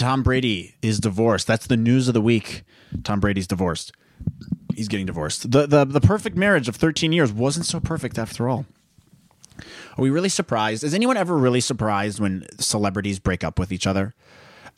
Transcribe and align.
Tom 0.00 0.22
Brady 0.22 0.76
is 0.80 0.98
divorced. 0.98 1.46
That's 1.46 1.66
the 1.66 1.76
news 1.76 2.08
of 2.08 2.14
the 2.14 2.22
week. 2.22 2.62
Tom 3.04 3.20
Brady's 3.20 3.46
divorced. 3.46 3.92
He's 4.74 4.88
getting 4.88 5.04
divorced. 5.04 5.50
The 5.50 5.66
the 5.66 5.84
the 5.84 6.00
perfect 6.00 6.38
marriage 6.38 6.68
of 6.68 6.76
13 6.76 7.12
years 7.12 7.30
wasn't 7.30 7.66
so 7.66 7.80
perfect 7.80 8.18
after 8.18 8.48
all. 8.48 8.64
Are 9.58 10.02
we 10.02 10.08
really 10.08 10.30
surprised? 10.30 10.84
Is 10.84 10.94
anyone 10.94 11.18
ever 11.18 11.36
really 11.36 11.60
surprised 11.60 12.18
when 12.18 12.46
celebrities 12.58 13.18
break 13.18 13.44
up 13.44 13.58
with 13.58 13.72
each 13.72 13.86
other? 13.86 14.14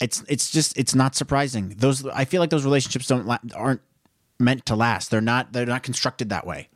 It's 0.01 0.25
it's 0.27 0.51
just 0.51 0.77
it's 0.77 0.93
not 0.93 1.15
surprising. 1.15 1.69
Those 1.77 2.05
I 2.07 2.25
feel 2.25 2.41
like 2.41 2.49
those 2.49 2.65
relationships 2.65 3.07
don't 3.07 3.25
la- 3.25 3.37
aren't 3.55 3.81
meant 4.39 4.65
to 4.65 4.75
last. 4.75 5.09
They're 5.09 5.21
not 5.21 5.53
they're 5.53 5.65
not 5.65 5.83
constructed 5.83 6.27
that 6.29 6.45
way. 6.45 6.67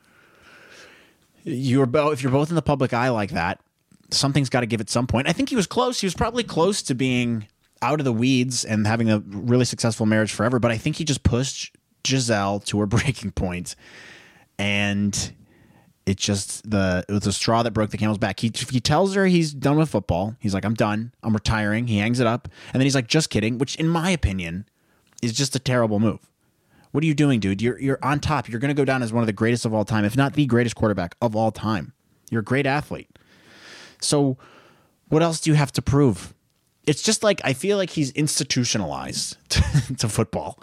You're 1.44 1.86
both 1.86 2.14
if 2.14 2.24
you're 2.24 2.32
both 2.32 2.48
in 2.48 2.56
the 2.56 2.62
public 2.62 2.94
eye 2.94 3.10
like 3.10 3.32
that, 3.32 3.60
something's 4.10 4.50
got 4.50 4.62
to 4.62 4.68
give 4.68 4.80
at 4.80 4.90
some 4.90 5.06
point. 5.06 5.28
I 5.28 5.34
think 5.34 5.50
he 5.50 5.58
was 5.58 5.68
close. 5.68 6.00
He 6.00 6.06
was 6.06 6.16
probably 6.16 6.46
close 6.46 6.82
to 6.84 6.96
being 6.96 7.48
out 7.82 8.00
of 8.00 8.06
the 8.06 8.14
weeds 8.14 8.66
and 8.66 8.86
having 8.88 9.10
a 9.10 9.20
really 9.20 9.66
successful 9.66 10.06
marriage 10.06 10.32
forever, 10.32 10.60
but 10.60 10.72
I 10.72 10.78
think 10.78 10.96
he 10.98 11.04
just 11.04 11.24
pushed 11.24 11.76
Gisele 12.04 12.60
to 12.62 12.80
her 12.80 12.86
breaking 12.88 13.32
point 13.32 13.76
and 14.60 15.34
it 16.06 16.18
just 16.18 16.70
the 16.70 17.06
it 17.08 17.12
was 17.12 17.24
the 17.24 17.34
straw 17.34 17.64
that 17.64 17.72
broke 17.72 17.90
the 17.90 17.98
camel's 17.98 18.18
back. 18.18 18.40
He 18.40 18.52
he 18.70 18.80
tells 18.80 19.14
her 19.16 19.26
he's 19.26 19.54
done 19.54 19.78
with 19.78 19.90
football. 19.90 20.36
He's 20.40 20.54
like, 20.54 20.64
I'm 20.64 20.74
done. 20.74 21.14
I'm 21.22 21.34
retiring. 21.34 21.88
He 21.88 21.98
hangs 21.98 22.20
it 22.20 22.28
up, 22.28 22.48
and 22.74 22.80
then 22.80 22.86
he's 22.86 22.96
like, 22.96 23.08
just 23.08 23.30
kidding. 23.30 23.58
Which, 23.58 23.76
in 23.76 23.90
my 23.90 24.10
opinion, 24.10 24.66
is 25.22 25.34
just 25.34 25.56
a 25.56 25.60
terrible 25.60 26.00
move. 26.00 26.32
What 26.92 27.04
are 27.04 27.08
you 27.08 27.14
doing, 27.14 27.42
dude? 27.42 27.62
You're 27.62 27.78
you're 27.80 28.00
on 28.02 28.22
top. 28.22 28.48
You're 28.48 28.62
going 28.62 28.74
to 28.74 28.80
go 28.80 28.86
down 28.86 29.04
as 29.04 29.12
one 29.12 29.22
of 29.22 29.28
the 29.28 29.34
greatest 29.34 29.66
of 29.66 29.74
all 29.74 29.84
time, 29.84 30.06
if 30.06 30.16
not 30.16 30.34
the 30.34 30.46
greatest 30.46 30.76
quarterback 30.76 31.16
of 31.22 31.36
all 31.36 31.52
time. 31.52 31.94
You're 32.32 32.42
a 32.42 32.46
great 32.46 32.66
athlete. 32.66 33.10
So, 34.00 34.38
what 35.10 35.22
else 35.22 35.42
do 35.42 35.50
you 35.50 35.56
have 35.56 35.74
to 35.74 35.82
prove? 35.82 36.34
It's 36.88 37.04
just 37.04 37.22
like 37.22 37.42
I 37.44 37.54
feel 37.54 37.78
like 37.78 37.92
he's 37.92 38.12
institutionalized 38.12 39.38
to, 39.50 39.96
to 39.98 40.10
football. 40.10 40.60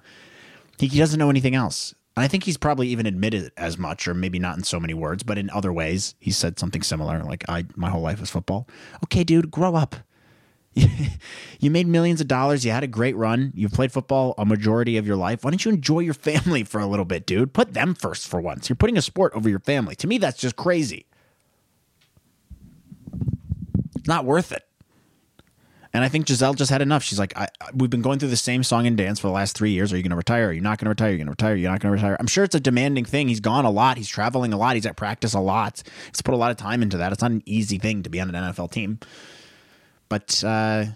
He, 0.79 0.89
he 0.89 0.99
doesn't 0.99 1.19
know 1.19 1.31
anything 1.31 1.55
else. 1.55 1.95
And 2.17 2.25
I 2.25 2.29
think 2.29 2.45
he's 2.45 2.57
probably 2.57 2.89
even 2.89 3.07
admitted 3.07 3.53
as 3.57 3.77
much, 3.77 4.07
or 4.07 4.15
maybe 4.15 4.39
not 4.39 4.57
in 4.57 4.65
so 4.65 4.79
many 4.81 4.95
words, 4.95 5.23
but 5.23 5.37
in 5.37 5.51
other 5.51 5.73
ways, 5.73 6.15
he 6.21 6.31
said 6.31 6.59
something 6.59 6.83
similar. 6.83 7.23
Like, 7.23 7.45
"I 7.49 7.67
my 7.77 7.91
whole 7.91 8.03
life 8.03 8.21
was 8.21 8.31
football." 8.31 8.69
Okay, 9.05 9.23
dude, 9.25 9.51
grow 9.51 9.75
up. 9.75 9.97
you 11.61 11.71
made 11.71 11.87
millions 11.87 12.21
of 12.21 12.27
dollars. 12.27 12.65
You 12.65 12.73
had 12.73 12.83
a 12.83 12.89
great 12.89 13.17
run. 13.17 13.53
You've 13.55 13.73
played 13.73 13.93
football 13.93 14.35
a 14.39 14.45
majority 14.45 14.97
of 14.97 15.07
your 15.07 15.17
life. 15.17 15.45
Why 15.45 15.51
don't 15.51 15.65
you 15.65 15.71
enjoy 15.71 16.01
your 16.01 16.15
family 16.15 16.65
for 16.65 16.81
a 16.81 16.87
little 16.87 17.05
bit, 17.05 17.27
dude? 17.27 17.53
Put 17.53 17.75
them 17.75 17.95
first 17.95 18.27
for 18.27 18.41
once. 18.41 18.69
You're 18.69 18.77
putting 18.77 18.97
a 18.97 19.03
sport 19.03 19.33
over 19.35 19.49
your 19.49 19.61
family. 19.61 19.95
To 19.97 20.07
me, 20.07 20.19
that's 20.19 20.39
just 20.39 20.57
crazy. 20.57 21.07
It's 23.97 24.09
not 24.09 24.25
worth 24.25 24.53
it. 24.53 24.65
And 25.95 26.03
I 26.03 26.09
think 26.09 26.27
Gisele 26.27 26.55
just 26.55 26.73
had 26.73 26.83
enough. 26.83 27.05
She's 27.05 27.21
like, 27.21 27.39
I, 27.39 27.49
we've 27.73 27.89
been 27.89 28.03
going 28.03 28.19
through 28.19 28.31
the 28.31 28.37
same 28.37 28.65
song 28.65 28.89
and 28.89 28.97
dance 28.97 29.21
for 29.21 29.29
the 29.29 29.33
last 29.33 29.57
three 29.57 29.71
years. 29.71 29.93
Are 29.93 29.97
you 29.97 30.03
going 30.03 30.11
to 30.11 30.17
retire? 30.17 30.49
Are 30.49 30.53
you 30.53 30.61
not 30.61 30.79
going 30.79 30.87
to 30.87 30.91
retire? 30.91 31.11
Are 31.11 31.13
you 31.13 31.19
going 31.19 31.27
to 31.27 31.31
retire? 31.31 31.55
You're 31.55 31.71
not 31.71 31.81
going 31.81 31.93
to 31.93 31.97
retire. 31.97 32.17
I'm 32.19 32.27
sure 32.27 32.43
it's 32.43 32.57
a 32.57 32.61
demanding 32.61 33.05
thing. 33.05 33.29
He's 33.29 33.39
gone 33.39 33.65
a 33.65 33.71
lot. 33.71 33.97
He's 33.97 34.09
traveling 34.09 34.53
a 34.53 34.57
lot. 34.57 34.75
He's 34.75 34.87
at 34.87 34.97
practice 34.97 35.35
a 35.35 35.41
lot. 35.41 35.85
He's 36.09 36.21
put 36.21 36.35
a 36.35 36.37
lot 36.37 36.51
of 36.51 36.57
time 36.57 36.83
into 36.83 36.97
that. 36.97 37.13
It's 37.13 37.23
not 37.23 37.31
an 37.31 37.43
easy 37.47 37.79
thing 37.79 38.03
to 38.03 38.11
be 38.11 38.21
on 38.21 38.35
an 38.35 38.53
NFL 38.53 38.73
team. 38.73 38.99
But 40.09 40.43
uh, 40.45 40.87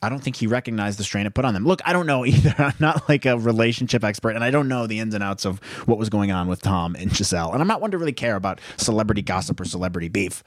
I 0.00 0.08
don't 0.08 0.22
think 0.22 0.36
he 0.36 0.46
recognized 0.46 0.96
the 0.96 1.04
strain 1.04 1.26
it 1.26 1.34
put 1.34 1.44
on 1.44 1.52
them. 1.52 1.64
Look, 1.64 1.80
I 1.84 1.92
don't 1.92 2.06
know 2.06 2.24
either. 2.26 2.54
I'm 2.58 2.74
not 2.78 3.08
like 3.08 3.26
a 3.26 3.36
relationship 3.36 4.04
expert, 4.04 4.30
and 4.30 4.44
I 4.44 4.52
don't 4.52 4.68
know 4.68 4.86
the 4.86 5.00
ins 5.00 5.14
and 5.14 5.24
outs 5.24 5.44
of 5.44 5.58
what 5.88 5.98
was 5.98 6.08
going 6.08 6.30
on 6.30 6.46
with 6.46 6.62
Tom 6.62 6.94
and 6.94 7.12
Gisele. 7.12 7.52
And 7.52 7.60
I'm 7.60 7.68
not 7.68 7.80
one 7.80 7.90
to 7.90 7.98
really 7.98 8.12
care 8.12 8.36
about 8.36 8.60
celebrity 8.76 9.22
gossip 9.22 9.58
or 9.58 9.64
celebrity 9.64 10.08
beef. 10.08 10.44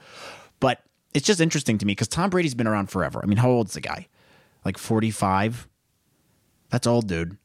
But 0.60 0.80
it's 1.14 1.26
just 1.26 1.40
interesting 1.40 1.78
to 1.78 1.86
me 1.86 1.92
because 1.92 2.08
Tom 2.08 2.28
Brady's 2.28 2.54
been 2.54 2.66
around 2.66 2.90
forever. 2.90 3.20
I 3.22 3.26
mean, 3.26 3.38
how 3.38 3.48
old's 3.48 3.74
the 3.74 3.80
guy? 3.80 4.08
Like 4.64 4.76
45? 4.76 5.68
That's 6.70 6.86
old, 6.86 7.06
dude. 7.06 7.38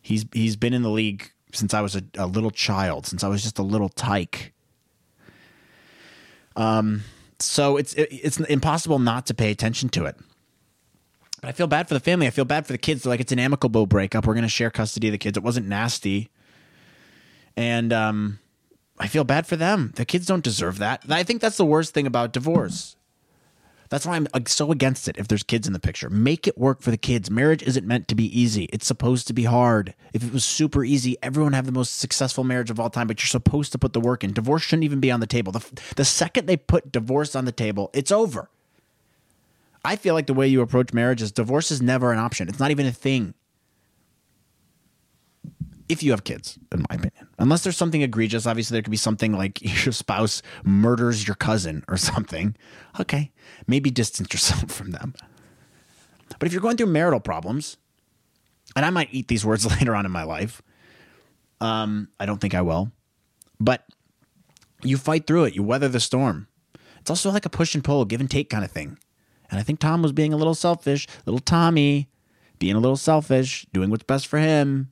He's 0.00 0.24
he's 0.32 0.56
been 0.56 0.74
in 0.74 0.82
the 0.82 0.90
league 0.90 1.30
since 1.52 1.72
I 1.72 1.80
was 1.80 1.96
a, 1.96 2.02
a 2.16 2.26
little 2.26 2.50
child, 2.50 3.06
since 3.06 3.22
I 3.22 3.28
was 3.28 3.42
just 3.42 3.58
a 3.58 3.62
little 3.62 3.88
tyke. 3.88 4.52
Um, 6.56 7.02
so 7.38 7.76
it's 7.76 7.94
it, 7.94 8.08
it's 8.10 8.38
impossible 8.40 8.98
not 8.98 9.26
to 9.26 9.34
pay 9.34 9.50
attention 9.50 9.88
to 9.90 10.04
it. 10.06 10.16
But 11.40 11.48
I 11.48 11.52
feel 11.52 11.66
bad 11.66 11.88
for 11.88 11.94
the 11.94 12.00
family. 12.00 12.26
I 12.26 12.30
feel 12.30 12.44
bad 12.44 12.66
for 12.66 12.72
the 12.72 12.78
kids. 12.78 13.02
They're 13.02 13.10
like, 13.10 13.20
it's 13.20 13.32
an 13.32 13.38
amicable 13.38 13.86
breakup. 13.86 14.26
We're 14.26 14.34
going 14.34 14.44
to 14.44 14.48
share 14.48 14.70
custody 14.70 15.08
of 15.08 15.12
the 15.12 15.18
kids. 15.18 15.36
It 15.36 15.42
wasn't 15.42 15.68
nasty. 15.68 16.30
And 17.56 17.92
um, 17.92 18.38
I 18.98 19.08
feel 19.08 19.24
bad 19.24 19.46
for 19.46 19.56
them. 19.56 19.92
The 19.96 20.04
kids 20.04 20.26
don't 20.26 20.44
deserve 20.44 20.78
that. 20.78 21.02
I 21.08 21.22
think 21.22 21.40
that's 21.40 21.56
the 21.56 21.64
worst 21.64 21.94
thing 21.94 22.06
about 22.06 22.32
divorce. 22.32 22.96
That's 23.90 24.06
why 24.06 24.16
I'm 24.16 24.46
so 24.46 24.72
against 24.72 25.08
it 25.08 25.16
if 25.18 25.28
there's 25.28 25.42
kids 25.42 25.66
in 25.66 25.72
the 25.72 25.78
picture. 25.78 26.08
Make 26.08 26.48
it 26.48 26.58
work 26.58 26.80
for 26.80 26.90
the 26.90 26.96
kids. 26.96 27.30
Marriage 27.30 27.62
isn't 27.62 27.86
meant 27.86 28.08
to 28.08 28.14
be 28.14 28.26
easy. 28.40 28.64
It's 28.72 28.86
supposed 28.86 29.26
to 29.28 29.32
be 29.32 29.44
hard. 29.44 29.94
If 30.12 30.24
it 30.24 30.32
was 30.32 30.44
super 30.44 30.84
easy, 30.84 31.16
everyone 31.22 31.52
have 31.52 31.66
the 31.66 31.72
most 31.72 31.98
successful 31.98 32.44
marriage 32.44 32.70
of 32.70 32.80
all 32.80 32.90
time, 32.90 33.06
but 33.06 33.20
you're 33.20 33.28
supposed 33.28 33.72
to 33.72 33.78
put 33.78 33.92
the 33.92 34.00
work 34.00 34.24
in. 34.24 34.32
Divorce 34.32 34.62
shouldn't 34.62 34.84
even 34.84 35.00
be 35.00 35.10
on 35.10 35.20
the 35.20 35.26
table. 35.26 35.52
The, 35.52 35.64
the 35.96 36.04
second 36.04 36.46
they 36.46 36.56
put 36.56 36.90
divorce 36.90 37.36
on 37.36 37.44
the 37.44 37.52
table, 37.52 37.90
it's 37.92 38.10
over. 38.10 38.48
I 39.84 39.96
feel 39.96 40.14
like 40.14 40.26
the 40.26 40.34
way 40.34 40.48
you 40.48 40.62
approach 40.62 40.92
marriage 40.94 41.20
is 41.20 41.30
divorce 41.30 41.70
is 41.70 41.82
never 41.82 42.10
an 42.10 42.18
option. 42.18 42.48
It's 42.48 42.58
not 42.58 42.70
even 42.70 42.86
a 42.86 42.92
thing 42.92 43.34
if 45.88 46.02
you 46.02 46.12
have 46.12 46.24
kids, 46.24 46.58
in 46.72 46.80
my 46.88 46.96
opinion. 46.96 47.23
Unless 47.38 47.64
there's 47.64 47.76
something 47.76 48.02
egregious, 48.02 48.46
obviously 48.46 48.74
there 48.76 48.82
could 48.82 48.90
be 48.90 48.96
something 48.96 49.32
like 49.32 49.60
your 49.84 49.92
spouse 49.92 50.42
murders 50.64 51.26
your 51.26 51.34
cousin 51.34 51.84
or 51.88 51.96
something. 51.96 52.56
Okay, 53.00 53.32
maybe 53.66 53.90
distance 53.90 54.32
yourself 54.32 54.70
from 54.70 54.90
them. 54.90 55.14
But 56.38 56.46
if 56.46 56.52
you're 56.52 56.62
going 56.62 56.76
through 56.76 56.86
marital 56.86 57.20
problems, 57.20 57.76
and 58.76 58.84
I 58.84 58.90
might 58.90 59.12
eat 59.12 59.28
these 59.28 59.44
words 59.44 59.66
later 59.78 59.94
on 59.94 60.06
in 60.06 60.12
my 60.12 60.22
life, 60.22 60.62
um, 61.60 62.08
I 62.18 62.26
don't 62.26 62.40
think 62.40 62.54
I 62.54 62.62
will, 62.62 62.90
but 63.58 63.84
you 64.82 64.96
fight 64.96 65.26
through 65.26 65.44
it, 65.44 65.54
you 65.54 65.62
weather 65.62 65.88
the 65.88 66.00
storm. 66.00 66.48
It's 67.00 67.10
also 67.10 67.30
like 67.30 67.46
a 67.46 67.50
push 67.50 67.74
and 67.74 67.84
pull, 67.84 68.04
give 68.04 68.20
and 68.20 68.30
take 68.30 68.50
kind 68.50 68.64
of 68.64 68.70
thing. 68.70 68.98
And 69.50 69.60
I 69.60 69.62
think 69.62 69.78
Tom 69.78 70.02
was 70.02 70.12
being 70.12 70.32
a 70.32 70.36
little 70.36 70.54
selfish, 70.54 71.06
little 71.26 71.38
Tommy, 71.38 72.08
being 72.58 72.74
a 72.74 72.80
little 72.80 72.96
selfish, 72.96 73.66
doing 73.72 73.90
what's 73.90 74.04
best 74.04 74.26
for 74.26 74.38
him 74.38 74.90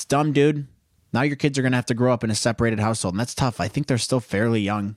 it's 0.00 0.06
dumb, 0.06 0.32
dude. 0.32 0.66
Now 1.12 1.20
your 1.20 1.36
kids 1.36 1.58
are 1.58 1.62
going 1.62 1.72
to 1.72 1.76
have 1.76 1.84
to 1.84 1.94
grow 1.94 2.10
up 2.10 2.24
in 2.24 2.30
a 2.30 2.34
separated 2.34 2.80
household, 2.80 3.12
and 3.12 3.20
that's 3.20 3.34
tough. 3.34 3.60
I 3.60 3.68
think 3.68 3.86
they're 3.86 3.98
still 3.98 4.18
fairly 4.18 4.62
young. 4.62 4.96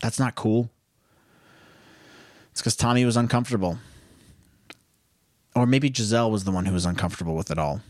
That's 0.00 0.20
not 0.20 0.36
cool. 0.36 0.70
It's 2.52 2.60
because 2.60 2.76
Tommy 2.76 3.04
was 3.04 3.16
uncomfortable. 3.16 3.78
Or 5.56 5.66
maybe 5.66 5.90
Gisele 5.90 6.30
was 6.30 6.44
the 6.44 6.52
one 6.52 6.66
who 6.66 6.72
was 6.72 6.86
uncomfortable 6.86 7.34
with 7.34 7.50
it 7.50 7.58
all. 7.58 7.80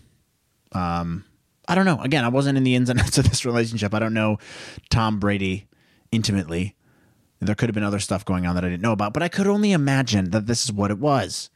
Um, 0.72 1.26
I 1.68 1.74
don't 1.74 1.84
know. 1.84 2.00
Again, 2.00 2.24
I 2.24 2.28
wasn't 2.28 2.56
in 2.56 2.64
the 2.64 2.76
ins 2.76 2.88
and 2.88 2.98
outs 2.98 3.18
of 3.18 3.28
this 3.28 3.44
relationship. 3.44 3.92
I 3.92 3.98
don't 3.98 4.14
know 4.14 4.38
Tom 4.88 5.20
Brady 5.20 5.68
intimately. 6.12 6.76
There 7.40 7.54
could 7.54 7.68
have 7.68 7.74
been 7.74 7.84
other 7.84 8.00
stuff 8.00 8.24
going 8.24 8.46
on 8.46 8.54
that 8.54 8.64
I 8.64 8.70
didn't 8.70 8.82
know 8.82 8.92
about, 8.92 9.12
but 9.12 9.22
I 9.22 9.28
could 9.28 9.46
only 9.46 9.72
imagine 9.72 10.30
that 10.30 10.46
this 10.46 10.64
is 10.64 10.72
what 10.72 10.90
it 10.90 10.98
was. 10.98 11.50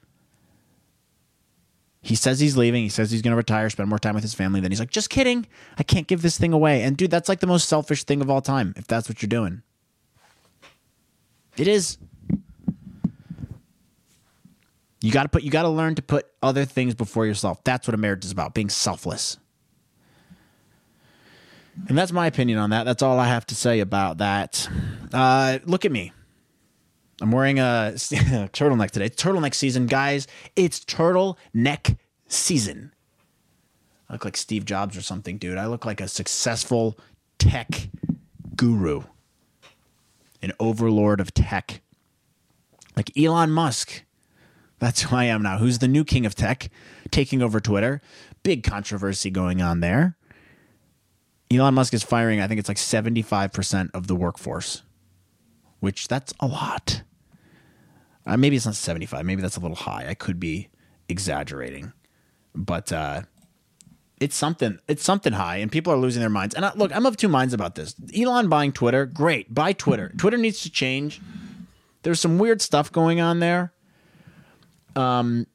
He 2.07 2.15
says 2.15 2.39
he's 2.39 2.57
leaving. 2.57 2.85
He 2.85 2.89
says 2.89 3.11
he's 3.11 3.21
going 3.21 3.33
to 3.33 3.37
retire, 3.37 3.69
spend 3.69 3.89
more 3.89 3.99
time 3.99 4.15
with 4.15 4.23
his 4.23 4.33
family. 4.33 4.61
Then 4.61 4.71
he's 4.71 4.79
like, 4.79 4.91
just 4.91 5.11
kidding. 5.11 5.45
I 5.77 5.83
can't 5.83 6.07
give 6.07 6.23
this 6.23 6.39
thing 6.39 6.53
away. 6.53 6.85
And 6.85 6.97
dude, 6.97 7.11
that's 7.11 7.29
like 7.29 7.41
the 7.41 7.49
most 7.49 7.69
selfish 7.69 8.05
thing 8.05 8.21
of 8.21 8.31
all 8.31 8.41
time, 8.41 8.75
if 8.77 8.87
that's 8.87 9.09
what 9.09 9.23
you're 9.23 9.29
doing. 9.29 9.63
It 11.57 11.67
is. 11.67 11.99
You 15.01 15.11
got 15.11 15.25
to 15.25 15.29
put 15.29 15.43
you 15.43 15.51
got 15.51 15.63
to 15.63 15.69
learn 15.69 15.97
to 15.97 16.03
put 16.03 16.27
other 16.45 16.65
things 16.65 16.95
before 16.95 17.27
yourself. 17.27 17.65
That's 17.65 17.89
what 17.89 17.95
a 17.95 17.99
marriage 17.99 18.25
is 18.25 18.31
about, 18.31 18.55
being 18.55 18.71
selfless. 18.71 19.39
And 21.89 21.99
that's 21.99 22.13
my 22.13 22.29
opinion 22.29 22.61
on 22.61 22.71
that. 22.71 22.85
That's 22.85 23.03
all 23.03 23.19
I 23.19 23.27
have 23.27 23.47
to 23.47 23.57
say 23.57 23.81
about 23.81 24.19
that. 24.19 24.69
Uh, 25.13 25.59
look 25.65 25.85
at 25.85 25.91
me. 25.91 26.13
I'm 27.21 27.33
wearing 27.33 27.59
a 27.59 27.95
turtleneck 27.97 28.93
today. 28.93 29.09
turtleneck 29.09 29.55
season, 29.55 29.87
guys. 29.87 30.29
It's 30.55 30.81
turtleneck 30.81 31.97
season. 32.29 32.93
I 34.09 34.15
look 34.15 34.25
like 34.25 34.37
Steve 34.37 34.65
Jobs 34.65 34.97
or 34.97 35.03
something, 35.03 35.39
dude. 35.39 35.59
I 35.59 35.67
look 35.67 35.85
like 35.85 36.01
a 36.01 36.09
successful 36.09 36.99
tech 37.39 37.89
guru, 38.55 39.03
an 40.43 40.53
overlord 40.61 41.21
of 41.21 41.35
tech, 41.35 41.81
like 42.97 43.11
Elon 43.19 43.51
Musk. 43.51 44.05
That's 44.79 45.03
who 45.03 45.17
I 45.17 45.25
am 45.25 45.43
now. 45.43 45.59
Who's 45.59 45.79
the 45.79 45.89
new 45.89 46.05
king 46.05 46.27
of 46.27 46.35
tech, 46.35 46.69
taking 47.11 47.43
over 47.43 47.61
Twitter? 47.61 48.03
Big 48.43 48.63
controversy 48.63 49.31
going 49.31 49.63
on 49.63 49.81
there. 49.81 50.17
Elon 51.51 51.75
Musk 51.75 51.95
is 51.95 52.03
firing, 52.03 52.41
I 52.41 52.47
think 52.47 52.59
it's 52.59 52.69
like 52.69 52.77
75% 52.77 53.91
of 53.95 54.07
the 54.07 54.17
workforce 54.17 54.83
which 55.81 56.09
that's 56.09 56.35
a 56.41 56.47
lot. 56.47 57.03
Uh, 58.27 58.37
maybe 58.37 58.57
it's 58.57 58.67
not 58.67 58.75
75. 58.75 59.25
Maybe 59.25 59.43
that's 59.43 59.57
a 59.57 59.61
little 59.61 59.77
high. 59.77 60.07
I 60.09 60.15
could 60.15 60.41
be 60.41 60.69
exaggerating, 61.09 61.93
but 62.57 62.93
uh, 62.93 63.23
it's 64.21 64.37
something. 64.37 64.79
It's 64.89 65.03
something 65.03 65.35
high, 65.35 65.59
and 65.59 65.71
people 65.71 65.93
are 65.93 65.99
losing 65.99 66.21
their 66.21 66.31
minds. 66.31 66.55
And 66.55 66.65
I, 66.65 66.73
look, 66.75 66.95
I'm 66.95 67.07
of 67.07 67.17
two 67.17 67.29
minds 67.29 67.55
about 67.55 67.75
this. 67.75 67.95
Elon 68.17 68.49
buying 68.49 68.73
Twitter, 68.73 69.07
great. 69.07 69.55
Buy 69.55 69.73
Twitter. 69.73 70.13
Twitter 70.17 70.39
needs 70.39 70.63
to 70.63 70.71
change. 70.71 71.21
There's 72.03 72.21
some 72.21 72.39
weird 72.39 72.63
stuff 72.63 72.91
going 72.91 73.21
on 73.21 73.41
there. 73.41 73.73
Um, 74.95 75.47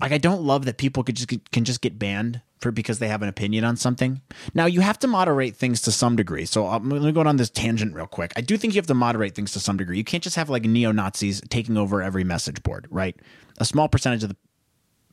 like 0.00 0.12
I 0.12 0.18
don't 0.18 0.42
love 0.42 0.64
that 0.64 0.78
people 0.78 1.02
could 1.02 1.16
just 1.16 1.28
can 1.52 1.64
just 1.64 1.80
get 1.80 1.98
banned 1.98 2.40
for 2.60 2.72
because 2.72 2.98
they 2.98 3.08
have 3.08 3.22
an 3.22 3.28
opinion 3.28 3.64
on 3.64 3.76
something. 3.76 4.20
Now 4.54 4.66
you 4.66 4.80
have 4.80 4.98
to 5.00 5.06
moderate 5.06 5.56
things 5.56 5.80
to 5.82 5.92
some 5.92 6.16
degree. 6.16 6.44
So 6.44 6.66
I'm 6.66 6.90
to 6.90 7.12
go 7.12 7.20
on 7.22 7.36
this 7.36 7.50
tangent 7.50 7.94
real 7.94 8.06
quick. 8.06 8.32
I 8.36 8.40
do 8.40 8.56
think 8.56 8.74
you 8.74 8.78
have 8.78 8.86
to 8.88 8.94
moderate 8.94 9.34
things 9.34 9.52
to 9.52 9.60
some 9.60 9.76
degree. 9.76 9.96
You 9.96 10.04
can't 10.04 10.22
just 10.22 10.36
have 10.36 10.50
like 10.50 10.64
neo 10.64 10.92
Nazis 10.92 11.40
taking 11.50 11.76
over 11.76 12.02
every 12.02 12.24
message 12.24 12.62
board, 12.62 12.86
right? 12.90 13.16
A 13.58 13.64
small 13.64 13.88
percentage 13.88 14.22
of 14.22 14.30
the 14.30 14.36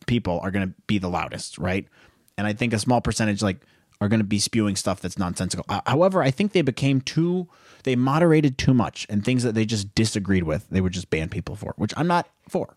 people 0.05 0.39
are 0.41 0.51
going 0.51 0.67
to 0.67 0.73
be 0.87 0.97
the 0.97 1.09
loudest, 1.09 1.57
right? 1.57 1.87
And 2.37 2.47
I 2.47 2.53
think 2.53 2.73
a 2.73 2.79
small 2.79 3.01
percentage 3.01 3.41
like 3.41 3.61
are 4.01 4.09
going 4.09 4.19
to 4.19 4.25
be 4.25 4.39
spewing 4.39 4.75
stuff 4.75 4.99
that's 4.99 5.17
nonsensical. 5.17 5.65
However, 5.85 6.21
I 6.21 6.31
think 6.31 6.51
they 6.51 6.61
became 6.61 7.01
too 7.01 7.47
they 7.85 7.95
moderated 7.95 8.57
too 8.57 8.73
much 8.73 9.05
and 9.09 9.23
things 9.23 9.43
that 9.43 9.53
they 9.53 9.63
just 9.63 9.93
disagreed 9.95 10.43
with, 10.43 10.67
they 10.69 10.81
would 10.81 10.91
just 10.91 11.09
ban 11.09 11.29
people 11.29 11.55
for, 11.55 11.73
which 11.77 11.93
I'm 11.95 12.07
not 12.07 12.27
for. 12.49 12.75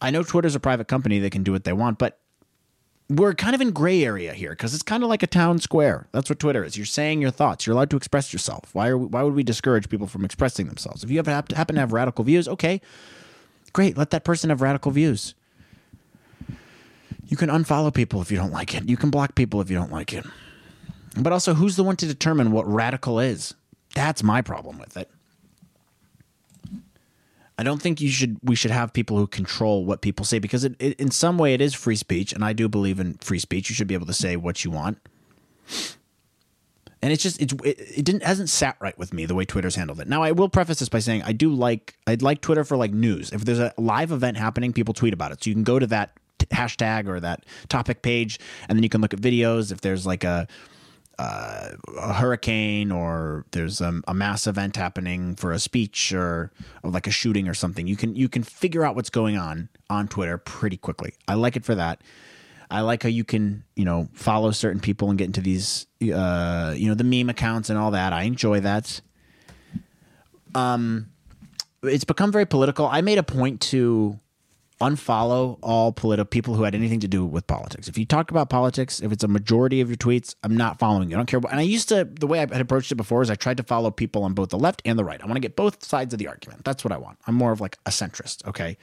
I 0.00 0.10
know 0.10 0.22
Twitter's 0.22 0.54
a 0.54 0.60
private 0.60 0.88
company, 0.88 1.18
they 1.18 1.30
can 1.30 1.42
do 1.42 1.52
what 1.52 1.64
they 1.64 1.72
want, 1.72 1.98
but 1.98 2.20
we're 3.10 3.34
kind 3.34 3.54
of 3.54 3.60
in 3.60 3.72
gray 3.72 4.02
area 4.02 4.32
here 4.32 4.50
because 4.50 4.72
it's 4.72 4.82
kind 4.82 5.02
of 5.02 5.08
like 5.08 5.22
a 5.22 5.26
town 5.26 5.58
square. 5.58 6.08
That's 6.12 6.30
what 6.30 6.38
Twitter 6.38 6.64
is. 6.64 6.76
You're 6.76 6.86
saying 6.86 7.20
your 7.20 7.30
thoughts. 7.30 7.66
You're 7.66 7.74
allowed 7.74 7.90
to 7.90 7.96
express 7.96 8.32
yourself. 8.32 8.70
Why 8.72 8.88
are 8.88 8.96
we, 8.96 9.06
why 9.06 9.22
would 9.22 9.34
we 9.34 9.42
discourage 9.42 9.88
people 9.88 10.06
from 10.06 10.24
expressing 10.24 10.68
themselves? 10.68 11.04
If 11.04 11.10
you 11.10 11.22
happen 11.22 11.74
to 11.74 11.80
have 11.80 11.92
radical 11.92 12.24
views, 12.24 12.48
okay, 12.48 12.80
great. 13.72 13.98
Let 13.98 14.10
that 14.10 14.24
person 14.24 14.50
have 14.50 14.62
radical 14.62 14.90
views. 14.90 15.34
You 17.26 17.36
can 17.36 17.48
unfollow 17.48 17.92
people 17.92 18.20
if 18.20 18.30
you 18.30 18.36
don't 18.36 18.52
like 18.52 18.74
it. 18.74 18.88
You 18.88 18.96
can 18.96 19.10
block 19.10 19.34
people 19.34 19.60
if 19.60 19.70
you 19.70 19.76
don't 19.76 19.92
like 19.92 20.12
it. 20.12 20.24
But 21.16 21.32
also, 21.32 21.54
who's 21.54 21.76
the 21.76 21.84
one 21.84 21.96
to 21.96 22.06
determine 22.06 22.50
what 22.50 22.70
radical 22.70 23.18
is? 23.20 23.54
That's 23.94 24.22
my 24.22 24.42
problem 24.42 24.78
with 24.78 24.96
it. 24.96 25.10
I 27.56 27.62
don't 27.62 27.80
think 27.80 28.00
you 28.00 28.08
should 28.08 28.36
we 28.42 28.56
should 28.56 28.72
have 28.72 28.92
people 28.92 29.16
who 29.16 29.28
control 29.28 29.84
what 29.84 30.00
people 30.00 30.24
say 30.24 30.40
because 30.40 30.64
it, 30.64 30.74
it, 30.80 30.98
in 30.98 31.12
some 31.12 31.38
way 31.38 31.54
it 31.54 31.60
is 31.60 31.72
free 31.72 31.94
speech 31.94 32.32
and 32.32 32.44
I 32.44 32.52
do 32.52 32.68
believe 32.68 32.98
in 32.98 33.14
free 33.14 33.38
speech. 33.38 33.70
You 33.70 33.76
should 33.76 33.86
be 33.86 33.94
able 33.94 34.06
to 34.06 34.12
say 34.12 34.34
what 34.36 34.64
you 34.64 34.72
want. 34.72 34.98
And 37.00 37.12
it's 37.12 37.22
just 37.22 37.40
it's 37.40 37.52
it, 37.64 37.78
it 37.98 38.04
didn't 38.04 38.24
hasn't 38.24 38.48
sat 38.48 38.76
right 38.80 38.98
with 38.98 39.12
me 39.12 39.24
the 39.24 39.36
way 39.36 39.44
Twitter's 39.44 39.76
handled 39.76 40.00
it. 40.00 40.08
Now 40.08 40.22
I 40.22 40.32
will 40.32 40.48
preface 40.48 40.80
this 40.80 40.88
by 40.88 40.98
saying 40.98 41.22
I 41.22 41.32
do 41.32 41.52
like 41.52 41.96
I'd 42.08 42.22
like 42.22 42.40
Twitter 42.40 42.64
for 42.64 42.76
like 42.76 42.92
news. 42.92 43.30
If 43.30 43.44
there's 43.44 43.60
a 43.60 43.72
live 43.78 44.10
event 44.10 44.36
happening, 44.36 44.72
people 44.72 44.94
tweet 44.94 45.14
about 45.14 45.30
it. 45.30 45.44
So 45.44 45.50
you 45.50 45.54
can 45.54 45.64
go 45.64 45.78
to 45.78 45.86
that 45.88 46.18
hashtag 46.50 47.08
or 47.08 47.20
that 47.20 47.44
topic 47.68 48.02
page 48.02 48.38
and 48.68 48.76
then 48.76 48.82
you 48.82 48.88
can 48.88 49.00
look 49.00 49.14
at 49.14 49.20
videos 49.20 49.72
if 49.72 49.80
there's 49.80 50.06
like 50.06 50.24
a 50.24 50.46
uh, 51.18 51.70
a 51.96 52.12
hurricane 52.12 52.90
or 52.90 53.46
there's 53.52 53.80
a, 53.80 54.00
a, 54.08 54.14
mass 54.14 54.46
event 54.46 54.76
happening 54.76 55.36
for 55.36 55.52
a 55.52 55.58
speech 55.58 56.12
or, 56.12 56.50
or, 56.82 56.90
like 56.90 57.06
a 57.06 57.10
shooting 57.10 57.46
or 57.46 57.54
something, 57.54 57.86
you 57.86 57.96
can 57.96 58.16
you 58.16 58.28
can 58.28 58.42
figure 58.42 58.84
out 58.84 58.96
what's 58.96 59.10
going 59.10 59.36
on 59.36 59.68
on 59.88 60.08
Twitter 60.08 60.38
pretty 60.38 60.76
quickly. 60.76 61.14
I 61.28 61.34
like 61.34 61.56
it 61.56 61.64
for 61.64 61.74
that. 61.76 62.02
I 62.70 62.80
like 62.80 63.04
how 63.04 63.08
you 63.08 63.24
can 63.24 63.64
you 63.76 63.84
know 63.84 64.08
follow 64.12 64.50
certain 64.50 64.80
people 64.80 65.08
and 65.10 65.18
get 65.18 65.26
into 65.26 65.40
these 65.40 65.86
uh, 66.02 66.74
you 66.76 66.88
know 66.88 66.94
the 66.94 67.04
meme 67.04 67.30
accounts 67.30 67.70
and 67.70 67.78
all 67.78 67.92
that. 67.92 68.12
I 68.12 68.22
enjoy 68.22 68.60
that. 68.60 69.00
Um, 70.54 71.10
it's 71.84 72.04
become 72.04 72.32
very 72.32 72.46
political. 72.46 72.86
I 72.86 73.02
made 73.02 73.18
a 73.18 73.22
point 73.22 73.60
to 73.60 74.18
unfollow 74.80 75.58
all 75.62 75.92
political 75.92 76.28
people 76.28 76.54
who 76.54 76.64
had 76.64 76.74
anything 76.74 77.00
to 77.00 77.08
do 77.08 77.24
with 77.24 77.46
politics. 77.46 77.86
If 77.88 77.96
you 77.96 78.04
talk 78.04 78.30
about 78.30 78.50
politics, 78.50 79.00
if 79.00 79.12
it's 79.12 79.22
a 79.22 79.28
majority 79.28 79.80
of 79.80 79.88
your 79.88 79.96
tweets, 79.96 80.34
I'm 80.42 80.56
not 80.56 80.78
following 80.78 81.10
you. 81.10 81.16
I 81.16 81.18
don't 81.18 81.26
care. 81.26 81.40
And 81.50 81.60
I 81.60 81.62
used 81.62 81.88
to, 81.90 82.04
the 82.04 82.26
way 82.26 82.38
I 82.38 82.42
had 82.42 82.60
approached 82.60 82.90
it 82.90 82.96
before 82.96 83.22
is 83.22 83.30
I 83.30 83.36
tried 83.36 83.56
to 83.58 83.62
follow 83.62 83.90
people 83.90 84.24
on 84.24 84.34
both 84.34 84.48
the 84.50 84.58
left 84.58 84.82
and 84.84 84.98
the 84.98 85.04
right. 85.04 85.22
I 85.22 85.26
want 85.26 85.36
to 85.36 85.40
get 85.40 85.56
both 85.56 85.84
sides 85.84 86.12
of 86.12 86.18
the 86.18 86.26
argument. 86.26 86.64
That's 86.64 86.82
what 86.82 86.92
I 86.92 86.96
want. 86.96 87.18
I'm 87.26 87.34
more 87.34 87.52
of 87.52 87.60
like 87.60 87.78
a 87.86 87.90
centrist. 87.90 88.46
Okay. 88.46 88.76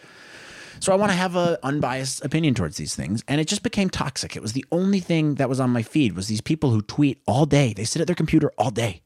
So 0.79 0.93
I 0.93 0.95
want 0.95 1.11
to 1.11 1.17
have 1.17 1.35
an 1.35 1.57
unbiased 1.61 2.23
opinion 2.23 2.55
towards 2.55 2.77
these 2.77 2.95
things. 2.95 3.23
And 3.27 3.41
it 3.41 3.47
just 3.47 3.61
became 3.61 3.89
toxic. 3.89 4.35
It 4.35 4.41
was 4.41 4.53
the 4.53 4.65
only 4.71 4.99
thing 4.99 5.35
that 5.35 5.49
was 5.49 5.59
on 5.59 5.69
my 5.69 5.83
feed 5.83 6.15
was 6.15 6.27
these 6.27 6.41
people 6.41 6.71
who 6.71 6.81
tweet 6.81 7.21
all 7.27 7.45
day. 7.45 7.73
They 7.73 7.83
sit 7.83 8.01
at 8.01 8.07
their 8.07 8.15
computer 8.15 8.51
all 8.57 8.71
day 8.71 9.01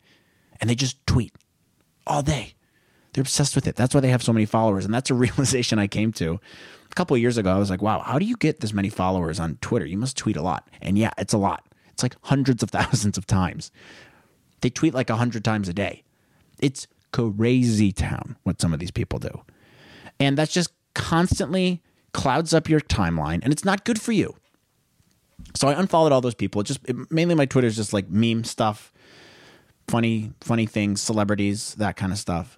and 0.62 0.70
they 0.70 0.76
just 0.76 1.06
tweet 1.08 1.34
all 2.06 2.22
day. 2.22 2.54
They're 3.16 3.22
obsessed 3.22 3.56
with 3.56 3.66
it. 3.66 3.78
That's 3.78 3.96
why 3.96 4.02
they 4.02 4.10
have 4.10 4.22
so 4.22 4.34
many 4.34 4.46
followers. 4.46 4.84
And 4.84 4.94
that's 4.94 5.10
a 5.10 5.14
realization 5.26 5.80
I 5.80 5.88
came 5.88 6.12
to 6.14 6.40
a 6.92 6.96
couple 6.96 7.18
years 7.18 7.38
ago, 7.38 7.54
I 7.54 7.58
was 7.58 7.70
like, 7.70 7.82
wow, 7.82 8.00
how 8.00 8.20
do 8.20 8.26
you 8.26 8.38
get 8.38 8.60
this 8.60 8.74
many 8.74 8.90
followers 8.90 9.40
on 9.40 9.58
Twitter? 9.62 9.86
You 9.86 9.98
must 9.98 10.18
tweet 10.18 10.38
a 10.38 10.42
lot. 10.42 10.70
And 10.82 10.98
yeah, 10.98 11.12
it's 11.18 11.34
a 11.34 11.38
lot. 11.38 11.66
It's 11.90 12.04
like 12.04 12.16
hundreds 12.24 12.64
of 12.64 12.70
thousands 12.72 13.18
of 13.18 13.26
times. 13.26 13.72
They 14.62 14.70
tweet 14.70 14.94
like 14.94 15.10
a 15.10 15.18
hundred 15.18 15.44
times 15.44 15.68
a 15.68 15.74
day. 15.74 16.04
It's 16.60 16.88
crazy 17.12 17.92
town 17.92 18.38
what 18.44 18.62
some 18.62 18.74
of 18.74 18.80
these 18.80 18.92
people 18.92 19.20
do. 19.20 19.42
And 20.20 20.38
that's 20.38 20.54
just 20.54 20.72
constantly 20.94 21.82
clouds 22.14 22.54
up 22.54 22.70
your 22.70 22.80
timeline 22.80 23.42
and 23.44 23.52
it's 23.52 23.66
not 23.66 23.84
good 23.84 24.00
for 24.00 24.12
you. 24.12 24.36
So 25.54 25.68
I 25.68 25.74
unfollowed 25.74 26.12
all 26.12 26.22
those 26.22 26.36
people. 26.36 26.62
It 26.62 26.66
just 26.66 26.80
it, 26.86 26.96
mainly 27.12 27.36
my 27.36 27.46
Twitter 27.46 27.68
is 27.68 27.76
just 27.76 27.92
like 27.94 28.10
meme 28.10 28.46
stuff, 28.46 28.94
funny 29.88 30.32
funny 30.40 30.66
things, 30.66 31.02
celebrities, 31.02 31.76
that 31.76 31.98
kind 31.98 32.12
of 32.12 32.18
stuff. 32.18 32.58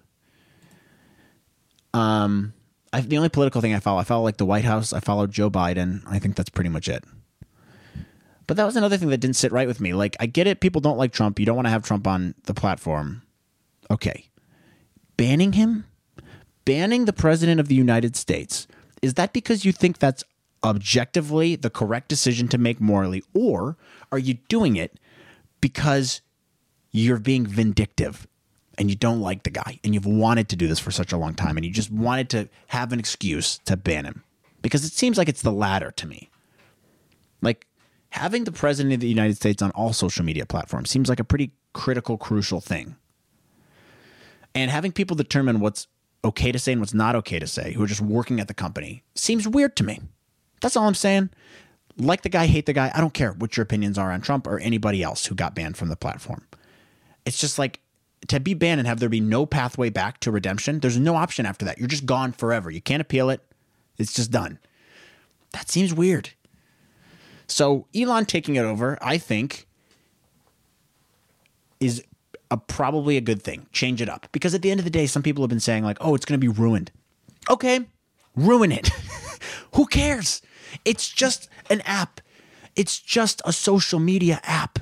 Um 1.94 2.52
I, 2.92 3.00
the 3.02 3.16
only 3.16 3.28
political 3.28 3.60
thing 3.60 3.74
I 3.74 3.80
follow, 3.80 3.98
I 3.98 4.04
follow 4.04 4.24
like 4.24 4.38
the 4.38 4.46
White 4.46 4.64
House. 4.64 4.92
I 4.92 5.00
follow 5.00 5.26
Joe 5.26 5.50
Biden. 5.50 6.02
I 6.06 6.18
think 6.18 6.36
that's 6.36 6.48
pretty 6.48 6.70
much 6.70 6.88
it. 6.88 7.04
But 8.46 8.56
that 8.56 8.64
was 8.64 8.76
another 8.76 8.96
thing 8.96 9.10
that 9.10 9.18
didn't 9.18 9.36
sit 9.36 9.52
right 9.52 9.68
with 9.68 9.78
me. 9.78 9.92
Like, 9.92 10.16
I 10.18 10.26
get 10.26 10.46
it. 10.46 10.60
People 10.60 10.80
don't 10.80 10.96
like 10.96 11.12
Trump. 11.12 11.38
You 11.38 11.44
don't 11.44 11.54
want 11.54 11.66
to 11.66 11.70
have 11.70 11.82
Trump 11.82 12.06
on 12.06 12.34
the 12.44 12.54
platform. 12.54 13.22
Okay. 13.90 14.30
Banning 15.18 15.52
him? 15.52 15.84
Banning 16.64 17.04
the 17.04 17.12
president 17.12 17.60
of 17.60 17.68
the 17.68 17.74
United 17.74 18.16
States. 18.16 18.66
Is 19.02 19.14
that 19.14 19.34
because 19.34 19.66
you 19.66 19.72
think 19.72 19.98
that's 19.98 20.24
objectively 20.64 21.56
the 21.56 21.70
correct 21.70 22.08
decision 22.08 22.48
to 22.48 22.56
make 22.56 22.80
morally? 22.80 23.22
Or 23.34 23.76
are 24.10 24.18
you 24.18 24.34
doing 24.48 24.76
it 24.76 24.98
because 25.60 26.22
you're 26.90 27.18
being 27.18 27.46
vindictive? 27.46 28.26
And 28.78 28.88
you 28.88 28.96
don't 28.96 29.20
like 29.20 29.42
the 29.42 29.50
guy 29.50 29.80
and 29.82 29.92
you've 29.92 30.06
wanted 30.06 30.48
to 30.48 30.56
do 30.56 30.68
this 30.68 30.78
for 30.78 30.90
such 30.90 31.12
a 31.12 31.16
long 31.16 31.34
time 31.34 31.56
and 31.56 31.66
you 31.66 31.72
just 31.72 31.90
wanted 31.90 32.30
to 32.30 32.48
have 32.68 32.92
an 32.92 33.00
excuse 33.00 33.58
to 33.64 33.76
ban 33.76 34.04
him 34.04 34.22
because 34.62 34.84
it 34.84 34.92
seems 34.92 35.18
like 35.18 35.28
it's 35.28 35.42
the 35.42 35.52
latter 35.52 35.90
to 35.90 36.06
me. 36.06 36.30
Like 37.42 37.66
having 38.10 38.44
the 38.44 38.52
president 38.52 38.94
of 38.94 39.00
the 39.00 39.08
United 39.08 39.36
States 39.36 39.60
on 39.60 39.70
all 39.72 39.92
social 39.92 40.24
media 40.24 40.46
platforms 40.46 40.90
seems 40.90 41.08
like 41.08 41.20
a 41.20 41.24
pretty 41.24 41.50
critical, 41.72 42.16
crucial 42.16 42.60
thing. 42.60 42.96
And 44.54 44.70
having 44.70 44.92
people 44.92 45.16
determine 45.16 45.60
what's 45.60 45.88
okay 46.24 46.52
to 46.52 46.58
say 46.58 46.72
and 46.72 46.80
what's 46.80 46.94
not 46.94 47.14
okay 47.16 47.38
to 47.38 47.46
say, 47.46 47.72
who 47.72 47.82
are 47.82 47.88
just 47.88 48.00
working 48.00 48.40
at 48.40 48.48
the 48.48 48.54
company, 48.54 49.02
seems 49.14 49.46
weird 49.46 49.76
to 49.76 49.84
me. 49.84 50.00
That's 50.60 50.76
all 50.76 50.86
I'm 50.86 50.94
saying. 50.94 51.30
Like 51.96 52.22
the 52.22 52.28
guy, 52.28 52.46
hate 52.46 52.66
the 52.66 52.72
guy. 52.72 52.90
I 52.94 53.00
don't 53.00 53.14
care 53.14 53.32
what 53.32 53.56
your 53.56 53.62
opinions 53.62 53.98
are 53.98 54.12
on 54.12 54.20
Trump 54.20 54.46
or 54.46 54.58
anybody 54.58 55.02
else 55.02 55.26
who 55.26 55.34
got 55.34 55.54
banned 55.54 55.76
from 55.76 55.88
the 55.88 55.96
platform. 55.96 56.46
It's 57.24 57.40
just 57.40 57.58
like 57.58 57.80
to 58.26 58.40
be 58.40 58.54
banned 58.54 58.80
and 58.80 58.88
have 58.88 59.00
there 59.00 59.08
be 59.08 59.20
no 59.20 59.46
pathway 59.46 59.90
back 59.90 60.20
to 60.20 60.30
redemption, 60.30 60.80
there's 60.80 60.98
no 60.98 61.14
option 61.14 61.46
after 61.46 61.64
that. 61.64 61.78
You're 61.78 61.88
just 61.88 62.06
gone 62.06 62.32
forever. 62.32 62.70
You 62.70 62.80
can't 62.80 63.00
appeal 63.00 63.30
it. 63.30 63.40
It's 63.96 64.12
just 64.12 64.30
done. 64.30 64.58
That 65.52 65.70
seems 65.70 65.94
weird. 65.94 66.30
So 67.46 67.86
Elon 67.94 68.26
taking 68.26 68.56
it 68.56 68.64
over, 68.64 68.98
I 69.00 69.18
think, 69.18 69.66
is 71.80 72.04
a, 72.50 72.56
probably 72.56 73.16
a 73.16 73.20
good 73.20 73.42
thing. 73.42 73.66
Change 73.72 74.02
it 74.02 74.08
up 74.08 74.28
because 74.32 74.54
at 74.54 74.62
the 74.62 74.70
end 74.70 74.80
of 74.80 74.84
the 74.84 74.90
day, 74.90 75.06
some 75.06 75.22
people 75.22 75.42
have 75.42 75.48
been 75.48 75.60
saying 75.60 75.84
like, 75.84 75.96
"Oh, 76.00 76.14
it's 76.14 76.26
going 76.26 76.38
to 76.38 76.44
be 76.44 76.52
ruined." 76.52 76.90
Okay, 77.48 77.86
ruin 78.36 78.72
it. 78.72 78.88
Who 79.74 79.86
cares? 79.86 80.42
It's 80.84 81.08
just 81.08 81.48
an 81.70 81.80
app. 81.82 82.20
It's 82.76 82.98
just 82.98 83.40
a 83.44 83.52
social 83.52 83.98
media 83.98 84.40
app. 84.44 84.78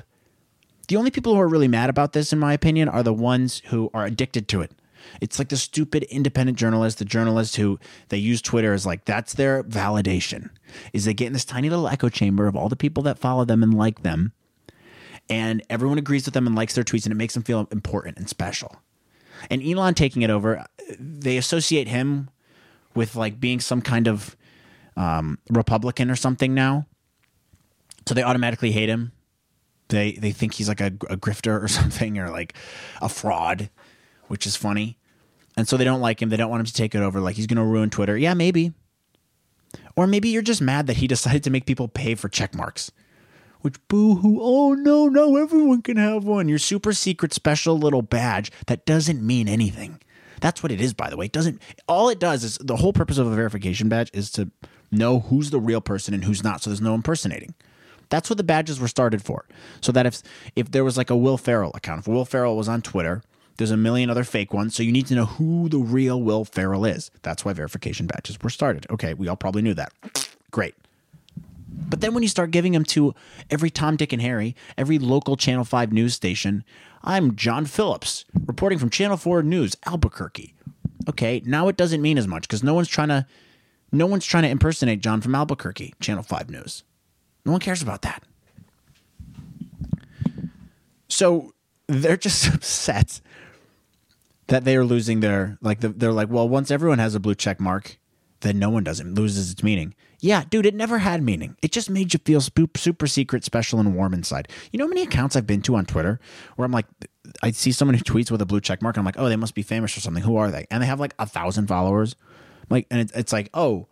The 0.87 0.95
only 0.95 1.11
people 1.11 1.33
who 1.33 1.41
are 1.41 1.47
really 1.47 1.67
mad 1.67 1.89
about 1.89 2.13
this, 2.13 2.31
in 2.31 2.39
my 2.39 2.53
opinion, 2.53 2.87
are 2.87 3.03
the 3.03 3.13
ones 3.13 3.61
who 3.67 3.89
are 3.93 4.05
addicted 4.05 4.47
to 4.49 4.61
it. 4.61 4.71
It's 5.21 5.39
like 5.39 5.49
the 5.49 5.57
stupid 5.57 6.03
independent 6.03 6.57
journalists, 6.57 6.99
the 6.99 7.05
journalists 7.05 7.55
who 7.55 7.79
they 8.09 8.17
use 8.17 8.41
Twitter 8.41 8.73
as 8.73 8.85
like 8.85 9.05
that's 9.05 9.33
their 9.33 9.63
validation. 9.63 10.49
Is 10.93 11.05
they 11.05 11.13
get 11.13 11.27
in 11.27 11.33
this 11.33 11.45
tiny 11.45 11.69
little 11.69 11.87
echo 11.87 12.09
chamber 12.09 12.47
of 12.47 12.55
all 12.55 12.69
the 12.69 12.75
people 12.75 13.03
that 13.03 13.19
follow 13.19 13.45
them 13.45 13.63
and 13.63 13.73
like 13.73 14.03
them, 14.03 14.33
and 15.29 15.61
everyone 15.69 15.97
agrees 15.97 16.25
with 16.25 16.33
them 16.33 16.47
and 16.47 16.55
likes 16.55 16.75
their 16.75 16.83
tweets, 16.83 17.05
and 17.05 17.11
it 17.11 17.17
makes 17.17 17.33
them 17.33 17.43
feel 17.43 17.67
important 17.71 18.17
and 18.17 18.29
special. 18.29 18.77
And 19.49 19.61
Elon 19.63 19.93
taking 19.93 20.23
it 20.23 20.29
over, 20.29 20.65
they 20.99 21.37
associate 21.37 21.87
him 21.87 22.29
with 22.95 23.15
like 23.15 23.39
being 23.39 23.59
some 23.59 23.81
kind 23.81 24.07
of 24.07 24.35
um, 24.95 25.37
Republican 25.49 26.09
or 26.09 26.15
something 26.15 26.53
now. 26.53 26.87
So 28.07 28.13
they 28.13 28.23
automatically 28.23 28.71
hate 28.71 28.89
him 28.89 29.11
they 29.89 30.13
they 30.13 30.31
think 30.31 30.53
he's 30.53 30.67
like 30.67 30.81
a, 30.81 30.87
a 31.09 31.17
grifter 31.17 31.61
or 31.61 31.67
something 31.67 32.17
or 32.17 32.29
like 32.29 32.53
a 33.01 33.09
fraud, 33.09 33.69
which 34.27 34.45
is 34.45 34.55
funny. 34.55 34.97
And 35.55 35.67
so 35.67 35.75
they 35.75 35.83
don't 35.83 36.01
like 36.01 36.21
him. 36.21 36.29
They 36.29 36.37
don't 36.37 36.51
want 36.51 36.61
him 36.61 36.65
to 36.67 36.73
take 36.73 36.93
it 36.93 37.01
over. 37.01 37.19
Like 37.19 37.35
he's 37.35 37.47
going 37.47 37.57
to 37.57 37.63
ruin 37.63 37.89
Twitter. 37.89 38.15
Yeah, 38.15 38.35
maybe. 38.35 38.73
Or 39.95 40.05
maybe 40.05 40.29
you're 40.29 40.43
just 40.43 40.61
mad 40.61 40.87
that 40.87 40.97
he 40.97 41.07
decided 41.15 41.43
to 41.43 41.49
make 41.49 41.65
people 41.65 41.87
pay 41.87 42.15
for 42.15 42.29
check 42.29 42.55
marks. 42.55 42.91
Which 43.61 43.75
boo 43.87 44.17
hoo, 44.17 44.37
oh 44.39 44.73
no, 44.73 45.07
no, 45.07 45.35
everyone 45.35 45.81
can 45.81 45.97
have 45.97 46.23
one. 46.23 46.47
Your 46.47 46.59
super 46.59 46.93
secret 46.93 47.33
special 47.33 47.77
little 47.77 48.03
badge 48.03 48.51
that 48.67 48.85
doesn't 48.85 49.25
mean 49.25 49.47
anything. 49.47 49.99
That's 50.39 50.61
what 50.61 50.71
it 50.71 50.79
is, 50.79 50.93
by 50.93 51.09
the 51.09 51.17
way. 51.17 51.25
It 51.25 51.31
doesn't 51.31 51.59
all 51.87 52.09
it 52.09 52.19
does 52.19 52.43
is 52.43 52.59
the 52.61 52.75
whole 52.75 52.93
purpose 52.93 53.17
of 53.17 53.25
a 53.25 53.35
verification 53.35 53.89
badge 53.89 54.11
is 54.13 54.29
to 54.33 54.51
know 54.91 55.21
who's 55.21 55.49
the 55.49 55.59
real 55.59 55.81
person 55.81 56.13
and 56.13 56.23
who's 56.23 56.43
not, 56.43 56.61
so 56.61 56.69
there's 56.69 56.81
no 56.81 56.93
impersonating. 56.93 57.55
That's 58.09 58.29
what 58.29 58.37
the 58.37 58.43
badges 58.43 58.79
were 58.79 58.87
started 58.87 59.21
for. 59.21 59.45
So 59.81 59.91
that 59.91 60.05
if 60.05 60.21
if 60.55 60.71
there 60.71 60.83
was 60.83 60.97
like 60.97 61.09
a 61.09 61.17
Will 61.17 61.37
Ferrell 61.37 61.71
account, 61.73 62.01
if 62.01 62.07
Will 62.07 62.25
Ferrell 62.25 62.57
was 62.57 62.69
on 62.69 62.81
Twitter, 62.81 63.21
there's 63.57 63.71
a 63.71 63.77
million 63.77 64.09
other 64.09 64.23
fake 64.23 64.53
ones, 64.53 64.75
so 64.75 64.83
you 64.83 64.91
need 64.91 65.07
to 65.07 65.15
know 65.15 65.25
who 65.25 65.67
the 65.69 65.79
real 65.79 66.21
Will 66.21 66.45
Ferrell 66.45 66.85
is. 66.85 67.11
That's 67.23 67.43
why 67.43 67.53
verification 67.53 68.07
badges 68.07 68.37
were 68.41 68.49
started. 68.49 68.85
Okay, 68.89 69.13
we 69.13 69.27
all 69.27 69.35
probably 69.35 69.61
knew 69.61 69.73
that. 69.73 69.91
Great. 70.51 70.75
But 71.89 72.01
then 72.01 72.13
when 72.13 72.23
you 72.23 72.29
start 72.29 72.51
giving 72.51 72.73
them 72.73 72.83
to 72.85 73.13
every 73.49 73.69
Tom, 73.69 73.97
Dick, 73.97 74.13
and 74.13 74.21
Harry, 74.21 74.55
every 74.77 74.99
local 74.99 75.37
Channel 75.37 75.63
5 75.63 75.91
news 75.91 76.13
station, 76.13 76.63
I'm 77.03 77.35
John 77.35 77.65
Phillips, 77.65 78.25
reporting 78.45 78.79
from 78.79 78.89
Channel 78.89 79.17
4 79.17 79.43
News, 79.43 79.75
Albuquerque. 79.85 80.53
Okay, 81.09 81.41
now 81.45 81.67
it 81.67 81.77
doesn't 81.77 82.01
mean 82.01 82.17
as 82.17 82.27
much 82.27 82.43
because 82.43 82.63
no 82.63 82.73
one's 82.73 82.89
trying 82.89 83.07
to 83.09 83.25
no 83.91 84.05
one's 84.05 84.25
trying 84.25 84.43
to 84.43 84.49
impersonate 84.49 84.99
John 84.99 85.21
from 85.21 85.33
Albuquerque, 85.33 85.93
Channel 86.01 86.23
5 86.23 86.49
News. 86.49 86.83
No 87.47 87.53
one 87.53 87.61
cares 87.61 87.81
about 87.81 88.01
that. 88.01 88.23
So 91.07 91.53
they're 91.87 92.17
just 92.17 92.45
upset 92.53 93.21
that 94.47 94.65
they 94.65 94.75
are 94.75 94.83
losing 94.83 95.21
their 95.21 95.57
like 95.61 95.79
the, 95.79 95.89
they're 95.89 96.11
like, 96.11 96.29
well, 96.29 96.47
once 96.47 96.69
everyone 96.69 96.99
has 96.99 97.15
a 97.15 97.21
blue 97.21 97.35
check 97.35 97.61
mark, 97.61 97.99
then 98.41 98.59
no 98.59 98.69
one 98.69 98.83
does 98.83 98.99
it 98.99 99.07
loses 99.07 99.49
its 99.49 99.63
meaning. 99.63 99.95
Yeah, 100.19 100.43
dude, 100.49 100.65
it 100.65 100.75
never 100.75 100.97
had 100.97 101.23
meaning. 101.23 101.55
It 101.61 101.71
just 101.71 101.89
made 101.89 102.13
you 102.13 102.19
feel 102.25 102.41
super 102.41 103.07
secret, 103.07 103.45
special, 103.45 103.79
and 103.79 103.95
warm 103.95 104.13
inside. 104.13 104.49
You 104.71 104.79
know 104.79 104.85
how 104.85 104.89
many 104.89 105.03
accounts 105.03 105.37
I've 105.37 105.47
been 105.47 105.61
to 105.63 105.75
on 105.77 105.85
Twitter 105.85 106.19
where 106.57 106.65
I'm 106.65 106.71
like, 106.73 106.87
I 107.41 107.51
see 107.51 107.71
someone 107.71 107.95
who 107.95 108.03
tweets 108.03 108.29
with 108.29 108.41
a 108.41 108.45
blue 108.45 108.59
check 108.59 108.81
mark, 108.81 108.97
and 108.97 109.01
I'm 109.01 109.05
like, 109.05 109.17
oh, 109.17 109.29
they 109.29 109.35
must 109.37 109.55
be 109.55 109.63
famous 109.63 109.95
or 109.95 110.01
something. 110.01 110.23
Who 110.23 110.35
are 110.35 110.51
they? 110.51 110.65
And 110.69 110.83
they 110.83 110.87
have 110.87 110.99
like 110.99 111.13
a 111.17 111.25
thousand 111.25 111.67
followers. 111.67 112.15
Like, 112.69 112.87
and 112.91 112.99
it, 112.99 113.11
it's 113.15 113.31
like, 113.31 113.49
oh, 113.53 113.87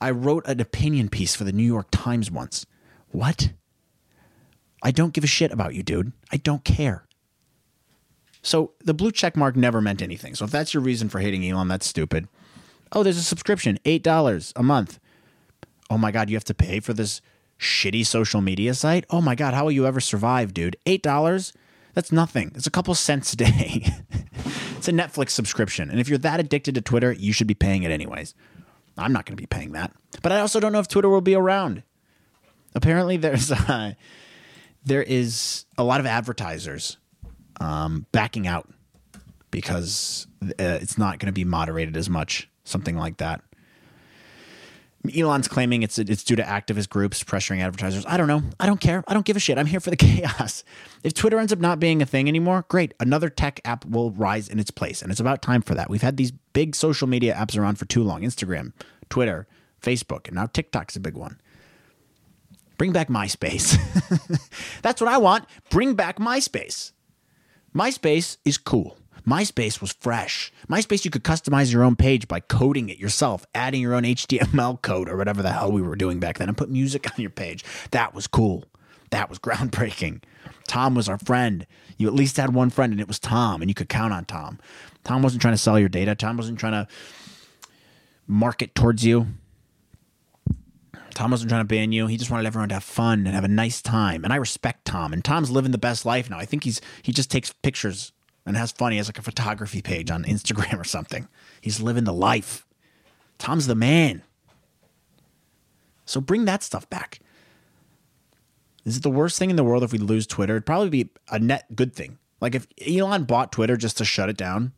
I 0.00 0.10
wrote 0.10 0.46
an 0.46 0.60
opinion 0.60 1.08
piece 1.08 1.34
for 1.34 1.44
the 1.44 1.52
New 1.52 1.64
York 1.64 1.86
Times 1.90 2.30
once. 2.30 2.66
What? 3.10 3.52
I 4.82 4.90
don't 4.90 5.12
give 5.12 5.24
a 5.24 5.28
shit 5.28 5.52
about 5.52 5.74
you, 5.74 5.82
dude. 5.82 6.12
I 6.32 6.36
don't 6.36 6.64
care. 6.64 7.06
So 8.42 8.72
the 8.82 8.94
blue 8.94 9.12
check 9.12 9.36
mark 9.36 9.56
never 9.56 9.80
meant 9.80 10.00
anything. 10.00 10.34
So 10.34 10.46
if 10.46 10.50
that's 10.50 10.72
your 10.72 10.82
reason 10.82 11.08
for 11.08 11.20
hating 11.20 11.46
Elon, 11.46 11.68
that's 11.68 11.86
stupid. 11.86 12.28
Oh, 12.92 13.02
there's 13.02 13.18
a 13.18 13.22
subscription, 13.22 13.78
$8 13.84 14.52
a 14.56 14.62
month. 14.62 14.98
Oh 15.90 15.98
my 15.98 16.10
God, 16.10 16.30
you 16.30 16.36
have 16.36 16.44
to 16.44 16.54
pay 16.54 16.80
for 16.80 16.92
this 16.92 17.20
shitty 17.58 18.06
social 18.06 18.40
media 18.40 18.74
site? 18.74 19.04
Oh 19.10 19.20
my 19.20 19.34
God, 19.34 19.54
how 19.54 19.64
will 19.64 19.72
you 19.72 19.86
ever 19.86 20.00
survive, 20.00 20.54
dude? 20.54 20.76
$8? 20.86 21.52
That's 21.92 22.10
nothing. 22.10 22.52
It's 22.54 22.66
a 22.66 22.70
couple 22.70 22.94
cents 22.94 23.32
a 23.34 23.36
day. 23.36 23.86
it's 24.76 24.88
a 24.88 24.92
Netflix 24.92 25.30
subscription. 25.30 25.90
And 25.90 26.00
if 26.00 26.08
you're 26.08 26.18
that 26.18 26.40
addicted 26.40 26.74
to 26.76 26.80
Twitter, 26.80 27.12
you 27.12 27.32
should 27.32 27.46
be 27.46 27.54
paying 27.54 27.82
it 27.82 27.90
anyways. 27.90 28.34
I'm 28.96 29.12
not 29.12 29.26
going 29.26 29.36
to 29.36 29.40
be 29.40 29.46
paying 29.46 29.72
that. 29.72 29.92
But 30.22 30.32
I 30.32 30.40
also 30.40 30.60
don't 30.60 30.72
know 30.72 30.78
if 30.78 30.88
Twitter 30.88 31.08
will 31.08 31.20
be 31.20 31.34
around. 31.34 31.82
Apparently, 32.74 33.16
there's 33.16 33.50
uh, 33.52 33.94
there 34.84 35.02
is 35.02 35.64
a 35.76 35.84
lot 35.84 36.00
of 36.00 36.06
advertisers 36.06 36.96
um, 37.60 38.06
backing 38.12 38.46
out 38.46 38.68
because 39.50 40.26
uh, 40.42 40.48
it's 40.58 40.96
not 40.96 41.18
going 41.18 41.26
to 41.26 41.32
be 41.32 41.44
moderated 41.44 41.96
as 41.96 42.08
much, 42.08 42.48
something 42.64 42.96
like 42.96 43.18
that. 43.18 43.42
Elon's 45.16 45.48
claiming 45.48 45.82
it's 45.82 45.98
it's 45.98 46.22
due 46.22 46.36
to 46.36 46.42
activist 46.42 46.90
groups 46.90 47.24
pressuring 47.24 47.62
advertisers. 47.62 48.04
I 48.06 48.18
don't 48.18 48.28
know. 48.28 48.42
I 48.58 48.66
don't 48.66 48.80
care. 48.80 49.02
I 49.08 49.14
don't 49.14 49.24
give 49.24 49.36
a 49.36 49.40
shit. 49.40 49.56
I'm 49.56 49.66
here 49.66 49.80
for 49.80 49.88
the 49.88 49.96
chaos. 49.96 50.62
If 51.02 51.14
Twitter 51.14 51.38
ends 51.38 51.52
up 51.54 51.58
not 51.58 51.80
being 51.80 52.02
a 52.02 52.06
thing 52.06 52.28
anymore, 52.28 52.66
great. 52.68 52.92
Another 53.00 53.30
tech 53.30 53.60
app 53.64 53.86
will 53.86 54.10
rise 54.10 54.48
in 54.48 54.58
its 54.58 54.70
place, 54.70 55.00
and 55.00 55.10
it's 55.10 55.20
about 55.20 55.40
time 55.40 55.62
for 55.62 55.74
that. 55.74 55.88
We've 55.88 56.02
had 56.02 56.18
these 56.18 56.32
big 56.52 56.74
social 56.74 57.08
media 57.08 57.34
apps 57.34 57.58
around 57.58 57.76
for 57.76 57.86
too 57.86 58.02
long: 58.02 58.20
Instagram, 58.22 58.72
Twitter, 59.08 59.46
Facebook, 59.80 60.26
and 60.26 60.36
now 60.36 60.46
TikTok's 60.46 60.96
a 60.96 61.00
big 61.00 61.14
one. 61.14 61.40
Bring 62.80 62.92
back 62.92 63.08
MySpace. 63.08 63.76
That's 64.80 65.02
what 65.02 65.12
I 65.12 65.18
want. 65.18 65.44
Bring 65.68 65.92
back 65.92 66.16
MySpace. 66.16 66.92
MySpace 67.74 68.38
is 68.46 68.56
cool. 68.56 68.96
MySpace 69.28 69.82
was 69.82 69.92
fresh. 69.92 70.50
MySpace, 70.66 71.04
you 71.04 71.10
could 71.10 71.22
customize 71.22 71.70
your 71.70 71.82
own 71.82 71.94
page 71.94 72.26
by 72.26 72.40
coding 72.40 72.88
it 72.88 72.96
yourself, 72.96 73.44
adding 73.54 73.82
your 73.82 73.92
own 73.92 74.04
HTML 74.04 74.80
code 74.80 75.10
or 75.10 75.18
whatever 75.18 75.42
the 75.42 75.52
hell 75.52 75.70
we 75.70 75.82
were 75.82 75.94
doing 75.94 76.20
back 76.20 76.38
then, 76.38 76.48
and 76.48 76.56
put 76.56 76.70
music 76.70 77.06
on 77.12 77.20
your 77.20 77.28
page. 77.28 77.66
That 77.90 78.14
was 78.14 78.26
cool. 78.26 78.64
That 79.10 79.28
was 79.28 79.38
groundbreaking. 79.38 80.22
Tom 80.66 80.94
was 80.94 81.06
our 81.06 81.18
friend. 81.18 81.66
You 81.98 82.08
at 82.08 82.14
least 82.14 82.38
had 82.38 82.54
one 82.54 82.70
friend, 82.70 82.92
and 82.92 83.00
it 83.02 83.08
was 83.08 83.18
Tom, 83.18 83.60
and 83.60 83.70
you 83.70 83.74
could 83.74 83.90
count 83.90 84.14
on 84.14 84.24
Tom. 84.24 84.58
Tom 85.04 85.20
wasn't 85.20 85.42
trying 85.42 85.52
to 85.52 85.58
sell 85.58 85.78
your 85.78 85.90
data. 85.90 86.14
Tom 86.14 86.38
wasn't 86.38 86.58
trying 86.58 86.86
to 86.86 86.88
market 88.26 88.74
towards 88.74 89.04
you. 89.04 89.26
Tom 91.14 91.30
wasn't 91.30 91.50
trying 91.50 91.62
to 91.62 91.68
ban 91.68 91.92
you. 91.92 92.06
He 92.06 92.16
just 92.16 92.30
wanted 92.30 92.46
everyone 92.46 92.68
to 92.70 92.74
have 92.74 92.84
fun 92.84 93.26
and 93.26 93.34
have 93.34 93.44
a 93.44 93.48
nice 93.48 93.82
time. 93.82 94.24
And 94.24 94.32
I 94.32 94.36
respect 94.36 94.84
Tom. 94.84 95.12
And 95.12 95.24
Tom's 95.24 95.50
living 95.50 95.72
the 95.72 95.78
best 95.78 96.04
life 96.04 96.30
now. 96.30 96.38
I 96.38 96.44
think 96.44 96.64
he's 96.64 96.80
he 97.02 97.12
just 97.12 97.30
takes 97.30 97.52
pictures 97.52 98.12
and 98.46 98.56
has 98.56 98.72
fun. 98.72 98.92
He 98.92 98.98
has 98.98 99.08
like 99.08 99.18
a 99.18 99.22
photography 99.22 99.82
page 99.82 100.10
on 100.10 100.24
Instagram 100.24 100.78
or 100.80 100.84
something. 100.84 101.28
He's 101.60 101.80
living 101.80 102.04
the 102.04 102.12
life. 102.12 102.66
Tom's 103.38 103.66
the 103.66 103.74
man. 103.74 104.22
So 106.04 106.20
bring 106.20 106.44
that 106.46 106.62
stuff 106.62 106.88
back. 106.90 107.20
Is 108.84 108.96
it 108.96 109.02
the 109.02 109.10
worst 109.10 109.38
thing 109.38 109.50
in 109.50 109.56
the 109.56 109.64
world 109.64 109.82
if 109.82 109.92
we 109.92 109.98
lose 109.98 110.26
Twitter? 110.26 110.54
It'd 110.54 110.66
probably 110.66 110.88
be 110.88 111.10
a 111.30 111.38
net 111.38 111.76
good 111.76 111.94
thing. 111.94 112.18
Like 112.40 112.54
if 112.54 112.66
Elon 112.84 113.24
bought 113.24 113.52
Twitter 113.52 113.76
just 113.76 113.98
to 113.98 114.04
shut 114.04 114.28
it 114.28 114.36
down, 114.36 114.72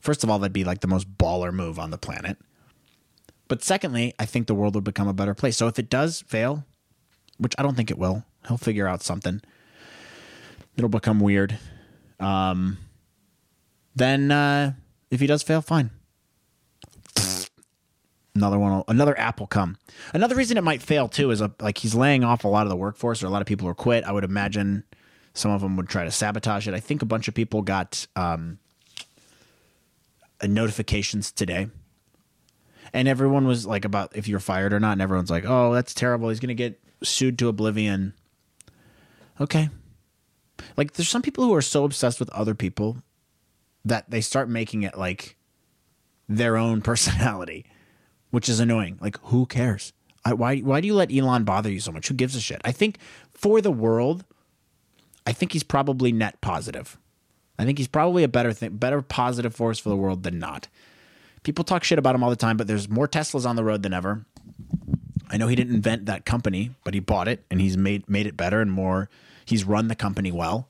first 0.00 0.24
of 0.24 0.30
all, 0.30 0.38
that'd 0.38 0.52
be 0.52 0.64
like 0.64 0.80
the 0.80 0.88
most 0.88 1.16
baller 1.16 1.52
move 1.52 1.78
on 1.78 1.90
the 1.90 1.98
planet. 1.98 2.36
But 3.52 3.62
secondly, 3.62 4.14
I 4.18 4.24
think 4.24 4.46
the 4.46 4.54
world 4.54 4.74
would 4.76 4.84
become 4.84 5.08
a 5.08 5.12
better 5.12 5.34
place. 5.34 5.58
So 5.58 5.66
if 5.66 5.78
it 5.78 5.90
does 5.90 6.22
fail, 6.26 6.64
which 7.36 7.52
I 7.58 7.62
don't 7.62 7.74
think 7.74 7.90
it 7.90 7.98
will, 7.98 8.24
he'll 8.48 8.56
figure 8.56 8.88
out 8.88 9.02
something. 9.02 9.42
It'll 10.74 10.88
become 10.88 11.20
weird. 11.20 11.58
Um, 12.18 12.78
then 13.94 14.30
uh, 14.30 14.72
if 15.10 15.20
he 15.20 15.26
does 15.26 15.42
fail, 15.42 15.60
fine. 15.60 15.90
Another 18.34 18.58
one, 18.58 18.84
another 18.88 19.18
app 19.18 19.38
will 19.38 19.46
come. 19.46 19.76
Another 20.14 20.34
reason 20.34 20.56
it 20.56 20.64
might 20.64 20.80
fail 20.80 21.06
too 21.06 21.30
is 21.30 21.42
a, 21.42 21.52
like 21.60 21.76
he's 21.76 21.94
laying 21.94 22.24
off 22.24 22.44
a 22.44 22.48
lot 22.48 22.62
of 22.62 22.70
the 22.70 22.76
workforce, 22.76 23.22
or 23.22 23.26
a 23.26 23.28
lot 23.28 23.42
of 23.42 23.46
people 23.46 23.68
are 23.68 23.74
quit. 23.74 24.04
I 24.04 24.12
would 24.12 24.24
imagine 24.24 24.82
some 25.34 25.50
of 25.50 25.60
them 25.60 25.76
would 25.76 25.90
try 25.90 26.04
to 26.04 26.10
sabotage 26.10 26.66
it. 26.66 26.72
I 26.72 26.80
think 26.80 27.02
a 27.02 27.04
bunch 27.04 27.28
of 27.28 27.34
people 27.34 27.60
got 27.60 28.06
um, 28.16 28.60
notifications 30.42 31.30
today, 31.30 31.68
and 32.92 33.08
everyone 33.08 33.46
was 33.46 33.66
like 33.66 33.84
about 33.84 34.16
if 34.16 34.28
you're 34.28 34.40
fired 34.40 34.72
or 34.72 34.80
not, 34.80 34.92
and 34.92 35.02
everyone's 35.02 35.30
like, 35.30 35.44
"Oh, 35.46 35.72
that's 35.72 35.94
terrible. 35.94 36.28
He's 36.28 36.40
gonna 36.40 36.54
get 36.54 36.80
sued 37.02 37.38
to 37.38 37.48
oblivion." 37.48 38.14
Okay, 39.40 39.70
like 40.76 40.92
there's 40.92 41.08
some 41.08 41.22
people 41.22 41.44
who 41.44 41.54
are 41.54 41.62
so 41.62 41.84
obsessed 41.84 42.20
with 42.20 42.30
other 42.30 42.54
people 42.54 42.98
that 43.84 44.10
they 44.10 44.20
start 44.20 44.48
making 44.48 44.82
it 44.82 44.96
like 44.96 45.36
their 46.28 46.56
own 46.56 46.82
personality, 46.82 47.66
which 48.30 48.48
is 48.48 48.60
annoying. 48.60 48.98
Like 49.00 49.18
who 49.24 49.46
cares? 49.46 49.92
I, 50.24 50.34
why 50.34 50.58
why 50.58 50.80
do 50.80 50.86
you 50.86 50.94
let 50.94 51.12
Elon 51.12 51.44
bother 51.44 51.70
you 51.70 51.80
so 51.80 51.92
much? 51.92 52.08
Who 52.08 52.14
gives 52.14 52.36
a 52.36 52.40
shit? 52.40 52.60
I 52.64 52.72
think 52.72 52.98
for 53.32 53.60
the 53.60 53.72
world, 53.72 54.24
I 55.26 55.32
think 55.32 55.52
he's 55.52 55.64
probably 55.64 56.12
net 56.12 56.40
positive. 56.40 56.98
I 57.58 57.64
think 57.64 57.78
he's 57.78 57.88
probably 57.88 58.22
a 58.22 58.28
better 58.28 58.52
thing, 58.52 58.76
better 58.76 59.02
positive 59.02 59.54
force 59.54 59.78
for 59.78 59.88
the 59.88 59.96
world 59.96 60.22
than 60.22 60.38
not. 60.38 60.68
People 61.42 61.64
talk 61.64 61.84
shit 61.84 61.98
about 61.98 62.14
him 62.14 62.22
all 62.22 62.30
the 62.30 62.36
time, 62.36 62.56
but 62.56 62.66
there's 62.66 62.88
more 62.88 63.08
Teslas 63.08 63.46
on 63.46 63.56
the 63.56 63.64
road 63.64 63.82
than 63.82 63.92
ever. 63.92 64.24
I 65.28 65.36
know 65.36 65.48
he 65.48 65.56
didn't 65.56 65.74
invent 65.74 66.06
that 66.06 66.24
company, 66.24 66.70
but 66.84 66.94
he 66.94 67.00
bought 67.00 67.26
it 67.26 67.44
and 67.50 67.60
he's 67.60 67.76
made 67.76 68.08
made 68.08 68.26
it 68.26 68.36
better 68.36 68.60
and 68.60 68.70
more 68.70 69.08
He's 69.44 69.64
run 69.64 69.88
the 69.88 69.94
company 69.94 70.32
well. 70.32 70.68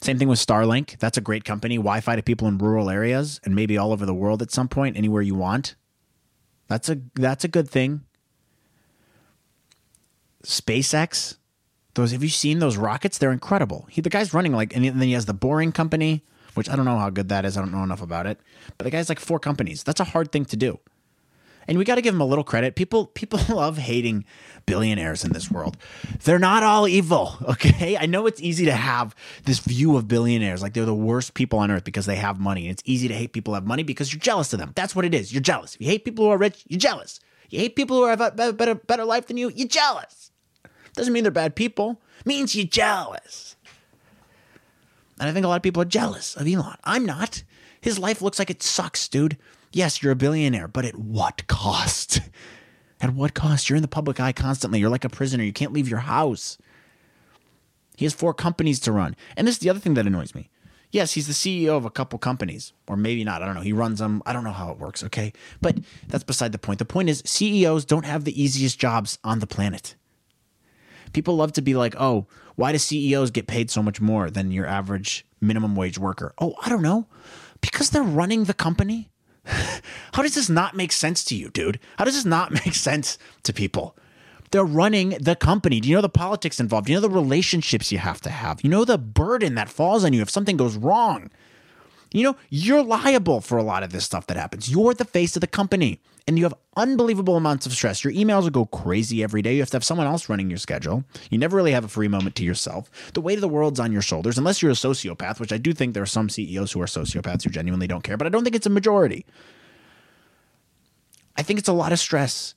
Same 0.00 0.18
thing 0.18 0.28
with 0.28 0.44
Starlink. 0.44 0.98
That's 0.98 1.16
a 1.16 1.22
great 1.22 1.44
company. 1.44 1.76
Wi 1.76 2.00
Fi 2.00 2.16
to 2.16 2.22
people 2.22 2.48
in 2.48 2.58
rural 2.58 2.90
areas 2.90 3.40
and 3.44 3.54
maybe 3.54 3.78
all 3.78 3.92
over 3.92 4.04
the 4.04 4.14
world 4.14 4.42
at 4.42 4.50
some 4.50 4.68
point, 4.68 4.96
anywhere 4.96 5.22
you 5.22 5.34
want. 5.34 5.76
That's 6.68 6.88
a 6.88 6.98
that's 7.14 7.44
a 7.44 7.48
good 7.48 7.68
thing. 7.68 8.02
SpaceX, 10.44 11.36
those 11.94 12.12
have 12.12 12.22
you 12.22 12.28
seen 12.28 12.58
those 12.58 12.76
rockets? 12.76 13.16
They're 13.16 13.32
incredible. 13.32 13.86
He 13.90 14.00
the 14.00 14.10
guy's 14.10 14.34
running 14.34 14.52
like 14.52 14.74
and 14.74 14.84
then 14.84 15.00
he 15.00 15.12
has 15.12 15.26
the 15.26 15.34
Boring 15.34 15.72
Company, 15.72 16.22
which 16.54 16.68
I 16.68 16.76
don't 16.76 16.84
know 16.84 16.98
how 16.98 17.10
good 17.10 17.28
that 17.28 17.44
is. 17.44 17.56
I 17.56 17.60
don't 17.60 17.72
know 17.72 17.82
enough 17.82 18.02
about 18.02 18.26
it. 18.26 18.38
But 18.78 18.84
the 18.84 18.90
guy's 18.90 19.08
like 19.08 19.20
four 19.20 19.38
companies. 19.38 19.82
That's 19.82 20.00
a 20.00 20.04
hard 20.04 20.32
thing 20.32 20.44
to 20.46 20.56
do 20.56 20.78
and 21.66 21.78
we 21.78 21.84
got 21.84 21.96
to 21.96 22.02
give 22.02 22.14
them 22.14 22.20
a 22.20 22.26
little 22.26 22.44
credit. 22.44 22.74
People 22.74 23.06
people 23.14 23.40
love 23.48 23.78
hating 23.78 24.24
billionaires 24.66 25.24
in 25.24 25.32
this 25.32 25.50
world. 25.50 25.76
They're 26.24 26.38
not 26.38 26.62
all 26.62 26.88
evil, 26.88 27.36
okay? 27.48 27.96
I 27.96 28.06
know 28.06 28.26
it's 28.26 28.40
easy 28.40 28.64
to 28.66 28.72
have 28.72 29.14
this 29.44 29.58
view 29.58 29.96
of 29.96 30.08
billionaires 30.08 30.62
like 30.62 30.74
they're 30.74 30.84
the 30.84 30.94
worst 30.94 31.34
people 31.34 31.58
on 31.58 31.70
earth 31.70 31.84
because 31.84 32.06
they 32.06 32.16
have 32.16 32.40
money. 32.40 32.62
And 32.62 32.72
it's 32.72 32.82
easy 32.84 33.08
to 33.08 33.14
hate 33.14 33.32
people 33.32 33.52
who 33.52 33.56
have 33.56 33.66
money 33.66 33.82
because 33.82 34.12
you're 34.12 34.20
jealous 34.20 34.52
of 34.52 34.58
them. 34.58 34.72
That's 34.74 34.96
what 34.96 35.04
it 35.04 35.14
is. 35.14 35.32
You're 35.32 35.42
jealous. 35.42 35.74
If 35.74 35.82
you 35.82 35.86
hate 35.88 36.04
people 36.04 36.24
who 36.24 36.30
are 36.30 36.38
rich, 36.38 36.64
you're 36.68 36.78
jealous. 36.78 37.20
You 37.50 37.58
hate 37.60 37.76
people 37.76 37.98
who 37.98 38.06
have 38.06 38.20
a 38.20 38.30
better 38.30 38.74
better 38.74 39.04
life 39.04 39.26
than 39.26 39.36
you, 39.36 39.50
you're 39.54 39.68
jealous. 39.68 40.30
Doesn't 40.94 41.12
mean 41.12 41.24
they're 41.24 41.30
bad 41.30 41.56
people. 41.56 42.00
Means 42.24 42.54
you're 42.54 42.66
jealous. 42.66 43.56
And 45.18 45.28
I 45.28 45.32
think 45.32 45.44
a 45.44 45.48
lot 45.48 45.56
of 45.56 45.62
people 45.62 45.82
are 45.82 45.86
jealous 45.86 46.36
of 46.36 46.46
Elon. 46.46 46.76
I'm 46.84 47.06
not. 47.06 47.42
His 47.80 47.98
life 47.98 48.22
looks 48.22 48.38
like 48.38 48.50
it 48.50 48.62
sucks, 48.62 49.08
dude. 49.08 49.36
Yes, 49.72 50.02
you're 50.02 50.12
a 50.12 50.16
billionaire, 50.16 50.68
but 50.68 50.84
at 50.84 50.98
what 50.98 51.46
cost? 51.46 52.20
At 53.00 53.12
what 53.12 53.34
cost? 53.34 53.68
You're 53.68 53.76
in 53.76 53.82
the 53.82 53.88
public 53.88 54.18
eye 54.18 54.32
constantly. 54.32 54.78
You're 54.78 54.88
like 54.88 55.04
a 55.04 55.10
prisoner. 55.10 55.44
You 55.44 55.52
can't 55.52 55.74
leave 55.74 55.90
your 55.90 55.98
house. 55.98 56.56
He 57.96 58.06
has 58.06 58.14
four 58.14 58.32
companies 58.32 58.80
to 58.80 58.92
run. 58.92 59.14
And 59.36 59.46
this 59.46 59.56
is 59.56 59.58
the 59.58 59.68
other 59.68 59.80
thing 59.80 59.92
that 59.94 60.06
annoys 60.06 60.34
me. 60.34 60.48
Yes, 60.90 61.12
he's 61.12 61.26
the 61.26 61.32
CEO 61.32 61.76
of 61.76 61.84
a 61.84 61.90
couple 61.90 62.18
companies, 62.18 62.72
or 62.86 62.96
maybe 62.96 63.24
not. 63.24 63.42
I 63.42 63.46
don't 63.46 63.56
know. 63.56 63.60
He 63.60 63.72
runs 63.72 63.98
them. 63.98 64.22
I 64.24 64.32
don't 64.32 64.44
know 64.44 64.52
how 64.52 64.70
it 64.70 64.78
works, 64.78 65.02
okay? 65.04 65.32
But 65.60 65.78
that's 66.08 66.24
beside 66.24 66.52
the 66.52 66.58
point. 66.58 66.78
The 66.78 66.84
point 66.84 67.08
is, 67.08 67.22
CEOs 67.26 67.84
don't 67.84 68.06
have 68.06 68.24
the 68.24 68.40
easiest 68.40 68.78
jobs 68.78 69.18
on 69.24 69.40
the 69.40 69.46
planet. 69.46 69.96
People 71.14 71.36
love 71.36 71.52
to 71.54 71.62
be 71.62 71.74
like, 71.74 71.94
oh, 71.98 72.26
why 72.56 72.72
do 72.72 72.78
CEOs 72.78 73.30
get 73.30 73.46
paid 73.46 73.70
so 73.70 73.82
much 73.82 74.00
more 74.00 74.30
than 74.30 74.50
your 74.50 74.66
average 74.66 75.24
minimum 75.40 75.74
wage 75.74 75.98
worker? 75.98 76.34
Oh, 76.38 76.54
I 76.62 76.68
don't 76.68 76.82
know. 76.82 77.06
Because 77.62 77.90
they're 77.90 78.02
running 78.02 78.44
the 78.44 78.54
company. 78.54 79.10
How 79.44 80.22
does 80.22 80.34
this 80.34 80.50
not 80.50 80.76
make 80.76 80.92
sense 80.92 81.24
to 81.24 81.34
you, 81.34 81.48
dude? 81.50 81.80
How 81.98 82.04
does 82.04 82.14
this 82.14 82.24
not 82.24 82.52
make 82.66 82.74
sense 82.74 83.16
to 83.44 83.52
people? 83.52 83.96
They're 84.50 84.64
running 84.64 85.10
the 85.20 85.34
company. 85.34 85.80
Do 85.80 85.88
you 85.88 85.96
know 85.96 86.02
the 86.02 86.08
politics 86.08 86.60
involved? 86.60 86.86
Do 86.86 86.92
you 86.92 86.98
know 86.98 87.08
the 87.08 87.10
relationships 87.10 87.90
you 87.90 87.98
have 87.98 88.20
to 88.20 88.30
have? 88.30 88.62
You 88.62 88.70
know 88.70 88.84
the 88.84 88.98
burden 88.98 89.54
that 89.54 89.68
falls 89.68 90.04
on 90.04 90.12
you 90.12 90.22
if 90.22 90.30
something 90.30 90.56
goes 90.56 90.76
wrong. 90.76 91.30
You 92.14 92.22
know, 92.22 92.36
you're 92.48 92.84
liable 92.84 93.40
for 93.40 93.58
a 93.58 93.64
lot 93.64 93.82
of 93.82 93.90
this 93.90 94.04
stuff 94.04 94.28
that 94.28 94.36
happens. 94.36 94.70
You're 94.70 94.94
the 94.94 95.04
face 95.04 95.36
of 95.36 95.40
the 95.40 95.48
company 95.48 96.00
and 96.28 96.38
you 96.38 96.44
have 96.44 96.54
unbelievable 96.76 97.36
amounts 97.36 97.66
of 97.66 97.72
stress. 97.72 98.04
Your 98.04 98.12
emails 98.12 98.44
will 98.44 98.50
go 98.50 98.66
crazy 98.66 99.24
every 99.24 99.42
day. 99.42 99.54
You 99.54 99.60
have 99.60 99.70
to 99.70 99.76
have 99.76 99.84
someone 99.84 100.06
else 100.06 100.28
running 100.28 100.48
your 100.48 100.60
schedule. 100.60 101.02
You 101.28 101.38
never 101.38 101.56
really 101.56 101.72
have 101.72 101.84
a 101.84 101.88
free 101.88 102.06
moment 102.06 102.36
to 102.36 102.44
yourself. 102.44 102.88
The 103.14 103.20
weight 103.20 103.34
of 103.34 103.40
the 103.40 103.48
world's 103.48 103.80
on 103.80 103.90
your 103.90 104.00
shoulders, 104.00 104.38
unless 104.38 104.62
you're 104.62 104.70
a 104.70 104.74
sociopath, 104.74 105.40
which 105.40 105.52
I 105.52 105.58
do 105.58 105.72
think 105.72 105.92
there 105.92 106.04
are 106.04 106.06
some 106.06 106.28
CEOs 106.28 106.70
who 106.70 106.80
are 106.80 106.86
sociopaths 106.86 107.42
who 107.42 107.50
genuinely 107.50 107.88
don't 107.88 108.04
care, 108.04 108.16
but 108.16 108.28
I 108.28 108.30
don't 108.30 108.44
think 108.44 108.54
it's 108.54 108.66
a 108.66 108.70
majority. 108.70 109.26
I 111.36 111.42
think 111.42 111.58
it's 111.58 111.68
a 111.68 111.72
lot 111.72 111.92
of 111.92 111.98
stress. 111.98 112.54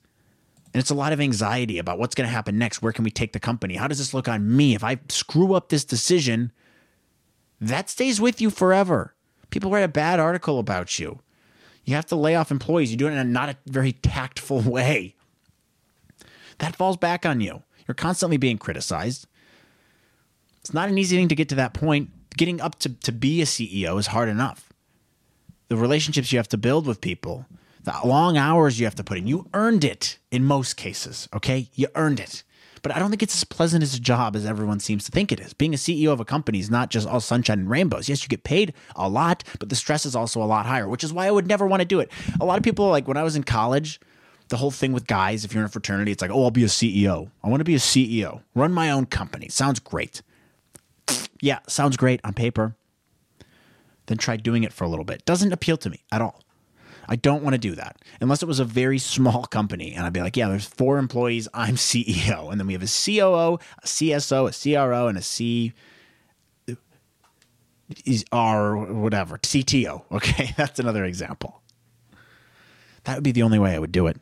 And 0.71 0.79
it's 0.79 0.91
a 0.91 0.95
lot 0.95 1.13
of 1.13 1.19
anxiety 1.19 1.79
about 1.79 1.97
what's 1.97 2.13
going 2.13 2.27
to 2.27 2.33
happen 2.33 2.59
next. 2.59 2.83
Where 2.83 2.93
can 2.93 3.03
we 3.03 3.09
take 3.09 3.33
the 3.33 3.39
company? 3.39 3.77
How 3.77 3.87
does 3.87 3.97
this 3.97 4.13
look 4.13 4.27
on 4.27 4.55
me? 4.55 4.75
If 4.75 4.83
I 4.83 4.99
screw 5.09 5.55
up 5.55 5.69
this 5.69 5.83
decision, 5.83 6.51
that 7.59 7.89
stays 7.89 8.21
with 8.21 8.39
you 8.39 8.51
forever. 8.51 9.15
People 9.49 9.71
write 9.71 9.83
a 9.83 9.89
bad 9.89 10.19
article 10.19 10.59
about 10.59 10.99
you. 10.99 11.19
You 11.85 11.95
have 11.95 12.05
to 12.07 12.15
lay 12.15 12.35
off 12.35 12.51
employees. 12.51 12.91
You 12.91 12.97
do 12.97 13.07
it 13.07 13.11
in 13.11 13.17
a 13.17 13.23
not 13.23 13.49
a 13.49 13.57
very 13.65 13.93
tactful 13.93 14.61
way. 14.61 15.15
That 16.59 16.75
falls 16.75 16.97
back 16.97 17.25
on 17.25 17.39
you. 17.39 17.63
You're 17.87 17.95
constantly 17.95 18.37
being 18.37 18.57
criticized. 18.57 19.27
It's 20.59 20.73
not 20.73 20.89
an 20.89 20.97
easy 20.97 21.15
thing 21.15 21.29
to 21.29 21.35
get 21.35 21.49
to 21.49 21.55
that 21.55 21.73
point. 21.73 22.09
Getting 22.35 22.59
up 22.59 22.77
to, 22.79 22.89
to 22.89 23.11
be 23.11 23.41
a 23.41 23.45
CEO 23.45 23.97
is 23.97 24.07
hard 24.07 24.27
enough. 24.27 24.73
The 25.69 25.77
relationships 25.77 26.31
you 26.31 26.39
have 26.39 26.49
to 26.49 26.57
build 26.57 26.85
with 26.85 27.01
people, 27.01 27.45
the 27.83 27.93
long 28.03 28.37
hours 28.37 28.79
you 28.79 28.85
have 28.85 28.95
to 28.95 29.03
put 29.03 29.17
in. 29.17 29.27
You 29.27 29.49
earned 29.53 29.83
it 29.83 30.17
in 30.29 30.43
most 30.43 30.75
cases, 30.75 31.29
okay? 31.33 31.69
You 31.73 31.87
earned 31.95 32.19
it. 32.19 32.43
But 32.87 32.95
I 32.95 32.99
don't 32.99 33.09
think 33.09 33.21
it's 33.21 33.35
as 33.35 33.43
pleasant 33.43 33.83
as 33.83 33.95
a 33.95 33.99
job 33.99 34.33
as 34.33 34.45
everyone 34.45 34.79
seems 34.79 35.03
to 35.03 35.11
think 35.11 35.33
it 35.33 35.41
is. 35.41 35.51
Being 35.51 35.73
a 35.73 35.77
CEO 35.77 36.13
of 36.13 36.21
a 36.21 36.23
company 36.23 36.59
is 36.59 36.69
not 36.69 36.89
just 36.89 37.05
all 37.05 37.19
sunshine 37.19 37.59
and 37.59 37.69
rainbows. 37.69 38.07
Yes, 38.07 38.23
you 38.23 38.29
get 38.29 38.45
paid 38.45 38.73
a 38.95 39.09
lot, 39.09 39.43
but 39.59 39.67
the 39.67 39.75
stress 39.75 40.05
is 40.05 40.15
also 40.15 40.41
a 40.41 40.47
lot 40.47 40.65
higher, 40.65 40.87
which 40.87 41.03
is 41.03 41.11
why 41.11 41.27
I 41.27 41.31
would 41.31 41.47
never 41.47 41.67
want 41.67 41.81
to 41.81 41.85
do 41.85 41.99
it. 41.99 42.09
A 42.39 42.45
lot 42.45 42.57
of 42.57 42.63
people, 42.63 42.87
like 42.87 43.05
when 43.05 43.17
I 43.17 43.23
was 43.23 43.35
in 43.35 43.43
college, 43.43 43.99
the 44.47 44.55
whole 44.55 44.71
thing 44.71 44.93
with 44.93 45.05
guys, 45.05 45.43
if 45.43 45.53
you're 45.53 45.63
in 45.63 45.65
a 45.65 45.69
fraternity, 45.69 46.13
it's 46.13 46.21
like, 46.21 46.31
oh, 46.31 46.45
I'll 46.45 46.49
be 46.49 46.63
a 46.63 46.67
CEO. 46.67 47.29
I 47.43 47.49
want 47.49 47.59
to 47.59 47.65
be 47.65 47.75
a 47.75 47.77
CEO, 47.77 48.41
run 48.55 48.71
my 48.71 48.89
own 48.89 49.05
company. 49.05 49.49
Sounds 49.49 49.81
great. 49.81 50.21
Yeah, 51.41 51.59
sounds 51.67 51.97
great 51.97 52.21
on 52.23 52.35
paper. 52.35 52.77
Then 54.05 54.17
try 54.17 54.37
doing 54.37 54.63
it 54.63 54.71
for 54.71 54.85
a 54.85 54.87
little 54.87 55.03
bit. 55.03 55.25
Doesn't 55.25 55.51
appeal 55.51 55.75
to 55.75 55.89
me 55.89 56.05
at 56.09 56.21
all. 56.21 56.41
I 57.07 57.15
don't 57.15 57.43
want 57.43 57.53
to 57.53 57.57
do 57.59 57.75
that 57.75 57.97
unless 58.19 58.43
it 58.43 58.47
was 58.47 58.59
a 58.59 58.65
very 58.65 58.99
small 58.99 59.45
company. 59.45 59.93
And 59.93 60.05
I'd 60.05 60.13
be 60.13 60.21
like, 60.21 60.35
yeah, 60.35 60.49
there's 60.49 60.65
four 60.65 60.97
employees. 60.97 61.47
I'm 61.53 61.75
CEO. 61.77 62.51
And 62.51 62.59
then 62.59 62.67
we 62.67 62.73
have 62.73 62.83
a 62.83 62.85
COO, 62.85 63.59
a 63.81 63.85
CSO, 63.85 64.49
a 64.49 64.87
CRO, 64.87 65.07
and 65.07 65.17
a 65.17 65.21
C 65.21 65.73
is 68.05 68.25
R 68.31 68.75
whatever 68.77 69.37
CTO. 69.37 70.03
Okay, 70.11 70.53
that's 70.57 70.79
another 70.79 71.05
example. 71.05 71.61
That 73.03 73.15
would 73.15 73.23
be 73.23 73.31
the 73.31 73.43
only 73.43 73.59
way 73.59 73.73
I 73.73 73.79
would 73.79 73.91
do 73.91 74.07
it. 74.07 74.17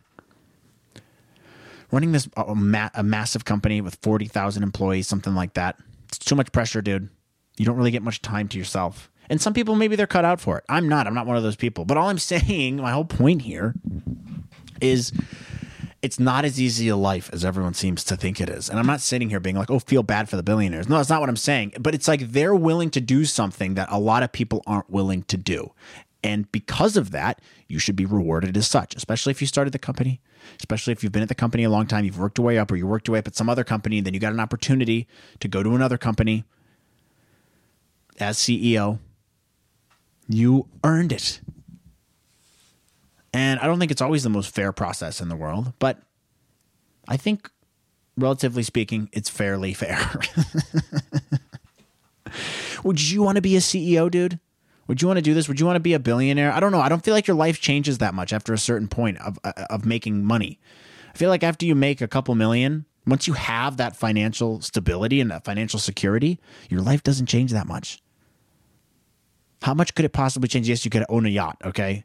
Running 1.92 2.12
this 2.12 2.28
a, 2.36 2.54
ma- 2.54 2.90
a 2.94 3.04
massive 3.04 3.46
company 3.46 3.82
with 3.82 3.98
forty 4.02 4.26
thousand 4.26 4.64
employees, 4.64 5.08
something 5.08 5.34
like 5.34 5.54
that, 5.54 5.80
it's 6.08 6.20
too 6.20 6.36
much 6.36 6.52
pressure, 6.52 6.82
dude. 6.82 7.10
You 7.58 7.66
don't 7.66 7.78
really 7.78 7.92
get 7.92 8.04
much 8.04 8.22
time 8.22 8.48
to 8.50 8.58
yourself. 8.58 9.10
And 9.30 9.42
some 9.42 9.54
people, 9.54 9.76
maybe 9.76 9.96
they're 9.96 10.08
cut 10.08 10.26
out 10.26 10.40
for 10.40 10.58
it. 10.58 10.64
I'm 10.70 10.88
not. 10.88 11.08
I'm 11.08 11.14
not 11.14 11.26
one 11.26 11.38
of 11.38 11.44
those 11.44 11.56
people. 11.56 11.86
But 11.86 11.98
all 11.98 12.10
I'm 12.10 12.18
saying, 12.20 12.78
my 12.78 12.92
whole 12.92 13.06
point 13.06 13.42
here 13.44 13.74
is 14.82 15.12
it's 16.02 16.20
not 16.20 16.46
as 16.46 16.62
easy 16.62 16.88
a 16.88 16.96
life 16.96 17.32
as 17.34 17.44
everyone 17.44 17.74
seems 17.74 18.04
to 18.04 18.16
think 18.16 18.40
it 18.40 18.50
is. 18.50 18.70
And 18.70 18.78
I'm 18.78 18.86
not 18.86 19.02
sitting 19.02 19.30
here 19.30 19.40
being 19.40 19.56
like, 19.56 19.72
oh, 19.72 19.80
feel 19.80 20.04
bad 20.04 20.30
for 20.30 20.36
the 20.36 20.44
billionaires. 20.44 20.88
No, 20.88 20.98
that's 20.98 21.10
not 21.10 21.20
what 21.20 21.30
I'm 21.30 21.36
saying. 21.36 21.74
But 21.80 21.96
it's 21.96 22.08
like 22.08 22.32
they're 22.32 22.56
willing 22.56 22.92
to 22.92 23.02
do 23.02 23.26
something 23.26 23.74
that 23.74 23.88
a 23.92 24.00
lot 24.00 24.22
of 24.22 24.32
people 24.32 24.62
aren't 24.68 24.90
willing 24.90 25.24
to 25.24 25.38
do. 25.38 25.72
And 26.24 26.52
because 26.52 26.98
of 26.98 27.12
that, 27.12 27.40
you 27.68 27.78
should 27.80 27.96
be 27.96 28.06
rewarded 28.06 28.58
as 28.58 28.68
such, 28.68 28.96
especially 28.96 29.32
if 29.32 29.42
you 29.42 29.48
started 29.48 29.74
the 29.74 29.80
company, 29.80 30.22
especially 30.60 30.92
if 30.92 31.04
you've 31.04 31.12
been 31.12 31.22
at 31.22 31.30
the 31.30 31.36
company 31.36 31.64
a 31.64 31.70
long 31.70 31.86
time, 31.86 32.04
you've 32.04 32.18
worked 32.18 32.38
your 32.38 32.46
way 32.48 32.58
up, 32.58 32.72
or 32.72 32.76
you 32.76 32.88
worked 32.88 33.08
your 33.08 33.14
way 33.14 33.20
up 33.20 33.28
at 33.28 33.36
some 33.36 33.50
other 33.50 33.64
company, 33.64 34.00
and 34.00 34.08
then 34.08 34.14
you 34.14 34.20
got 34.20 34.34
an 34.34 34.40
opportunity 34.40 35.08
to 35.40 35.48
go 35.48 35.62
to 35.62 35.76
another 35.76 36.00
company 36.00 36.44
as 38.20 38.38
CEO 38.38 39.00
you 40.28 40.68
earned 40.84 41.12
it. 41.12 41.42
And 43.34 43.60
I 43.60 43.68
don't 43.68 43.80
think 43.80 43.92
it's 43.92 44.02
always 44.02 44.24
the 44.24 44.30
most 44.30 44.54
fair 44.54 44.72
process 44.72 45.20
in 45.20 45.28
the 45.28 45.36
world, 45.36 45.74
but 45.80 46.00
I 47.08 47.18
think, 47.18 47.50
relatively 48.18 48.64
speaking, 48.64 49.10
it's 49.12 49.30
fairly 49.30 49.74
fair. 49.74 50.00
Would 52.84 53.02
you 53.02 53.22
want 53.22 53.36
to 53.36 53.42
be 53.42 53.56
a 53.56 53.60
CEO, 53.60 54.10
dude? 54.10 54.40
Would 54.88 55.02
you 55.02 55.08
want 55.08 55.18
to 55.18 55.24
do 55.24 55.34
this? 55.34 55.48
Would 55.48 55.60
you 55.60 55.66
want 55.66 55.78
to 55.78 55.82
be 55.82 55.94
a 55.94 56.00
billionaire? 56.00 56.52
I 56.52 56.60
don't 56.60 56.72
know. 56.72 56.80
I 56.80 56.90
don't 56.90 57.04
feel 57.04 57.14
like 57.14 57.28
your 57.28 57.36
life 57.36 57.60
changes 57.60 57.98
that 57.98 58.14
much 58.14 58.32
after 58.32 58.54
a 58.54 58.58
certain 58.58 58.88
point 58.88 59.20
of 59.20 59.40
uh, 59.44 59.52
of 59.70 59.86
making 59.86 60.24
money. 60.24 60.60
I 61.14 61.18
feel 61.18 61.30
like 61.30 61.44
after 61.44 61.66
you 61.66 61.76
make 61.76 62.02
a 62.02 62.08
couple 62.08 62.36
million, 62.36 62.86
once 63.08 63.28
you 63.28 63.34
have 63.34 63.78
that 63.78 63.96
financial 63.96 64.62
stability 64.62 65.22
and 65.22 65.32
that 65.32 65.44
financial 65.44 65.80
security, 65.80 66.40
your 66.70 66.82
life 66.82 67.04
doesn't 67.04 67.26
change 67.26 67.52
that 67.52 67.68
much. 67.68 68.00
How 69.66 69.74
much 69.74 69.96
could 69.96 70.06
it 70.06 70.14
possibly 70.14 70.48
change? 70.48 70.70
Yes, 70.70 70.86
you 70.86 70.92
could 70.92 71.06
own 71.10 71.26
a 71.26 71.30
yacht, 71.30 71.58
okay? 71.66 72.04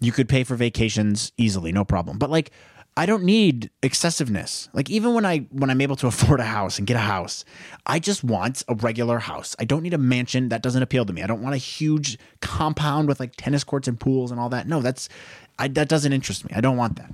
You 0.00 0.10
could 0.10 0.26
pay 0.26 0.42
for 0.42 0.56
vacations 0.56 1.32
easily, 1.36 1.70
no 1.70 1.84
problem. 1.84 2.16
But 2.16 2.30
like 2.30 2.50
I 2.96 3.04
don't 3.04 3.24
need 3.24 3.68
excessiveness. 3.82 4.70
Like 4.72 4.88
even 4.88 5.12
when 5.12 5.26
I 5.26 5.40
when 5.50 5.68
I'm 5.68 5.82
able 5.82 5.96
to 5.96 6.06
afford 6.12 6.40
a 6.40 6.44
house 6.44 6.78
and 6.78 6.86
get 6.86 6.96
a 6.96 7.00
house, 7.00 7.44
I 7.84 7.98
just 7.98 8.24
want 8.24 8.64
a 8.68 8.74
regular 8.74 9.18
house. 9.18 9.54
I 9.58 9.66
don't 9.66 9.82
need 9.82 9.92
a 9.92 9.98
mansion. 9.98 10.48
That 10.48 10.62
doesn't 10.62 10.82
appeal 10.82 11.04
to 11.04 11.12
me. 11.12 11.22
I 11.22 11.26
don't 11.26 11.42
want 11.42 11.54
a 11.54 11.58
huge 11.58 12.18
compound 12.40 13.06
with 13.06 13.20
like 13.20 13.36
tennis 13.36 13.62
courts 13.62 13.86
and 13.86 14.00
pools 14.00 14.30
and 14.30 14.40
all 14.40 14.48
that. 14.48 14.66
No, 14.66 14.80
that's 14.80 15.10
I, 15.58 15.68
that 15.68 15.90
doesn't 15.90 16.10
interest 16.10 16.46
me. 16.46 16.52
I 16.56 16.62
don't 16.62 16.78
want 16.78 16.96
that. 16.96 17.10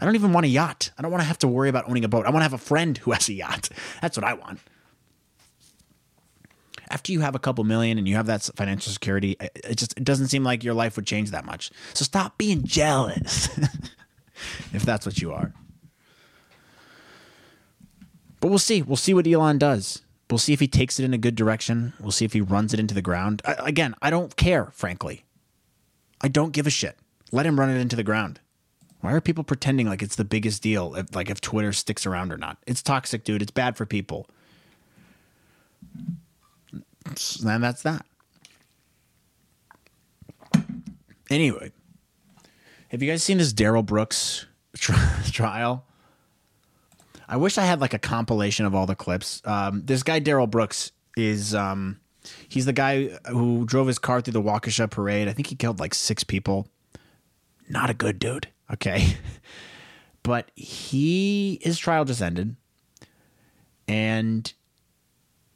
I 0.00 0.04
don't 0.04 0.14
even 0.14 0.32
want 0.32 0.46
a 0.46 0.50
yacht. 0.50 0.92
I 0.96 1.02
don't 1.02 1.10
want 1.10 1.22
to 1.22 1.26
have 1.26 1.38
to 1.38 1.48
worry 1.48 1.68
about 1.68 1.90
owning 1.90 2.04
a 2.04 2.08
boat. 2.08 2.26
I 2.26 2.30
want 2.30 2.42
to 2.42 2.44
have 2.44 2.52
a 2.52 2.58
friend 2.58 2.96
who 2.96 3.10
has 3.10 3.28
a 3.28 3.34
yacht. 3.34 3.70
That's 4.00 4.16
what 4.16 4.22
I 4.22 4.34
want 4.34 4.60
after 6.90 7.12
you 7.12 7.20
have 7.20 7.34
a 7.34 7.38
couple 7.38 7.64
million 7.64 7.98
and 7.98 8.08
you 8.08 8.16
have 8.16 8.26
that 8.26 8.48
financial 8.56 8.92
security, 8.92 9.36
it 9.40 9.76
just 9.76 9.96
it 9.96 10.04
doesn't 10.04 10.28
seem 10.28 10.44
like 10.44 10.64
your 10.64 10.74
life 10.74 10.96
would 10.96 11.06
change 11.06 11.30
that 11.30 11.44
much. 11.44 11.70
So 11.94 12.04
stop 12.04 12.38
being 12.38 12.64
jealous 12.64 13.48
if 14.72 14.82
that's 14.82 15.06
what 15.06 15.20
you 15.20 15.32
are. 15.32 15.52
But 18.40 18.48
we'll 18.48 18.58
see. 18.58 18.82
We'll 18.82 18.96
see 18.96 19.14
what 19.14 19.26
Elon 19.26 19.58
does. 19.58 20.02
We'll 20.30 20.38
see 20.38 20.52
if 20.52 20.60
he 20.60 20.68
takes 20.68 21.00
it 21.00 21.04
in 21.04 21.14
a 21.14 21.18
good 21.18 21.34
direction. 21.34 21.94
We'll 22.00 22.12
see 22.12 22.24
if 22.24 22.32
he 22.32 22.40
runs 22.40 22.74
it 22.74 22.80
into 22.80 22.94
the 22.94 23.02
ground. 23.02 23.42
I, 23.44 23.54
again, 23.58 23.94
I 24.02 24.10
don't 24.10 24.36
care, 24.36 24.66
frankly. 24.72 25.24
I 26.20 26.28
don't 26.28 26.52
give 26.52 26.66
a 26.66 26.70
shit. 26.70 26.98
Let 27.32 27.46
him 27.46 27.58
run 27.58 27.70
it 27.70 27.80
into 27.80 27.96
the 27.96 28.02
ground. 28.02 28.40
Why 29.00 29.12
are 29.12 29.20
people 29.20 29.44
pretending 29.44 29.88
like 29.88 30.02
it's 30.02 30.16
the 30.16 30.24
biggest 30.24 30.62
deal 30.62 30.94
if 30.94 31.14
like 31.14 31.30
if 31.30 31.40
Twitter 31.40 31.72
sticks 31.72 32.06
around 32.06 32.32
or 32.32 32.36
not? 32.36 32.58
It's 32.66 32.82
toxic, 32.82 33.24
dude. 33.24 33.42
It's 33.42 33.50
bad 33.50 33.76
for 33.76 33.86
people 33.86 34.28
and 37.44 37.62
that's 37.62 37.82
that. 37.82 38.04
Anyway, 41.30 41.72
have 42.88 43.02
you 43.02 43.10
guys 43.10 43.22
seen 43.22 43.38
this 43.38 43.52
Darrell 43.52 43.82
Brooks 43.82 44.46
trial? 45.30 45.84
I 47.28 47.36
wish 47.36 47.58
I 47.58 47.64
had 47.64 47.80
like 47.80 47.92
a 47.92 47.98
compilation 47.98 48.64
of 48.64 48.74
all 48.74 48.86
the 48.86 48.96
clips. 48.96 49.42
Um, 49.44 49.82
this 49.84 50.02
guy 50.02 50.18
Darrell 50.18 50.46
Brooks 50.46 50.92
is 51.16 51.54
um, 51.54 52.00
he's 52.48 52.64
the 52.64 52.72
guy 52.72 53.08
who 53.28 53.66
drove 53.66 53.86
his 53.86 53.98
car 53.98 54.22
through 54.22 54.32
the 54.32 54.42
Waukesha 54.42 54.90
parade. 54.90 55.28
I 55.28 55.32
think 55.32 55.48
he 55.48 55.54
killed 55.54 55.80
like 55.80 55.92
six 55.92 56.24
people. 56.24 56.68
Not 57.68 57.90
a 57.90 57.94
good 57.94 58.18
dude. 58.18 58.48
Okay, 58.72 59.16
but 60.22 60.50
he 60.56 61.58
his 61.62 61.78
trial 61.78 62.06
just 62.06 62.22
ended, 62.22 62.56
and 63.86 64.50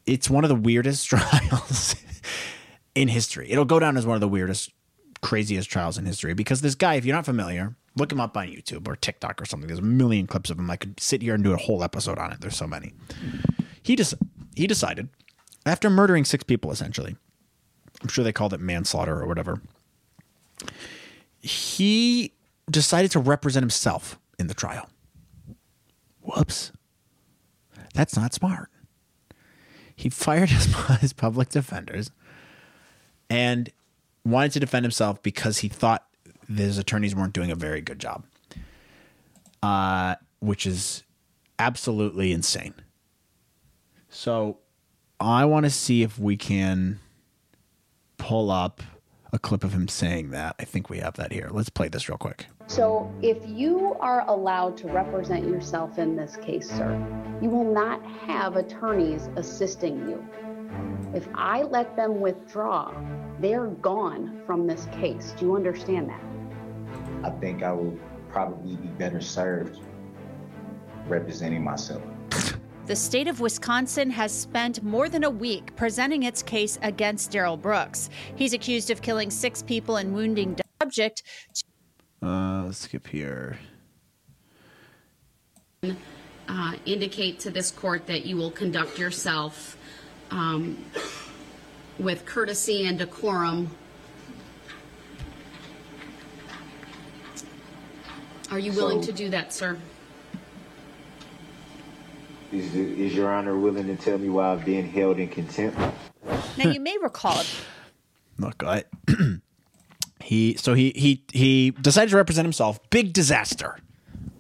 it's 0.07 0.29
one 0.31 0.45
of 0.45 0.49
the 0.49 0.57
weirdest 0.57 1.07
trials. 1.09 1.95
in 2.95 3.09
history. 3.09 3.51
It'll 3.51 3.65
go 3.65 3.79
down 3.81 3.97
as 3.97 4.07
one 4.07 4.17
of 4.17 4.21
the 4.21 4.29
weirdest, 4.29 4.71
craziest 5.23 5.71
trials 5.71 5.97
in 5.97 6.05
history 6.05 6.35
because 6.35 6.61
this 6.61 6.75
guy, 6.75 6.95
if 6.95 7.05
you're 7.05 7.17
not 7.17 7.25
familiar, 7.25 7.75
look 7.97 8.13
him 8.13 8.21
up 8.21 8.37
on 8.37 8.49
YouTube 8.49 8.87
or 8.87 8.97
TikTok 8.97 9.41
or 9.41 9.45
something. 9.45 9.67
There's 9.67 9.79
a 9.79 9.83
million 9.83 10.27
clips 10.27 10.51
of 10.51 10.59
him. 10.59 10.71
I 10.71 10.77
could 10.77 11.01
sit 11.01 11.23
here 11.23 11.35
and 11.35 11.43
do 11.43 11.53
a 11.53 11.57
whole 11.57 11.83
episode 11.83 12.19
on 12.19 12.33
it. 12.33 12.41
There's 12.41 12.57
so 12.57 12.67
many. 12.67 12.93
He 13.83 13.97
just 13.97 14.15
he 14.55 14.67
decided 14.67 15.09
after 15.65 15.89
murdering 15.89 16.25
six 16.25 16.45
people 16.45 16.71
essentially. 16.71 17.17
I'm 18.03 18.09
sure 18.09 18.25
they 18.25 18.33
called 18.33 18.53
it 18.53 18.61
manslaughter 18.61 19.19
or 19.21 19.27
whatever. 19.27 19.63
He 21.41 22.33
decided 22.71 23.11
to 23.13 23.21
represent 23.21 23.63
himself 23.63 24.19
in 24.39 24.49
the 24.49 24.55
trial. 24.55 24.89
Whoops. 26.21 26.73
That's 27.95 28.17
not 28.17 28.33
smart. 28.35 28.71
He 30.03 30.09
fired 30.09 30.51
his, 30.51 30.65
his 31.01 31.13
public 31.13 31.51
defenders 31.51 32.11
and 33.31 33.71
wanted 34.25 34.51
to 34.55 34.61
defend 34.61 34.85
himself 34.85 35.23
because 35.23 35.59
he 35.59 35.69
thought 35.69 36.05
his 36.53 36.77
attorneys 36.77 37.15
weren't 37.15 37.33
doing 37.33 37.53
a 37.53 37.55
very 37.55 37.81
good 37.81 38.01
job, 38.01 38.25
uh, 39.63 40.17
which 40.41 40.67
is 40.67 41.05
absolutely 41.61 42.33
insane. 42.33 42.75
So 44.09 44.59
I 45.21 45.45
want 45.45 45.67
to 45.67 45.71
see 45.71 46.03
if 46.03 46.19
we 46.19 46.37
can 46.37 46.99
pull 48.19 48.51
up 48.51 48.83
a 49.33 49.39
clip 49.39 49.63
of 49.63 49.73
him 49.73 49.87
saying 49.87 50.31
that. 50.31 50.57
I 50.59 50.65
think 50.65 50.91
we 50.91 50.99
have 50.99 51.15
that 51.15 51.33
here. 51.33 51.49
Let's 51.49 51.71
play 51.71 51.87
this 51.87 52.09
real 52.09 52.19
quick. 52.19 52.47
So, 52.73 53.13
if 53.21 53.37
you 53.47 53.97
are 54.01 54.27
allowed 54.29 54.79
to 54.79 54.89
represent 54.89 55.47
yourself 55.47 55.99
in 55.99 56.17
this 56.17 56.39
case, 56.39 56.71
sir, 56.71 57.07
you 57.43 57.51
will 57.51 57.71
not 57.71 58.03
have 58.27 58.57
attorneys 58.57 59.29
assisting 59.37 60.09
you. 60.09 60.27
If 61.15 61.29
I 61.35 61.65
let 61.65 61.95
them 61.97 62.19
withdraw, 62.19 62.95
they're 63.41 63.67
gone 63.67 64.41
from 64.47 64.67
this 64.67 64.89
case. 64.91 65.35
Do 65.37 65.45
you 65.45 65.55
understand 65.55 66.09
that? 66.09 66.23
I 67.23 67.29
think 67.41 67.63
I 67.63 67.73
will 67.73 67.95
probably 68.31 68.77
be 68.77 68.89
better 68.89 69.21
served 69.21 69.79
representing 71.07 71.63
myself. 71.63 72.01
The 72.87 72.97
state 72.97 73.29
of 73.29 73.39
Wisconsin 73.41 74.09
has 74.13 74.33
spent 74.33 74.83
more 74.83 75.11
than 75.11 75.25
a 75.25 75.31
week 75.31 75.77
presenting 75.77 76.23
its 76.23 76.43
case 76.43 76.79
against 76.81 77.33
Darrell 77.33 77.59
Brooks. 77.59 78.09
He's 78.35 78.55
accused 78.55 78.91
of 78.91 79.03
killing 79.03 79.31
six 79.31 79.63
people 79.63 79.97
and 79.99 80.15
wounding 80.15 80.57
subject. 80.81 81.23
Uh, 82.23 82.63
let's 82.67 82.79
skip 82.79 83.07
here. 83.09 83.59
Uh, 85.83 86.75
indicate 86.87 87.41
to 87.41 87.51
this 87.51 87.71
court 87.71 88.07
that 88.07 88.25
you 88.25 88.37
will 88.37 88.51
conduct 88.51 88.99
yourself 88.99 89.77
um, 90.31 90.79
with 91.99 92.25
courtesy 92.25 92.87
and 92.87 92.99
decorum. 92.99 93.71
Are 98.51 98.59
you 98.59 98.73
willing 98.73 99.03
So- 99.03 99.11
to 99.11 99.13
do 99.13 99.31
that, 99.31 99.53
sir? 99.53 99.77
Is, 102.53 102.75
is 102.75 103.15
Your 103.15 103.33
Honor 103.33 103.57
willing 103.59 103.87
to 103.87 103.97
tell 103.97 104.19
me 104.19 104.29
why 104.29 104.53
I've 104.53 104.65
been 104.65 104.87
held 104.87 105.19
in 105.19 105.29
contempt? 105.29 105.79
Now, 106.59 106.71
you 106.71 106.81
may 106.81 106.99
recall 106.99 107.43
Look, 108.39 108.63
I, 108.67 108.85
he 110.23 110.55
so 110.57 110.75
he 110.75 110.93
he 110.95 111.25
he 111.33 111.71
decided 111.71 112.11
to 112.11 112.17
represent 112.17 112.45
himself. 112.45 112.79
Big 112.91 113.13
disaster. 113.13 113.79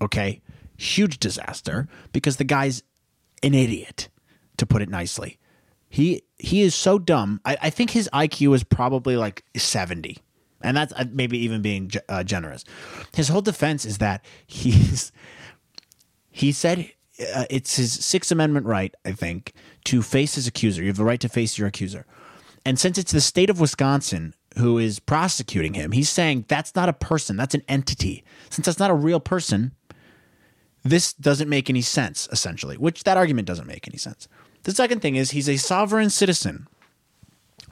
Okay, 0.01 0.41
huge 0.77 1.19
disaster 1.19 1.89
because 2.13 2.37
the 2.37 2.45
guy's 2.45 2.83
an 3.43 3.55
idiot, 3.55 4.09
to 4.57 4.67
put 4.67 4.83
it 4.83 4.89
nicely. 4.89 5.39
He 5.89 6.23
he 6.39 6.63
is 6.63 6.75
so 6.75 6.99
dumb. 6.99 7.41
I, 7.45 7.57
I 7.63 7.71
think 7.71 7.91
his 7.91 8.09
IQ 8.13 8.55
is 8.55 8.65
probably 8.65 9.17
like 9.17 9.45
seventy, 9.57 10.19
and 10.63 10.77
that's 10.77 10.93
uh, 10.95 11.05
maybe 11.13 11.39
even 11.39 11.63
being 11.63 11.91
uh, 12.09 12.25
generous. 12.25 12.65
His 13.15 13.29
whole 13.29 13.43
defense 13.43 13.85
is 13.85 13.99
that 13.99 14.25
he's 14.47 15.13
he 16.31 16.53
said 16.53 16.91
uh, 17.35 17.45
it's 17.51 17.77
his 17.77 17.93
Sixth 17.93 18.33
Amendment 18.33 18.67
right, 18.67 18.95
I 19.05 19.13
think, 19.13 19.53
to 19.85 20.03
face 20.03 20.35
his 20.35 20.47
accuser. 20.47 20.83
You 20.83 20.89
have 20.89 20.97
the 20.97 21.05
right 21.05 21.21
to 21.21 21.29
face 21.29 21.59
your 21.59 21.69
accuser. 21.69 22.07
And 22.65 22.79
since 22.79 22.97
it's 22.97 23.13
the 23.13 23.21
state 23.21 23.51
of 23.51 23.61
Wisconsin 23.61 24.35
who 24.59 24.79
is 24.79 24.99
prosecuting 24.99 25.75
him, 25.75 25.93
he's 25.93 26.11
saying 26.11 26.45
that's 26.49 26.75
not 26.75 26.89
a 26.89 26.93
person, 26.93 27.37
that's 27.37 27.55
an 27.55 27.63
entity. 27.69 28.25
Since 28.51 28.67
that's 28.67 28.79
not 28.79 28.91
a 28.91 28.95
real 28.95 29.21
person, 29.21 29.73
this 30.85 31.13
doesn't 31.13 31.49
make 31.49 31.71
any 31.71 31.83
sense, 31.83 32.29
essentially, 32.33 32.77
which 32.77 33.05
that 33.05 33.17
argument 33.17 33.47
doesn't 33.47 33.67
make 33.67 33.87
any 33.87 33.99
sense. 33.99 34.29
The 34.65 34.73
second 34.73 35.01
thing 35.01 35.17
is 35.17 35.31
he's 35.31 35.49
a 35.49 35.57
sovereign 35.57 36.11
citizen. 36.11 36.67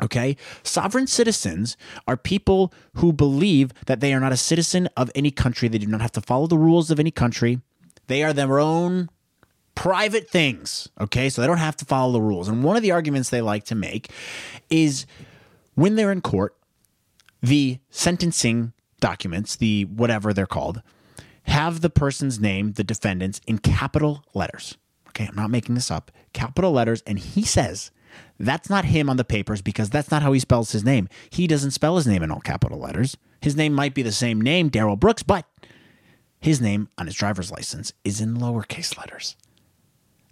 Okay? 0.02 0.36
Sovereign 0.62 1.06
citizens 1.06 1.76
are 2.06 2.16
people 2.16 2.72
who 2.94 3.12
believe 3.12 3.72
that 3.86 4.00
they 4.00 4.14
are 4.14 4.20
not 4.20 4.32
a 4.32 4.36
citizen 4.36 4.88
of 4.96 5.10
any 5.14 5.30
country. 5.30 5.68
They 5.68 5.78
do 5.78 5.86
not 5.86 6.00
have 6.00 6.12
to 6.12 6.20
follow 6.20 6.46
the 6.46 6.58
rules 6.58 6.90
of 6.90 6.98
any 6.98 7.10
country. 7.10 7.60
They 8.06 8.22
are 8.22 8.32
their 8.32 8.58
own 8.58 9.10
private 9.74 10.28
things. 10.28 10.88
Okay? 11.00 11.28
So 11.28 11.40
they 11.40 11.46
don't 11.46 11.58
have 11.58 11.76
to 11.76 11.84
follow 11.84 12.12
the 12.12 12.22
rules. 12.22 12.48
And 12.48 12.64
one 12.64 12.76
of 12.76 12.82
the 12.82 12.92
arguments 12.92 13.30
they 13.30 13.42
like 13.42 13.64
to 13.64 13.74
make 13.74 14.10
is 14.70 15.06
when 15.74 15.96
they're 15.96 16.12
in 16.12 16.22
court, 16.22 16.56
the 17.42 17.78
sentencing 17.90 18.72
documents, 19.00 19.56
the 19.56 19.84
whatever 19.84 20.32
they're 20.32 20.46
called, 20.46 20.82
have 21.44 21.80
the 21.80 21.90
person's 21.90 22.38
name, 22.38 22.72
the 22.72 22.84
defendant's, 22.84 23.40
in 23.46 23.58
capital 23.58 24.24
letters. 24.34 24.76
Okay, 25.08 25.26
I'm 25.26 25.34
not 25.36 25.50
making 25.50 25.74
this 25.74 25.90
up. 25.90 26.10
Capital 26.32 26.72
letters. 26.72 27.02
And 27.06 27.18
he 27.18 27.42
says 27.42 27.90
that's 28.38 28.70
not 28.70 28.84
him 28.86 29.10
on 29.10 29.16
the 29.16 29.24
papers 29.24 29.62
because 29.62 29.90
that's 29.90 30.10
not 30.10 30.22
how 30.22 30.32
he 30.32 30.40
spells 30.40 30.72
his 30.72 30.84
name. 30.84 31.08
He 31.30 31.46
doesn't 31.46 31.72
spell 31.72 31.96
his 31.96 32.06
name 32.06 32.22
in 32.22 32.30
all 32.30 32.40
capital 32.40 32.78
letters. 32.78 33.16
His 33.40 33.56
name 33.56 33.72
might 33.72 33.94
be 33.94 34.02
the 34.02 34.12
same 34.12 34.40
name, 34.40 34.68
Darrell 34.68 34.96
Brooks, 34.96 35.22
but 35.22 35.46
his 36.40 36.60
name 36.60 36.88
on 36.96 37.06
his 37.06 37.14
driver's 37.14 37.50
license 37.50 37.92
is 38.04 38.20
in 38.20 38.36
lowercase 38.36 38.96
letters. 38.96 39.36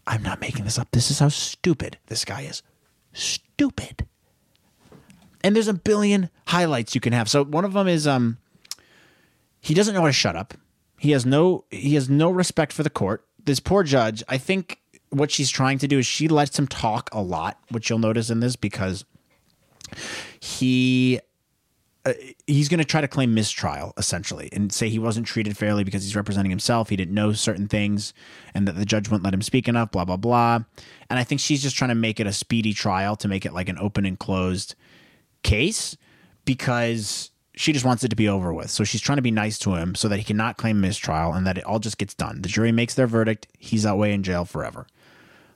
I'm 0.07 0.23
not 0.23 0.41
making 0.41 0.65
this 0.65 0.79
up. 0.79 0.89
This 0.91 1.11
is 1.11 1.19
how 1.19 1.29
stupid 1.29 1.99
this 2.07 2.25
guy 2.25 2.43
is. 2.43 2.63
Stupid. 3.13 4.07
And 5.43 5.55
there's 5.55 5.69
a 5.69 5.75
billion 5.75 6.31
highlights 6.47 6.95
you 6.95 7.01
can 7.01 7.13
have. 7.13 7.29
So 7.29 7.45
one 7.45 7.65
of 7.65 7.73
them 7.73 7.89
is 7.89 8.07
um 8.07 8.39
he 9.61 9.75
doesn't 9.75 9.95
know 9.95 10.01
how 10.03 10.07
to 10.07 10.13
shut 10.13 10.37
up. 10.37 10.55
He 10.99 11.13
has 11.13 11.25
no 11.25 11.65
he 11.71 11.95
has 11.95 12.09
no 12.09 12.31
respect 12.31 12.73
for 12.73 12.83
the 12.83 12.91
court. 12.91 13.25
This 13.45 13.61
poor 13.61 13.83
judge, 13.83 14.23
I 14.29 14.39
think 14.39 14.81
what 15.11 15.31
she's 15.31 15.51
trying 15.51 15.79
to 15.79 15.89
do 15.89 15.99
is 15.99 16.07
she 16.07 16.29
lets 16.29 16.59
him 16.59 16.67
talk 16.67 17.09
a 17.13 17.23
lot, 17.23 17.59
which 17.71 17.89
you'll 17.89 17.99
notice 17.99 18.31
in 18.31 18.41
this 18.41 18.57
because 18.57 19.05
he 20.41 21.21
uh, 22.05 22.13
he's 22.47 22.69
going 22.69 22.79
to 22.79 22.85
try 22.85 23.01
to 23.01 23.09
claim 23.09 23.35
mistrial 23.35 23.93
essentially 23.97 24.49
and 24.53 24.73
say 24.73 24.89
he 24.89 24.99
wasn't 24.99 25.27
treated 25.27 25.57
fairly 25.57 25.85
because 25.85 26.05
he's 26.05 26.17
representing 26.17 26.51
himself. 26.51 26.89
He 26.89 26.97
didn't 26.97 27.15
know 27.15 27.33
certain 27.33 27.69
things 27.69 28.15
and 28.55 28.67
that 28.69 28.77
the 28.77 28.85
judge 28.85 29.09
wouldn't 29.09 29.25
let 29.25 29.35
him 29.35 29.43
speak 29.43 29.69
enough, 29.69 29.91
blah, 29.91 30.05
blah, 30.05 30.17
blah. 30.17 30.61
And 31.11 31.19
I 31.19 31.25
think 31.25 31.41
she's 31.41 31.63
just 31.63 31.77
trying 31.77 31.89
to 31.89 31.95
make 31.95 32.21
it 32.21 32.27
a 32.27 32.33
speedy 32.33 32.73
trial 32.73 33.17
to 33.17 33.29
make 33.29 33.45
it 33.45 33.53
like 33.53 33.69
an 33.69 33.79
open 33.79 34.07
and 34.07 34.19
closed 34.19 34.75
case 35.43 35.97
because 36.45 37.31
she 37.55 37.73
just 37.73 37.85
wants 37.85 38.05
it 38.05 38.09
to 38.09 38.17
be 38.17 38.29
over 38.29 38.53
with. 38.53 38.71
So 38.71 38.85
she's 38.85 39.01
trying 39.01 39.17
to 39.17 39.23
be 39.23 39.31
nice 39.31 39.59
to 39.61 39.75
him 39.75 39.95
so 39.95 40.09
that 40.09 40.19
he 40.19 40.25
cannot 40.25 40.57
claim 40.57 40.81
mistrial 40.81 41.33
and 41.33 41.47
that 41.47 41.59
it 41.59 41.65
all 41.65 41.79
just 41.79 41.99
gets 41.99 42.15
done. 42.15 42.43
The 42.43 42.49
jury 42.49 42.73
makes 42.73 42.95
their 42.95 43.07
verdict. 43.07 43.49
He's 43.59 43.83
that 43.83 43.99
way 43.99 44.13
in 44.13 44.23
jail 44.23 44.45
forever. 44.45 44.87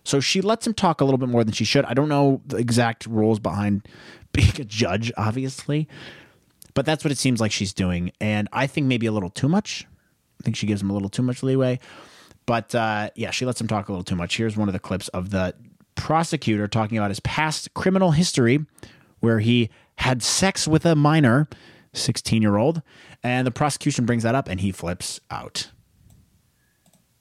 So 0.05 0.19
she 0.19 0.41
lets 0.41 0.67
him 0.67 0.75
talk 0.75 1.01
a 1.01 1.05
little 1.05 1.19
bit 1.19 1.29
more 1.29 1.45
than 1.45 1.53
she 1.53 1.65
should. 1.65 1.85
I 1.85 1.95
don't 1.95 2.09
know 2.09 2.41
the 2.45 2.57
exact 2.57 3.07
rules 3.07 3.39
behind 3.39 3.87
being 4.33 4.53
a 4.59 4.65
judge, 4.65 5.13
obviously, 5.17 5.89
but 6.75 6.87
that's 6.87 7.05
what 7.05 7.13
it 7.13 7.19
seems 7.19 7.41
like 7.41 7.53
she's 7.53 7.73
doing. 7.73 8.13
And 8.21 8.49
I 8.53 8.67
think 8.67 8.87
maybe 8.87 9.07
a 9.07 9.13
little 9.13 9.31
too 9.31 9.49
much. 9.49 9.87
I 10.41 10.45
think 10.45 10.57
she 10.57 10.67
gives 10.67 10.83
him 10.83 10.91
a 10.91 10.93
little 10.93 11.09
too 11.09 11.23
much 11.23 11.43
leeway. 11.43 11.79
But 12.47 12.75
uh, 12.75 13.11
yeah, 13.15 13.31
she 13.31 13.47
lets 13.47 13.61
him 13.61 13.69
talk 13.69 13.89
a 13.89 13.93
little 13.93 14.05
too 14.05 14.17
much. 14.17 14.37
Here's 14.37 14.57
one 14.57 14.69
of 14.69 14.73
the 14.73 14.81
clips 14.81 15.07
of 15.09 15.31
the 15.31 15.55
prosecutor 15.95 16.67
talking 16.67 16.99
about 16.99 17.11
his 17.11 17.21
past 17.21 17.73
criminal 17.75 18.11
history, 18.11 18.65
where 19.23 19.39
he 19.39 19.71
had 19.99 20.23
sex 20.23 20.69
with 20.69 20.85
a 20.85 20.95
minor, 20.95 21.49
16 21.95 22.43
year 22.43 22.57
old. 22.59 22.83
And 23.23 23.47
the 23.47 23.51
prosecution 23.53 24.05
brings 24.05 24.25
that 24.25 24.35
up 24.35 24.49
and 24.49 24.61
he 24.61 24.73
flips 24.73 25.21
out. 25.31 25.71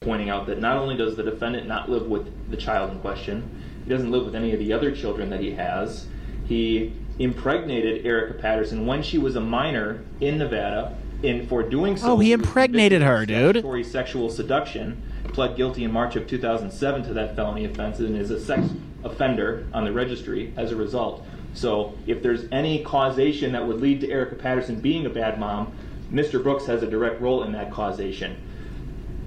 pointing 0.02 0.30
out 0.32 0.48
that 0.48 0.60
not 0.60 0.78
only 0.78 0.98
does 0.98 1.16
the 1.16 1.22
defendant 1.24 1.68
not 1.68 1.88
live 1.90 2.08
with 2.08 2.50
the 2.50 2.58
child 2.58 2.92
in 2.92 3.00
question, 3.00 3.64
he 3.84 3.90
doesn't 3.90 4.10
live 4.12 4.26
with 4.26 4.36
any 4.36 4.52
of 4.52 4.58
the 4.60 4.74
other 4.74 4.94
children 4.96 5.30
that 5.30 5.40
he 5.40 5.52
has. 5.52 6.08
He 6.46 6.92
impregnated 7.20 8.04
Erica 8.06 8.34
Patterson 8.40 8.88
when 8.88 9.04
she 9.04 9.20
was 9.20 9.36
a 9.36 9.40
minor 9.42 10.04
in 10.20 10.40
Nevada. 10.40 10.98
And 11.24 11.48
for 11.48 11.62
doing 11.62 11.98
so, 11.98 12.14
Oh, 12.14 12.18
he 12.18 12.32
impregnated 12.34 13.04
her, 13.04 13.28
dude. 13.28 13.58
statutory 13.58 13.84
sexual 13.84 14.32
seduction. 14.32 15.04
Pled 15.34 15.56
guilty 15.56 15.84
in 15.84 15.92
March 15.92 16.16
of 16.16 16.26
2007 16.28 17.04
to 17.04 17.14
that 17.14 17.36
felony 17.36 17.66
offense 17.66 18.00
and 18.00 18.18
is 18.18 18.32
a 18.32 18.44
sex 18.44 18.68
offender 19.04 19.68
on 19.72 19.86
the 19.86 19.92
registry 19.92 20.52
as 20.58 20.72
a 20.72 20.76
result. 20.76 21.24
So, 21.54 21.94
if 22.08 22.24
there's 22.24 22.46
any 22.52 22.84
causation 22.84 23.52
that 23.54 23.68
would 23.68 23.82
lead 23.82 24.02
to 24.02 24.10
Erica 24.12 24.36
Patterson 24.36 24.80
being 24.80 25.06
a 25.06 25.10
bad 25.10 25.40
mom, 25.40 25.72
Mr. 26.12 26.42
Brooks 26.42 26.66
has 26.66 26.82
a 26.84 26.88
direct 26.88 27.22
role 27.22 27.44
in 27.44 27.52
that 27.54 27.72
causation 27.72 28.36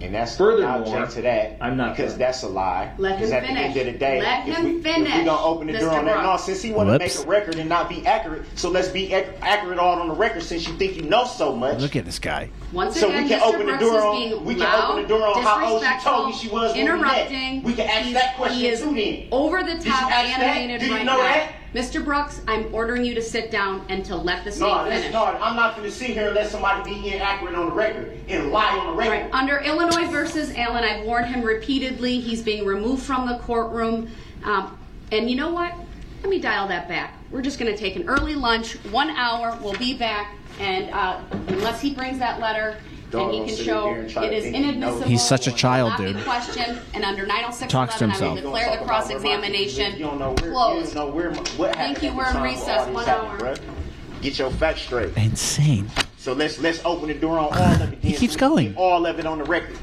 And 0.03 0.15
that's 0.15 0.37
Furthermore, 0.37 0.81
object 0.83 1.13
to 1.13 1.23
that. 1.23 1.57
I'm 1.63 1.77
not 1.79 1.97
because 1.97 2.13
done. 2.13 2.19
that's 2.19 2.43
a 2.43 2.49
lie. 2.49 2.93
Let 2.99 3.17
Because 3.17 3.31
him 3.31 3.37
at 3.37 3.43
the 3.43 3.49
end 3.49 3.73
finish. 3.75 3.87
of 3.87 3.93
the 3.95 3.99
day, 3.99 4.21
Let 4.21 4.49
if 4.49 4.57
him 4.57 4.65
we, 4.65 4.77
If 4.77 4.83
finish, 4.83 5.15
we 5.15 5.25
gonna 5.25 5.43
open 5.43 5.67
the 5.69 5.73
door 5.79 5.89
Mr. 5.91 5.99
on 5.99 6.05
that, 6.07 6.17
no, 6.19 6.23
Brooks. 6.31 6.43
since 6.45 6.61
he 6.63 6.73
want 6.73 6.91
to 6.91 6.99
make 6.99 7.15
a 7.15 7.23
record 7.27 7.55
and 7.57 7.69
not 7.71 7.89
be 7.89 8.07
accurate, 8.07 8.43
so 8.55 8.69
let's 8.71 8.89
be 8.89 9.15
ac- 9.15 9.31
accurate 9.41 9.79
all 9.79 9.99
on 10.01 10.09
the 10.09 10.15
record. 10.15 10.43
Since 10.43 10.67
you 10.69 10.75
think 10.77 10.97
you 10.97 11.03
know 11.05 11.25
so 11.25 11.55
much, 11.57 11.79
Look 11.81 11.97
at 11.97 12.05
this 12.05 12.19
guy. 12.19 12.51
Once 12.73 12.99
So 13.01 13.09
again, 13.09 13.23
we 13.23 13.29
can 13.31 13.41
Mr. 13.41 13.47
open 13.47 13.61
the 13.61 13.65
Brooks 13.67 13.81
door 13.85 13.97
is 13.99 14.05
on- 14.05 14.17
being 14.17 14.45
we 14.45 14.55
can 14.55 14.63
loud, 14.65 14.91
open 14.91 15.03
the 15.05 15.09
door 15.09 15.27
on 15.27 15.43
how 15.43 15.73
old 15.73 15.83
she 15.83 15.89
told 16.05 16.27
me 16.27 16.33
she 16.33 16.49
disrespectful, 16.49 16.59
was 16.61 16.73
when 16.75 16.85
we 16.85 17.01
met. 17.01 17.31
interrupting. 17.31 17.63
We 17.63 17.73
can 17.75 17.89
ask 17.89 18.03
He's- 18.03 18.15
that 18.15 18.37
question 18.37 18.59
he 18.59 18.67
is 18.67 18.81
too. 18.81 19.29
Over 19.33 19.63
the 19.63 19.77
top, 19.77 20.13
ask 20.13 20.39
that? 20.39 20.57
animated 20.57 20.81
Do 20.81 20.87
you 20.87 20.93
right 20.97 21.07
know 21.07 21.17
now. 21.17 21.23
that? 21.23 21.53
Mr. 21.75 22.05
Brooks, 22.05 22.41
I'm 22.47 22.73
ordering 22.73 23.05
you 23.05 23.17
to 23.17 23.23
sit 23.23 23.51
down 23.51 23.85
and 23.89 24.05
to 24.05 24.15
let 24.15 24.45
the 24.45 24.53
state 24.53 24.61
no, 24.61 24.85
finish. 24.85 25.13
not. 25.13 25.41
I'm 25.41 25.57
not 25.57 25.77
going 25.77 25.91
to 25.91 25.95
sit 25.95 26.11
here 26.11 26.29
and 26.29 26.37
let 26.37 26.49
somebody 26.49 26.89
be 26.89 27.13
inaccurate 27.13 27.57
on 27.57 27.71
the 27.71 27.75
record 27.75 28.17
and 28.29 28.53
lie 28.53 28.79
on 28.79 28.93
the 28.93 28.93
record. 28.93 29.25
Right. 29.25 29.35
Under 29.35 29.59
Illinois 29.59 30.09
versus 30.09 30.55
Allen, 30.55 30.85
I've 30.85 31.05
warned 31.05 31.27
him 31.27 31.43
repeatedly. 31.43 32.21
He's 32.21 32.43
being 32.43 32.65
removed 32.65 33.03
from 33.03 33.27
the 33.27 33.39
courtroom. 33.39 34.09
Um, 34.45 34.79
and 35.11 35.29
you 35.29 35.35
know 35.35 35.51
what? 35.51 35.75
Let 36.23 36.31
me 36.31 36.39
dial 36.39 36.69
that 36.69 36.89
back. 36.89 37.15
We're 37.33 37.43
just 37.43 37.59
going 37.59 37.73
to 37.73 37.77
take 37.77 37.97
an 37.97 38.09
early 38.09 38.37
lunch, 38.37 38.75
one 38.93 39.11
hour. 39.11 39.59
We'll 39.61 39.77
be 39.77 39.95
back. 39.95 40.33
And 40.61 40.91
uh, 40.91 41.21
unless 41.49 41.81
he 41.81 41.93
brings 41.93 42.21
that 42.21 42.39
letter 42.39 42.77
and 43.23 43.33
he 43.33 43.39
don't 43.39 43.47
can 43.49 43.57
sit 43.57 43.65
show 43.67 43.87
here 43.89 44.01
and 44.01 44.11
try 44.11 44.25
it 44.25 44.31
to 44.31 44.37
is 44.37 44.43
think 44.45 44.57
he 44.57 44.61
knows. 44.63 44.71
inadmissible. 44.75 45.09
He's 45.09 45.23
such 45.27 45.47
a 45.47 45.51
will 45.51 45.57
child, 45.57 45.89
not 45.91 45.99
be 45.99 46.13
dude. 46.13 46.25
questioned. 46.25 46.81
And 46.95 47.05
under 47.05 47.23
oh 47.25 47.27
Talks 47.69 47.99
to 47.99 48.07
90611, 48.07 48.11
I 48.11 48.29
will 48.29 48.37
himself. 48.37 48.37
declare 48.37 48.79
the 48.79 48.85
cross 48.85 49.11
examination 49.11 49.93
You 49.95 49.99
don't 50.01 50.19
know 50.19 50.35
where, 50.41 50.51
closed. 50.53 50.89
You 50.91 50.95
don't 50.95 51.09
know 51.09 51.15
where, 51.15 51.31
what 51.33 51.75
Thank 51.75 51.99
happened 51.99 52.03
you. 52.03 52.09
at 52.11 52.17
We're 52.17 52.25
the 52.25 52.29
in 52.31 52.35
time 52.35 52.43
recess. 52.45 52.69
all 52.81 52.87
this 52.87 52.95
One 52.95 53.05
happened, 53.07 53.43
hour. 53.43 53.55
bruh. 53.57 54.23
Get 54.23 54.39
your 54.39 54.51
facts 54.53 54.83
straight. 54.83 55.17
Insane. 55.17 55.91
So 56.17 56.33
let's 56.33 56.59
let's 56.59 56.83
open 56.85 57.09
the 57.09 57.15
door 57.15 57.39
on 57.39 57.47
all 57.47 57.53
of 57.83 57.93
it. 57.93 57.99
He 58.01 58.13
then, 58.13 58.21
keeps 58.21 58.33
so 58.35 58.37
we 58.37 58.39
can 58.41 58.49
going. 58.49 58.69
get 58.69 58.77
All 58.79 59.05
of 59.07 59.19
it 59.19 59.27
on 59.27 59.39
the 59.39 59.45
record. 59.45 59.77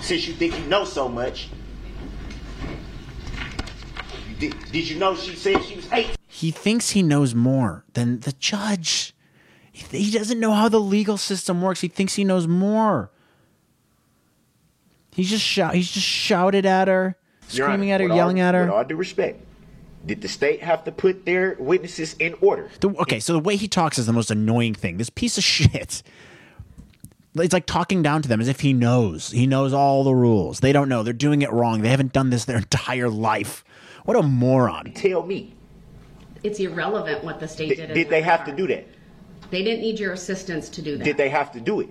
Since 0.00 0.28
you 0.28 0.34
think 0.34 0.56
you 0.58 0.64
know 0.66 0.84
so 0.84 1.08
much. 1.08 1.48
Did, 4.38 4.54
did 4.72 4.88
you 4.88 4.98
know 4.98 5.14
she 5.14 5.34
said 5.36 5.62
she 5.64 5.76
was 5.76 5.92
eight? 5.92 6.16
He 6.26 6.50
thinks 6.50 6.90
he 6.90 7.02
knows 7.02 7.34
more 7.34 7.84
than 7.92 8.20
the 8.20 8.32
judge. 8.32 9.14
He, 9.90 10.02
he 10.04 10.10
doesn't 10.18 10.38
know 10.40 10.52
how 10.52 10.68
the 10.68 10.80
legal 10.80 11.16
system 11.16 11.62
works. 11.62 11.80
He 11.80 11.88
thinks 11.88 12.14
he 12.14 12.24
knows 12.24 12.46
more. 12.46 13.10
He 15.12 15.24
just 15.24 15.44
shout. 15.44 15.74
He's 15.74 15.90
just 15.90 16.06
shouted 16.06 16.64
at 16.66 16.88
her, 16.88 17.16
screaming 17.48 17.92
Honor, 17.92 17.94
at 17.94 18.00
her, 18.00 18.04
with 18.04 18.10
all- 18.12 18.16
yelling 18.16 18.40
at 18.40 18.54
With 18.54 18.66
her. 18.68 18.72
all 18.72 18.84
due 18.84 18.96
respect, 18.96 19.40
did 20.06 20.22
the 20.22 20.28
state 20.28 20.62
have 20.62 20.84
to 20.84 20.92
put 20.92 21.24
their 21.26 21.56
witnesses 21.58 22.14
in 22.18 22.34
order? 22.40 22.70
The, 22.80 22.88
okay, 23.00 23.20
so 23.20 23.32
the 23.32 23.40
way 23.40 23.56
he 23.56 23.68
talks 23.68 23.98
is 23.98 24.06
the 24.06 24.12
most 24.12 24.30
annoying 24.30 24.74
thing. 24.74 24.96
This 24.98 25.10
piece 25.10 25.36
of 25.36 25.44
shit. 25.52 26.02
It's 27.36 27.52
like 27.52 27.66
talking 27.66 28.02
down 28.02 28.22
to 28.22 28.28
them 28.28 28.40
as 28.40 28.48
if 28.48 28.60
he 28.60 28.72
knows. 28.72 29.30
He 29.30 29.46
knows 29.46 29.72
all 29.72 30.02
the 30.02 30.14
rules. 30.14 30.60
They 30.60 30.72
don't 30.72 30.88
know. 30.88 31.02
They're 31.04 31.12
doing 31.12 31.42
it 31.42 31.52
wrong. 31.52 31.82
They 31.82 31.88
haven't 31.90 32.12
done 32.12 32.30
this 32.30 32.44
their 32.44 32.56
entire 32.58 33.08
life. 33.08 33.64
What 34.04 34.16
a 34.16 34.22
moron. 34.22 34.92
Tell 34.94 35.24
me, 35.24 35.54
It's 36.42 36.58
irrelevant 36.58 37.22
what 37.22 37.38
the 37.38 37.46
state 37.46 37.68
did, 37.68 37.88
did. 37.88 37.94
did 37.94 38.08
they 38.08 38.22
have 38.22 38.44
to 38.46 38.52
do 38.52 38.66
that? 38.68 38.86
They 39.50 39.62
didn't 39.62 39.80
need 39.80 39.98
your 39.98 40.12
assistance 40.12 40.68
to 40.70 40.82
do 40.82 40.96
that. 40.96 41.04
Did 41.04 41.16
they 41.16 41.28
have 41.28 41.52
to 41.52 41.60
do 41.60 41.80
it? 41.80 41.88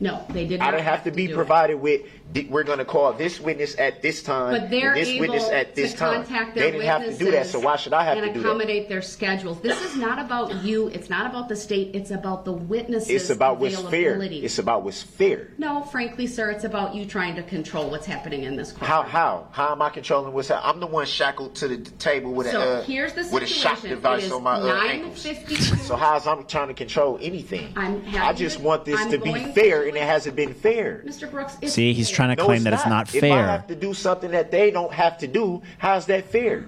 No, 0.00 0.24
they 0.30 0.46
did 0.46 0.60
not. 0.60 0.68
I 0.68 0.70
don't 0.70 0.82
have 0.84 1.04
to 1.04 1.10
be 1.10 1.26
do 1.26 1.32
it. 1.32 1.36
provided 1.36 1.76
with. 1.76 2.02
We're 2.50 2.62
going 2.62 2.78
to 2.78 2.84
call 2.84 3.14
this 3.14 3.40
witness 3.40 3.74
at 3.78 4.02
this 4.02 4.22
time. 4.22 4.52
But 4.60 4.68
they're 4.70 4.94
this 4.94 5.08
able 5.08 5.20
witness 5.28 5.48
at 5.48 5.74
this 5.74 5.92
to 5.92 5.96
time. 5.98 6.24
contact 6.24 6.54
They 6.54 6.70
didn't 6.72 6.86
have 6.86 7.02
to 7.06 7.16
do 7.16 7.30
that, 7.30 7.46
so 7.46 7.58
why 7.58 7.76
should 7.76 7.94
I 7.94 8.04
have 8.04 8.18
and 8.18 8.26
to 8.26 8.32
do 8.34 8.40
that? 8.42 8.46
accommodate 8.46 8.88
their 8.90 9.00
schedules. 9.00 9.58
This 9.62 9.80
is 9.82 9.96
not 9.96 10.18
about 10.18 10.62
you. 10.62 10.88
It's 10.88 11.08
not 11.08 11.24
about 11.30 11.48
the 11.48 11.56
state. 11.56 11.94
It's 11.94 12.10
about 12.10 12.44
the 12.44 12.52
witnesses. 12.52 13.08
It's 13.10 13.30
about 13.30 13.58
what's 13.58 13.80
fair. 13.80 14.20
It's 14.22 14.58
about 14.58 14.82
what's 14.84 15.02
fair. 15.02 15.48
no, 15.56 15.82
frankly, 15.84 16.26
sir, 16.26 16.50
it's 16.50 16.64
about 16.64 16.94
you 16.94 17.06
trying 17.06 17.34
to 17.36 17.42
control 17.42 17.88
what's 17.90 18.06
happening 18.06 18.42
in 18.44 18.56
this 18.56 18.72
court. 18.72 18.86
How 18.88 19.02
how 19.02 19.48
how 19.52 19.72
am 19.72 19.80
I 19.80 19.88
controlling 19.88 20.34
what's 20.34 20.48
happening? 20.48 20.74
I'm 20.74 20.80
the 20.80 20.86
one 20.86 21.06
shackled 21.06 21.54
to 21.56 21.68
the 21.68 21.78
table 21.78 22.32
with 22.32 22.50
So 22.50 22.60
a 22.60 22.64
uh, 22.80 22.82
here's 22.82 23.14
the 23.14 23.26
with 23.32 23.42
a 23.42 23.46
shock 23.46 23.80
device 23.80 24.30
on 24.30 24.42
my 24.42 24.56
uh, 24.60 24.82
ankles. 24.84 25.24
9:52. 25.24 25.78
So 25.78 25.96
how's 25.96 26.26
I'm 26.26 26.44
trying 26.44 26.68
to 26.68 26.74
control 26.74 27.18
anything? 27.22 27.72
I'm 27.74 28.04
I 28.16 28.34
just 28.34 28.58
to- 28.58 28.62
want 28.64 28.84
this 28.84 29.00
I'm 29.00 29.10
to 29.12 29.18
be 29.18 29.32
fair, 29.54 29.84
to- 29.84 29.87
and 29.88 29.96
it 29.96 30.02
hasn't 30.04 30.36
been 30.36 30.54
fair. 30.54 31.02
Mr. 31.06 31.30
Brooks, 31.30 31.56
it's 31.60 31.72
See, 31.74 31.92
he's 31.92 32.08
fair. 32.10 32.16
trying 32.16 32.36
to 32.36 32.42
No, 32.42 32.44
claim 32.46 32.62
that 32.64 32.72
it's 32.72 32.86
not 32.86 33.08
fair. 33.08 33.24
If 33.24 33.32
I 33.32 33.36
have 33.52 33.66
to 33.68 33.74
do 33.74 33.94
something 33.94 34.30
that 34.30 34.50
they 34.50 34.70
don't 34.70 34.92
have 34.92 35.18
to 35.18 35.26
do, 35.26 35.62
how's 35.78 36.06
that 36.06 36.30
fair? 36.30 36.66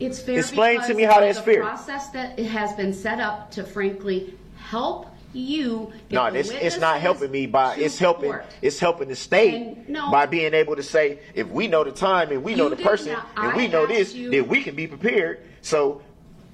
It's 0.00 0.20
fair. 0.20 0.38
Explain 0.38 0.80
to 0.82 0.94
me 0.94 1.02
how 1.04 1.16
of 1.18 1.20
that's 1.22 1.38
the 1.38 1.44
fair. 1.44 1.62
Process 1.62 2.08
that 2.10 2.38
has 2.38 2.72
been 2.74 2.92
set 2.92 3.20
up 3.20 3.50
to, 3.52 3.64
frankly, 3.64 4.34
help 4.56 5.06
you. 5.32 5.92
No, 6.10 6.26
it's 6.26 6.50
it's 6.50 6.78
not 6.78 7.00
helping 7.00 7.30
me 7.30 7.46
by 7.46 7.76
it's 7.76 7.98
helping 7.98 8.30
court. 8.30 8.46
it's 8.62 8.78
helping 8.78 9.08
the 9.08 9.16
state 9.16 9.88
no. 9.88 10.10
by 10.10 10.26
being 10.26 10.54
able 10.54 10.76
to 10.76 10.82
say 10.82 11.18
if 11.34 11.48
we 11.48 11.66
know 11.66 11.82
the 11.84 11.90
time 11.92 12.30
and 12.30 12.42
we 12.42 12.54
know 12.54 12.68
the 12.68 12.76
person 12.76 13.12
not- 13.12 13.26
and 13.36 13.56
we 13.56 13.64
I 13.64 13.66
know 13.68 13.86
this, 13.86 14.14
you- 14.14 14.30
then 14.30 14.46
we 14.48 14.62
can 14.62 14.74
be 14.76 14.86
prepared. 14.86 15.40
So 15.60 16.02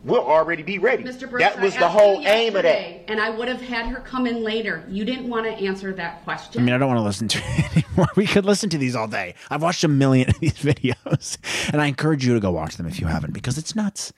we'll 0.04 0.20
already 0.20 0.62
be 0.62 0.78
ready. 0.78 1.04
Mr. 1.04 1.28
Brooks, 1.28 1.44
that 1.44 1.60
was 1.60 1.76
I 1.76 1.80
the 1.80 1.88
whole 1.88 2.26
aim 2.26 2.56
of 2.56 2.62
that. 2.62 3.10
And 3.10 3.20
I 3.20 3.30
would 3.30 3.48
have 3.48 3.60
had 3.60 3.86
her 3.86 4.00
come 4.00 4.26
in 4.26 4.42
later. 4.42 4.84
You 4.88 5.04
didn't 5.04 5.28
want 5.28 5.46
to 5.46 5.52
answer 5.52 5.92
that 5.94 6.22
question. 6.24 6.62
I 6.62 6.64
mean, 6.64 6.74
I 6.74 6.78
don't 6.78 6.88
want 6.88 6.98
to 6.98 7.04
listen 7.04 7.28
to 7.28 7.38
it 7.42 7.76
anymore. 7.84 8.08
We 8.16 8.26
could 8.26 8.44
listen 8.44 8.70
to 8.70 8.78
these 8.78 8.94
all 8.96 9.08
day. 9.08 9.34
I've 9.50 9.62
watched 9.62 9.84
a 9.84 9.88
million 9.88 10.30
of 10.30 10.38
these 10.40 10.54
videos, 10.58 11.38
and 11.72 11.80
I 11.80 11.86
encourage 11.86 12.26
you 12.26 12.34
to 12.34 12.40
go 12.40 12.50
watch 12.50 12.76
them 12.76 12.86
if 12.86 13.00
you 13.00 13.06
haven't, 13.06 13.32
because 13.32 13.58
it's 13.58 13.74
nuts. 13.74 14.12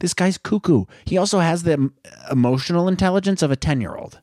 This 0.00 0.14
guy's 0.14 0.38
cuckoo. 0.38 0.84
He 1.04 1.16
also 1.18 1.40
has 1.40 1.62
the 1.62 1.90
emotional 2.30 2.88
intelligence 2.88 3.42
of 3.42 3.50
a 3.50 3.56
10 3.56 3.80
year 3.80 3.96
old. 3.96 4.20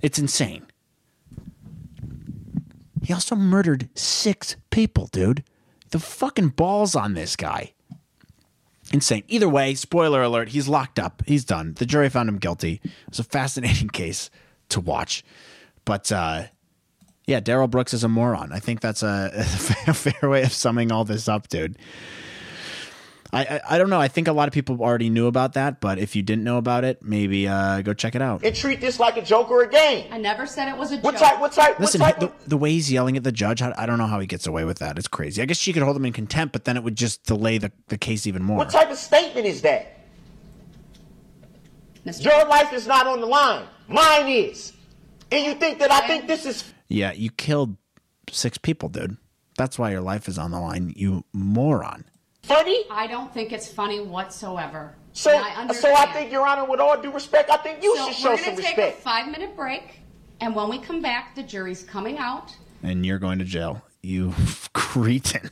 It's 0.00 0.18
insane. 0.18 0.66
He 3.02 3.12
also 3.12 3.34
murdered 3.34 3.88
six 3.94 4.56
people, 4.70 5.06
dude. 5.06 5.42
The 5.90 5.98
fucking 5.98 6.50
balls 6.50 6.94
on 6.94 7.14
this 7.14 7.36
guy. 7.36 7.72
Insane. 8.92 9.24
Either 9.28 9.48
way, 9.48 9.74
spoiler 9.74 10.22
alert, 10.22 10.48
he's 10.48 10.68
locked 10.68 10.98
up. 10.98 11.22
He's 11.26 11.44
done. 11.44 11.74
The 11.74 11.86
jury 11.86 12.08
found 12.08 12.28
him 12.28 12.38
guilty. 12.38 12.80
It 12.82 12.90
was 13.10 13.18
a 13.18 13.24
fascinating 13.24 13.88
case 13.92 14.30
to 14.70 14.80
watch. 14.80 15.24
But 15.84 16.10
uh, 16.10 16.44
yeah, 17.26 17.40
Darrell 17.40 17.68
Brooks 17.68 17.92
is 17.92 18.04
a 18.04 18.08
moron. 18.08 18.52
I 18.52 18.60
think 18.60 18.80
that's 18.80 19.02
a, 19.02 19.30
a 19.86 19.94
fair 19.94 20.30
way 20.30 20.42
of 20.42 20.52
summing 20.52 20.90
all 20.90 21.04
this 21.04 21.28
up, 21.28 21.48
dude. 21.48 21.76
I, 23.32 23.44
I 23.44 23.60
I 23.74 23.78
don't 23.78 23.90
know. 23.90 24.00
I 24.00 24.08
think 24.08 24.26
a 24.26 24.32
lot 24.32 24.48
of 24.48 24.54
people 24.54 24.80
already 24.80 25.10
knew 25.10 25.26
about 25.26 25.52
that, 25.52 25.80
but 25.80 25.98
if 25.98 26.16
you 26.16 26.22
didn't 26.22 26.44
know 26.44 26.56
about 26.56 26.84
it, 26.84 27.02
maybe 27.02 27.46
uh, 27.46 27.82
go 27.82 27.92
check 27.92 28.14
it 28.14 28.22
out. 28.22 28.42
And 28.42 28.56
treat 28.56 28.80
this 28.80 28.98
like 28.98 29.16
a 29.18 29.22
joke 29.22 29.50
or 29.50 29.62
a 29.64 29.68
game. 29.68 30.06
I 30.10 30.16
never 30.18 30.46
said 30.46 30.68
it 30.68 30.76
was 30.78 30.92
a 30.92 30.98
What 30.98 31.12
joke. 31.12 31.20
type? 31.28 31.40
What 31.40 31.52
type? 31.52 31.78
Listen, 31.78 32.00
what 32.00 32.12
type? 32.12 32.20
the, 32.20 32.26
of, 32.26 32.48
the 32.48 32.56
way 32.56 32.70
he's 32.70 32.90
yelling 32.90 33.16
at 33.18 33.24
the 33.24 33.32
judge, 33.32 33.60
I, 33.60 33.74
I 33.76 33.84
don't 33.84 33.98
know 33.98 34.06
how 34.06 34.18
he 34.20 34.26
gets 34.26 34.46
away 34.46 34.64
with 34.64 34.78
that. 34.78 34.98
It's 34.98 35.08
crazy. 35.08 35.42
I 35.42 35.44
guess 35.44 35.58
she 35.58 35.74
could 35.74 35.82
hold 35.82 35.96
him 35.96 36.06
in 36.06 36.12
contempt, 36.14 36.52
but 36.52 36.64
then 36.64 36.76
it 36.78 36.82
would 36.82 36.96
just 36.96 37.24
delay 37.24 37.58
the, 37.58 37.70
the 37.88 37.98
case 37.98 38.26
even 38.26 38.42
more. 38.42 38.56
what 38.56 38.70
type 38.70 38.90
of 38.90 38.96
statement 38.96 39.46
is 39.46 39.60
that? 39.62 39.94
Mr. 42.06 42.24
Your 42.24 42.46
life 42.46 42.72
is 42.72 42.86
not 42.86 43.06
on 43.06 43.20
the 43.20 43.26
line. 43.26 43.66
Mine 43.88 44.28
is. 44.28 44.72
And 45.30 45.44
you 45.44 45.54
think 45.54 45.78
that 45.80 45.90
I 45.90 46.06
think 46.06 46.26
this 46.26 46.46
is 46.46 46.64
Yeah, 46.88 47.12
you 47.12 47.30
killed 47.30 47.76
six 48.30 48.56
people, 48.56 48.88
dude. 48.88 49.18
That's 49.58 49.78
why 49.78 49.90
your 49.90 50.00
life 50.00 50.28
is 50.28 50.38
on 50.38 50.50
the 50.50 50.60
line, 50.60 50.94
you 50.96 51.24
moron. 51.32 52.04
Funny? 52.48 52.84
I 52.90 53.06
don't 53.06 53.32
think 53.32 53.52
it's 53.52 53.70
funny 53.70 54.00
whatsoever. 54.00 54.94
So, 55.12 55.30
I 55.30 55.34
so 55.34 55.38
I 55.48 55.60
understand. 55.60 56.12
think, 56.12 56.32
Your 56.32 56.46
Honor, 56.46 56.64
with 56.64 56.80
all 56.80 57.00
due 57.00 57.10
respect, 57.10 57.50
I 57.50 57.56
think 57.56 57.82
you 57.82 57.96
so 57.96 58.06
should 58.06 58.14
show 58.16 58.36
some 58.36 58.56
respect. 58.56 58.56
we're 58.56 58.62
gonna 58.62 58.90
take 58.90 58.98
a 58.98 59.02
five-minute 59.02 59.56
break, 59.56 60.00
and 60.40 60.54
when 60.54 60.68
we 60.68 60.78
come 60.78 61.02
back, 61.02 61.34
the 61.34 61.42
jury's 61.42 61.82
coming 61.84 62.18
out. 62.18 62.54
And 62.82 63.04
you're 63.04 63.18
going 63.18 63.38
to 63.40 63.44
jail, 63.44 63.82
you 64.02 64.32
cretin. 64.72 65.50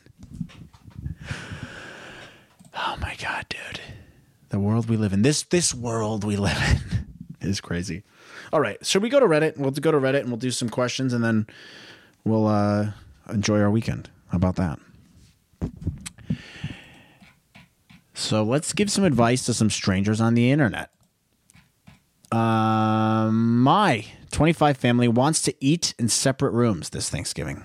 Oh 2.78 2.96
my 3.00 3.16
god, 3.20 3.46
dude. 3.48 3.80
The 4.50 4.60
world 4.60 4.88
we 4.88 4.96
live 4.96 5.12
in. 5.12 5.22
This 5.22 5.42
this 5.42 5.74
world 5.74 6.22
we 6.24 6.36
live 6.36 6.58
in 6.70 7.06
is 7.48 7.60
crazy. 7.60 8.02
All 8.52 8.60
right, 8.60 8.84
should 8.86 9.02
we 9.02 9.08
go 9.08 9.18
to 9.18 9.26
Reddit? 9.26 9.56
We'll 9.56 9.70
go 9.72 9.90
to 9.90 9.98
Reddit 9.98 10.20
and 10.20 10.28
we'll 10.28 10.36
do 10.36 10.50
some 10.52 10.68
questions 10.68 11.12
and 11.12 11.24
then 11.24 11.46
we'll 12.24 12.46
uh, 12.46 12.92
enjoy 13.28 13.60
our 13.60 13.70
weekend. 13.70 14.08
How 14.28 14.36
about 14.36 14.56
that? 14.56 14.78
So 18.16 18.42
let's 18.42 18.72
give 18.72 18.90
some 18.90 19.04
advice 19.04 19.44
to 19.44 19.52
some 19.52 19.68
strangers 19.68 20.22
on 20.22 20.32
the 20.34 20.50
internet. 20.50 20.90
Um, 22.32 23.62
my 23.62 24.06
25 24.32 24.78
family 24.78 25.06
wants 25.06 25.42
to 25.42 25.54
eat 25.60 25.94
in 25.98 26.08
separate 26.08 26.52
rooms 26.52 26.88
this 26.90 27.10
Thanksgiving. 27.10 27.62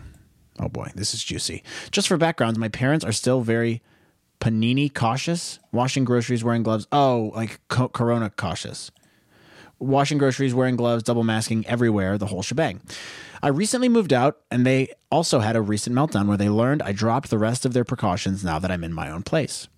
Oh 0.59 0.67
boy, 0.67 0.91
this 0.93 1.13
is 1.13 1.23
juicy. 1.23 1.63
Just 1.89 2.09
for 2.09 2.17
backgrounds, 2.17 2.59
my 2.59 2.67
parents 2.67 3.05
are 3.05 3.13
still 3.13 3.39
very 3.39 3.81
panini 4.41 4.93
cautious, 4.93 5.57
washing 5.71 6.03
groceries, 6.03 6.43
wearing 6.43 6.63
gloves. 6.63 6.85
Oh, 6.91 7.31
like 7.33 7.61
co- 7.69 7.87
corona 7.87 8.29
cautious. 8.29 8.91
Washing 9.79 10.17
groceries, 10.17 10.53
wearing 10.53 10.75
gloves, 10.75 11.01
double 11.01 11.23
masking 11.23 11.65
everywhere, 11.65 12.17
the 12.17 12.27
whole 12.27 12.43
shebang. 12.43 12.81
I 13.41 13.47
recently 13.47 13.87
moved 13.87 14.11
out 14.11 14.41
and 14.51 14.65
they 14.65 14.89
also 15.09 15.39
had 15.39 15.55
a 15.55 15.61
recent 15.61 15.95
meltdown 15.95 16.27
where 16.27 16.37
they 16.37 16.49
learned 16.49 16.81
I 16.81 16.91
dropped 16.91 17.29
the 17.29 17.39
rest 17.39 17.65
of 17.65 17.71
their 17.71 17.85
precautions 17.85 18.43
now 18.43 18.59
that 18.59 18.69
I'm 18.69 18.83
in 18.83 18.93
my 18.93 19.09
own 19.09 19.23
place. 19.23 19.69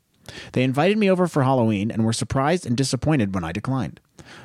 They 0.54 0.64
invited 0.64 0.98
me 0.98 1.10
over 1.10 1.28
for 1.28 1.44
Halloween 1.44 1.92
and 1.92 2.06
were 2.06 2.14
surprised 2.14 2.66
and 2.66 2.78
disappointed 2.78 3.34
when 3.34 3.44
I 3.44 3.52
declined. 3.52 4.00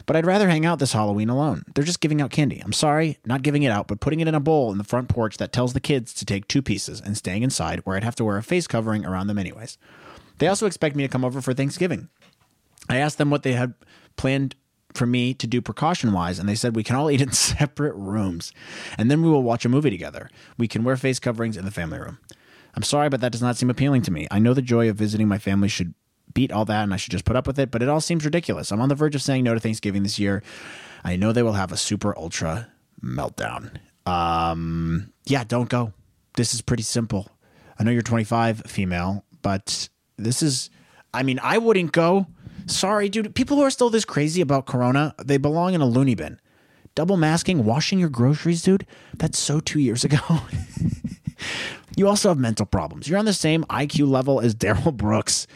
But 0.07 0.17
I'd 0.17 0.27
rather 0.27 0.49
hang 0.49 0.67
out 0.67 0.79
this 0.79 0.93
Halloween 0.93 1.29
alone. 1.29 1.64
They're 1.75 1.85
just 1.85 2.01
giving 2.01 2.21
out 2.21 2.31
candy. 2.31 2.61
I'm 2.64 2.73
sorry, 2.73 3.19
not 3.25 3.43
giving 3.43 3.62
it 3.62 3.71
out, 3.71 3.87
but 3.88 4.01
putting 4.01 4.21
it 4.21 4.29
in 4.29 4.35
a 4.35 4.41
bowl 4.41 4.73
in 4.73 4.79
the 4.79 4.85
front 4.85 5.09
porch 5.09 5.37
that 5.37 5.53
tells 5.53 5.73
the 5.73 5.81
kids 5.81 6.12
to 6.14 6.25
take 6.25 6.49
two 6.49 6.62
pieces 6.62 7.01
and 7.01 7.17
staying 7.17 7.43
inside 7.43 7.81
where 7.81 7.97
I'd 7.97 8.05
have 8.05 8.17
to 8.17 8.25
wear 8.25 8.37
a 8.37 8.43
face 8.43 8.67
covering 8.67 9.07
around 9.07 9.29
them 9.29 9.38
anyways. 9.38 9.79
They 10.38 10.49
also 10.49 10.67
expect 10.67 10.97
me 10.97 11.05
to 11.05 11.09
come 11.09 11.25
over 11.25 11.41
for 11.41 11.55
Thanksgiving. 11.55 12.09
I 12.88 12.97
asked 12.97 13.19
them 13.19 13.31
what 13.31 13.43
they 13.43 13.53
had 13.53 13.75
planned 14.17 14.55
for 14.95 15.07
me 15.07 15.35
to 15.35 15.47
do 15.47 15.61
precaution 15.61 16.12
wise, 16.12 16.38
and 16.38 16.49
they 16.49 16.55
said 16.55 16.75
we 16.75 16.85
can 16.85 16.97
all 16.97 17.11
eat 17.11 17.21
in 17.21 17.33
separate 17.33 17.95
rooms. 17.95 18.53
And 18.97 19.11
then 19.11 19.23
we 19.23 19.31
will 19.31 19.43
watch 19.43 19.64
a 19.64 19.69
movie 19.69 19.91
together. 19.91 20.31
We 20.57 20.69
can 20.69 20.85
wear 20.85 20.97
face 20.97 21.19
coverings 21.19 21.57
in 21.57 21.64
the 21.64 21.71
family 21.71 21.99
room. 21.99 22.19
I'm 22.75 22.83
sorry, 22.83 23.09
but 23.09 23.21
that 23.21 23.33
does 23.33 23.43
not 23.43 23.57
seem 23.57 23.71
appealing 23.71 24.03
to 24.03 24.11
me. 24.11 24.27
I 24.31 24.39
know 24.39 24.55
the 24.55 24.63
joy 24.63 24.89
of 24.89 24.97
visiting 24.97 25.29
my 25.29 25.39
family 25.39 25.69
should 25.69 25.95
beat 26.35 26.53
all 26.53 26.65
that 26.67 26.83
and 26.83 26.95
I 26.95 26.97
should 26.97 27.11
just 27.11 27.25
put 27.25 27.37
up 27.37 27.47
with 27.47 27.59
it, 27.59 27.71
but 27.71 27.83
it 27.83 27.89
all 27.89 28.01
seems 28.01 28.25
ridiculous. 28.25 28.71
I'm 28.71 28.81
on 28.81 28.89
the 28.89 28.95
verge 28.95 29.15
of 29.15 29.23
saying 29.23 29.45
no 29.45 29.55
to 29.55 29.61
Thanksgiving 29.61 30.03
this 30.03 30.19
year. 30.19 30.43
I 31.05 31.17
know 31.17 31.33
they 31.33 31.43
will 31.43 31.55
have 31.55 31.73
a 31.73 31.77
super 31.77 32.17
ultra 32.17 32.69
meltdown. 33.03 33.79
Um, 34.07 35.13
yeah, 35.25 35.45
don't 35.45 35.69
go. 35.69 35.93
This 36.37 36.55
is 36.55 36.63
pretty 36.63 36.83
simple. 36.83 37.29
I 37.79 37.85
know 37.85 37.91
you're 37.91 38.03
25, 38.03 38.63
female, 38.67 39.25
but 39.43 39.89
this 40.17 40.43
is, 40.43 40.71
I 41.15 41.23
mean, 41.23 41.39
I 41.43 41.59
wouldn't 41.59 41.93
go. 41.93 42.27
Sorry, 42.67 43.09
dude. 43.09 43.35
People 43.35 43.57
who 43.57 43.63
are 43.63 43.71
still 43.71 43.91
this 43.91 44.05
crazy 44.05 44.41
about 44.41 44.67
Corona, 44.67 45.15
they 45.25 45.37
belong 45.37 45.75
in 45.75 45.81
a 45.81 45.87
loony 45.87 46.15
bin. 46.15 46.41
Double 46.95 47.17
masking, 47.17 47.65
washing 47.65 47.99
your 47.99 48.09
groceries, 48.09 48.63
dude. 48.63 48.87
That's 49.17 49.39
so 49.39 49.61
two 49.61 49.79
years 49.79 50.05
ago. 50.05 50.19
you 51.99 52.09
also 52.09 52.29
have 52.29 52.39
mental 52.39 52.67
problems. 52.67 53.09
You're 53.09 53.19
on 53.19 53.25
the 53.25 53.33
same 53.33 53.65
IQ 53.65 54.09
level 54.09 54.41
as 54.41 54.55
Darrell 54.55 54.93
Brooks. 54.93 55.47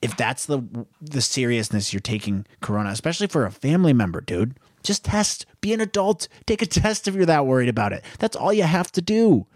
If 0.00 0.16
that's 0.16 0.46
the 0.46 0.62
the 1.00 1.20
seriousness 1.20 1.92
you're 1.92 2.00
taking 2.00 2.44
Corona, 2.60 2.90
especially 2.90 3.28
for 3.28 3.46
a 3.46 3.52
family 3.52 3.92
member, 3.92 4.20
dude, 4.20 4.58
just 4.82 5.04
test. 5.04 5.46
Be 5.60 5.72
an 5.72 5.80
adult. 5.80 6.26
Take 6.46 6.60
a 6.60 6.66
test 6.66 7.06
if 7.06 7.14
you're 7.14 7.26
that 7.26 7.46
worried 7.46 7.68
about 7.68 7.92
it. 7.92 8.04
That's 8.18 8.36
all 8.36 8.52
you 8.52 8.64
have 8.64 8.90
to 8.92 9.02
do. 9.02 9.46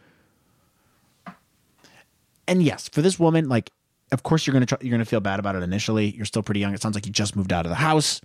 And 2.46 2.62
yes, 2.62 2.88
for 2.88 3.02
this 3.02 3.18
woman, 3.18 3.48
like, 3.48 3.72
of 4.12 4.22
course 4.22 4.46
you're 4.46 4.52
gonna 4.52 4.66
try, 4.66 4.78
you're 4.80 4.92
gonna 4.92 5.04
feel 5.04 5.18
bad 5.18 5.40
about 5.40 5.56
it 5.56 5.64
initially. 5.64 6.14
You're 6.14 6.26
still 6.26 6.44
pretty 6.44 6.60
young. 6.60 6.74
It 6.74 6.80
sounds 6.80 6.94
like 6.94 7.06
you 7.06 7.12
just 7.12 7.34
moved 7.34 7.52
out 7.52 7.66
of 7.66 7.70
the 7.70 7.76
house. 7.76 8.20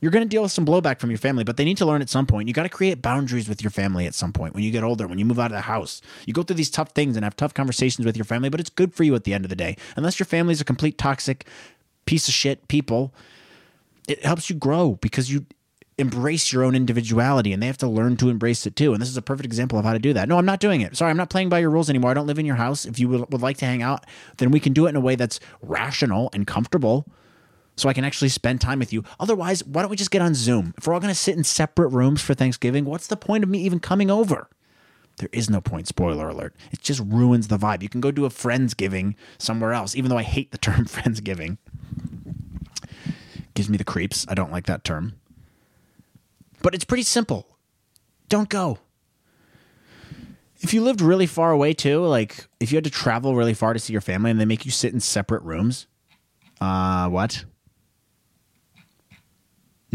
You're 0.00 0.10
gonna 0.10 0.26
deal 0.26 0.42
with 0.42 0.52
some 0.52 0.66
blowback 0.66 1.00
from 1.00 1.10
your 1.10 1.18
family, 1.18 1.44
but 1.44 1.56
they 1.56 1.64
need 1.64 1.78
to 1.78 1.86
learn 1.86 2.02
at 2.02 2.08
some 2.08 2.26
point. 2.26 2.48
You 2.48 2.54
got 2.54 2.64
to 2.64 2.68
create 2.68 3.00
boundaries 3.00 3.48
with 3.48 3.62
your 3.62 3.70
family 3.70 4.06
at 4.06 4.14
some 4.14 4.32
point 4.32 4.54
when 4.54 4.62
you 4.62 4.70
get 4.70 4.84
older. 4.84 5.06
When 5.06 5.18
you 5.18 5.24
move 5.24 5.38
out 5.38 5.50
of 5.50 5.56
the 5.56 5.62
house, 5.62 6.02
you 6.26 6.32
go 6.32 6.42
through 6.42 6.56
these 6.56 6.70
tough 6.70 6.90
things 6.90 7.16
and 7.16 7.24
have 7.24 7.36
tough 7.36 7.54
conversations 7.54 8.04
with 8.04 8.16
your 8.16 8.24
family. 8.24 8.48
But 8.48 8.60
it's 8.60 8.70
good 8.70 8.94
for 8.94 9.04
you 9.04 9.14
at 9.14 9.24
the 9.24 9.32
end 9.32 9.44
of 9.44 9.48
the 9.48 9.56
day, 9.56 9.76
unless 9.96 10.18
your 10.18 10.26
family's 10.26 10.60
a 10.60 10.64
complete 10.64 10.98
toxic 10.98 11.46
piece 12.04 12.28
of 12.28 12.34
shit 12.34 12.68
people. 12.68 13.14
It 14.06 14.24
helps 14.24 14.48
you 14.48 14.56
grow 14.56 14.98
because 15.00 15.32
you 15.32 15.46
embrace 15.98 16.52
your 16.52 16.62
own 16.62 16.74
individuality 16.74 17.52
and 17.52 17.62
they 17.62 17.66
have 17.66 17.78
to 17.78 17.88
learn 17.88 18.16
to 18.18 18.28
embrace 18.28 18.66
it 18.66 18.76
too. 18.76 18.92
And 18.92 19.00
this 19.00 19.08
is 19.08 19.16
a 19.16 19.22
perfect 19.22 19.46
example 19.46 19.78
of 19.78 19.84
how 19.84 19.94
to 19.94 19.98
do 19.98 20.12
that. 20.12 20.28
No, 20.28 20.36
I'm 20.36 20.44
not 20.44 20.60
doing 20.60 20.82
it. 20.82 20.96
Sorry, 20.96 21.10
I'm 21.10 21.16
not 21.16 21.30
playing 21.30 21.48
by 21.48 21.58
your 21.58 21.70
rules 21.70 21.88
anymore. 21.88 22.10
I 22.10 22.14
don't 22.14 22.26
live 22.26 22.38
in 22.38 22.46
your 22.46 22.56
house. 22.56 22.84
If 22.84 22.98
you 22.98 23.08
would 23.08 23.40
like 23.40 23.56
to 23.58 23.64
hang 23.64 23.82
out, 23.82 24.04
then 24.36 24.50
we 24.50 24.60
can 24.60 24.72
do 24.72 24.86
it 24.86 24.90
in 24.90 24.96
a 24.96 25.00
way 25.00 25.16
that's 25.16 25.40
rational 25.62 26.28
and 26.32 26.46
comfortable 26.46 27.08
so 27.76 27.88
I 27.88 27.92
can 27.92 28.04
actually 28.04 28.30
spend 28.30 28.60
time 28.60 28.78
with 28.78 28.92
you. 28.92 29.04
Otherwise, 29.20 29.64
why 29.64 29.82
don't 29.82 29.90
we 29.90 29.96
just 29.96 30.10
get 30.10 30.22
on 30.22 30.34
Zoom? 30.34 30.74
If 30.78 30.86
we're 30.86 30.94
all 30.94 31.00
going 31.00 31.12
to 31.12 31.18
sit 31.18 31.36
in 31.36 31.44
separate 31.44 31.88
rooms 31.88 32.22
for 32.22 32.34
Thanksgiving, 32.34 32.84
what's 32.84 33.06
the 33.06 33.16
point 33.16 33.44
of 33.44 33.50
me 33.50 33.58
even 33.60 33.80
coming 33.80 34.10
over? 34.10 34.48
There 35.18 35.28
is 35.32 35.48
no 35.48 35.60
point, 35.60 35.88
spoiler 35.88 36.28
alert. 36.28 36.54
It 36.72 36.82
just 36.82 37.00
ruins 37.00 37.48
the 37.48 37.58
vibe. 37.58 37.82
You 37.82 37.88
can 37.88 38.00
go 38.00 38.10
do 38.10 38.24
a 38.26 38.30
Friendsgiving 38.30 39.14
somewhere 39.38 39.72
else, 39.72 39.94
even 39.94 40.10
though 40.10 40.18
I 40.18 40.22
hate 40.22 40.50
the 40.50 40.58
term 40.58 40.86
Friendsgiving. 40.86 41.58
Gives 43.54 43.68
me 43.70 43.78
the 43.78 43.84
creeps. 43.84 44.26
I 44.28 44.34
don't 44.34 44.52
like 44.52 44.66
that 44.66 44.84
term. 44.84 45.14
But 46.62 46.74
it's 46.74 46.84
pretty 46.84 47.04
simple. 47.04 47.46
Don't 48.28 48.48
go. 48.48 48.78
If 50.60 50.74
you 50.74 50.82
lived 50.82 51.00
really 51.00 51.26
far 51.26 51.52
away 51.52 51.74
too, 51.74 52.04
like 52.04 52.46
if 52.60 52.72
you 52.72 52.76
had 52.76 52.84
to 52.84 52.90
travel 52.90 53.36
really 53.36 53.54
far 53.54 53.72
to 53.72 53.78
see 53.78 53.92
your 53.92 54.00
family 54.00 54.30
and 54.30 54.40
they 54.40 54.46
make 54.46 54.64
you 54.64 54.70
sit 54.70 54.92
in 54.92 55.00
separate 55.00 55.42
rooms, 55.42 55.86
uh, 56.60 57.08
what? 57.08 57.44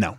No. 0.01 0.17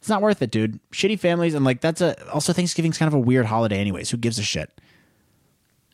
It's 0.00 0.08
not 0.08 0.22
worth 0.22 0.42
it, 0.42 0.50
dude. 0.50 0.80
Shitty 0.90 1.20
families 1.20 1.54
and 1.54 1.64
like 1.64 1.80
that's 1.80 2.00
a 2.00 2.28
also 2.30 2.52
Thanksgiving's 2.52 2.98
kind 2.98 3.06
of 3.06 3.14
a 3.14 3.20
weird 3.20 3.46
holiday 3.46 3.78
anyways. 3.78 4.10
Who 4.10 4.16
gives 4.16 4.38
a 4.38 4.42
shit? 4.42 4.70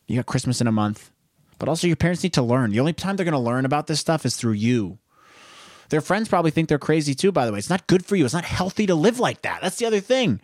You 0.07 0.15
got 0.15 0.25
Christmas 0.25 0.61
in 0.61 0.67
a 0.67 0.71
month. 0.71 1.11
But 1.59 1.69
also 1.69 1.85
your 1.85 1.97
parents 1.97 2.23
need 2.23 2.33
to 2.33 2.41
learn. 2.41 2.71
The 2.71 2.79
only 2.79 2.93
time 2.93 3.17
they're 3.17 3.25
going 3.25 3.33
to 3.33 3.39
learn 3.39 3.65
about 3.65 3.87
this 3.87 3.99
stuff 3.99 4.25
is 4.25 4.37
through 4.37 4.53
you. 4.53 4.97
Their 5.89 6.01
friends 6.01 6.29
probably 6.29 6.51
think 6.51 6.69
they're 6.69 6.79
crazy 6.79 7.13
too, 7.13 7.31
by 7.31 7.45
the 7.45 7.51
way. 7.51 7.59
It's 7.59 7.69
not 7.69 7.87
good 7.87 8.05
for 8.05 8.15
you. 8.15 8.23
It's 8.23 8.33
not 8.33 8.45
healthy 8.45 8.85
to 8.87 8.95
live 8.95 9.19
like 9.19 9.41
that. 9.41 9.61
That's 9.61 9.75
the 9.75 9.85
other 9.85 9.99
thing. 9.99 10.39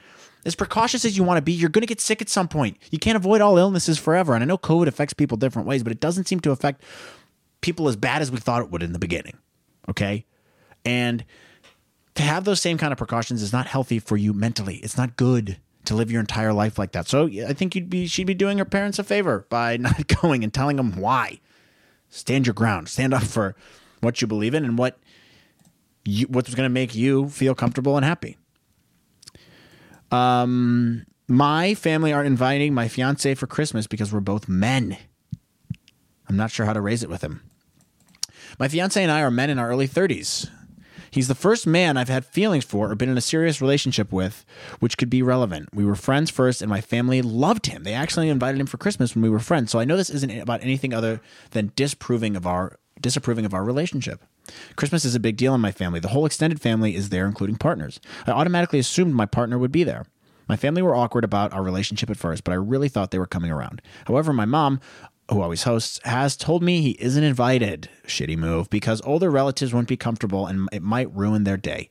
As 0.46 0.56
precautious 0.56 1.06
as 1.06 1.18
you 1.18 1.24
want 1.24 1.38
to 1.38 1.42
be, 1.42 1.54
you're 1.54 1.70
going 1.70 1.82
to 1.82 1.88
get 1.88 2.02
sick 2.02 2.22
at 2.22 2.30
some 2.30 2.48
point. 2.48 2.78
You 2.92 3.00
can't 3.00 3.16
avoid 3.16 3.42
all 3.42 3.58
illnesses 3.58 3.98
forever. 3.98 4.36
And 4.36 4.44
I 4.44 4.46
know 4.46 4.58
COVID 4.58 4.88
affects 4.88 5.14
people 5.14 5.38
different 5.38 5.68
ways, 5.68 5.82
but 5.82 5.92
it 5.92 6.00
doesn't 6.00 6.28
seem 6.28 6.42
to 6.42 6.52
affect 6.52 6.84
people 7.62 7.88
as 7.88 7.96
bad 7.96 8.22
as 8.22 8.30
we 8.30 8.38
thought 8.38 8.62
it 8.62 8.70
would 8.70 8.84
in 8.84 8.94
the 8.94 9.00
beginning. 9.00 9.38
Okay? 9.90 10.26
And 10.84 11.24
to 12.16 12.24
have 12.24 12.46
those 12.46 12.62
same 12.62 12.78
kind 12.78 12.92
of 12.92 12.98
precautions 12.98 13.42
is 13.42 13.54
not 13.54 13.68
healthy 13.68 14.00
for 14.00 14.18
you 14.18 14.34
mentally. 14.34 14.78
It's 14.78 14.98
not 14.98 15.18
good 15.18 15.58
to 15.86 15.96
live 15.96 16.12
your 16.12 16.22
entire 16.22 16.54
life 16.54 16.80
like 16.80 16.94
that. 16.94 17.08
So 17.08 17.28
I 17.28 17.54
think 17.54 17.76
you'd 17.76 17.90
be 17.90 18.08
she'd 18.08 18.26
be 18.28 18.34
doing 18.34 18.58
her 18.58 18.66
parents 18.66 19.00
a 19.00 19.04
favor 19.04 19.46
by 19.50 19.78
not 19.78 20.08
going 20.22 20.44
and 20.44 20.54
telling 20.54 20.78
them 20.78 20.96
why. 21.00 21.40
Stand 22.10 22.48
your 22.48 22.54
ground. 22.54 22.88
Stand 22.90 23.14
up 23.14 23.24
for 23.24 23.56
what 24.02 24.22
you 24.22 24.28
believe 24.28 24.54
in 24.54 24.64
and 24.64 24.78
what 24.78 24.98
you, 26.06 26.28
what's 26.28 26.54
going 26.54 26.66
to 26.66 26.74
make 26.74 26.96
you 26.96 27.30
feel 27.30 27.56
comfortable 27.56 27.98
and 27.98 28.06
happy. 28.06 28.38
Um, 30.12 31.06
my 31.28 31.74
family 31.74 32.14
aren't 32.14 32.28
inviting 32.28 32.74
my 32.74 32.88
fiance 32.88 33.34
for 33.36 33.48
Christmas 33.48 33.88
because 33.88 34.14
we're 34.14 34.20
both 34.20 34.48
men. 34.48 34.98
I'm 36.30 36.38
not 36.38 36.52
sure 36.52 36.66
how 36.66 36.74
to 36.74 36.82
raise 36.82 37.04
it 37.04 37.10
with 37.10 37.24
him. 37.24 37.42
My 38.60 38.68
fiance 38.68 39.02
and 39.02 39.12
I 39.12 39.22
are 39.22 39.32
men 39.32 39.50
in 39.50 39.60
our 39.60 39.70
early 39.70 39.88
30s. 39.88 40.50
He's 41.16 41.30
the 41.30 41.34
first 41.34 41.66
man 41.66 41.96
I've 41.96 42.10
had 42.10 42.26
feelings 42.26 42.66
for 42.66 42.92
or 42.92 42.96
been 42.96 43.08
in 43.08 43.18
a 43.18 43.22
serious 43.22 43.62
relationship 43.62 44.12
with, 44.12 44.46
which 44.82 44.98
could 44.98 45.10
be 45.10 45.22
relevant. 45.22 45.70
We 45.74 45.86
were 45.86 45.96
friends 45.96 46.30
first, 46.30 46.62
and 46.62 46.70
my 46.70 46.82
family 46.82 47.22
loved 47.22 47.68
him. 47.68 47.84
They 47.84 47.94
actually 47.94 48.28
invited 48.28 48.60
him 48.60 48.68
for 48.68 48.76
Christmas 48.76 49.16
when 49.16 49.22
we 49.22 49.30
were 49.30 49.40
friends. 49.40 49.72
So 49.72 49.80
I 49.80 49.86
know 49.86 49.96
this 49.96 50.10
isn't 50.10 50.38
about 50.38 50.62
anything 50.62 50.94
other 50.94 51.22
than 51.52 51.72
disproving 51.78 52.36
of 52.36 52.46
our 52.46 52.78
disapproving 53.00 53.46
of 53.46 53.54
our 53.54 53.64
relationship. 53.64 54.26
Christmas 54.76 55.06
is 55.06 55.16
a 55.16 55.20
big 55.22 55.38
deal 55.38 55.56
in 55.56 55.62
my 55.62 55.72
family. 55.72 56.02
The 56.02 56.10
whole 56.10 56.26
extended 56.26 56.60
family 56.60 56.96
is 56.96 57.08
there, 57.08 57.28
including 57.28 57.56
partners. 57.56 58.02
I 58.28 58.32
automatically 58.32 58.80
assumed 58.80 59.14
my 59.14 59.26
partner 59.26 59.58
would 59.58 59.72
be 59.72 59.86
there. 59.86 60.06
My 60.50 60.58
family 60.58 60.82
were 60.82 60.96
awkward 60.96 61.24
about 61.24 61.54
our 61.54 61.64
relationship 61.64 62.10
at 62.10 62.18
first, 62.18 62.44
but 62.44 62.52
I 62.52 62.56
really 62.56 62.90
thought 62.90 63.12
they 63.12 63.20
were 63.20 63.26
coming 63.26 63.52
around. 63.52 63.82
However, 64.06 64.34
my 64.34 64.46
mom, 64.46 64.82
who 65.30 65.42
always 65.42 65.64
hosts, 65.64 66.00
has 66.04 66.38
told 66.38 66.62
me 66.62 66.82
he 66.82 66.92
isn't 67.00 67.24
invited. 67.24 67.90
Shitty 68.06 68.38
move, 68.38 68.70
because 68.70 69.02
older 69.04 69.32
relatives 69.32 69.74
won't 69.74 69.88
be 69.88 69.98
comfortable 69.98 70.46
and 70.46 70.70
it 70.72 70.84
might 70.84 71.14
ruin 71.16 71.44
their 71.44 71.58
day. 71.58 71.90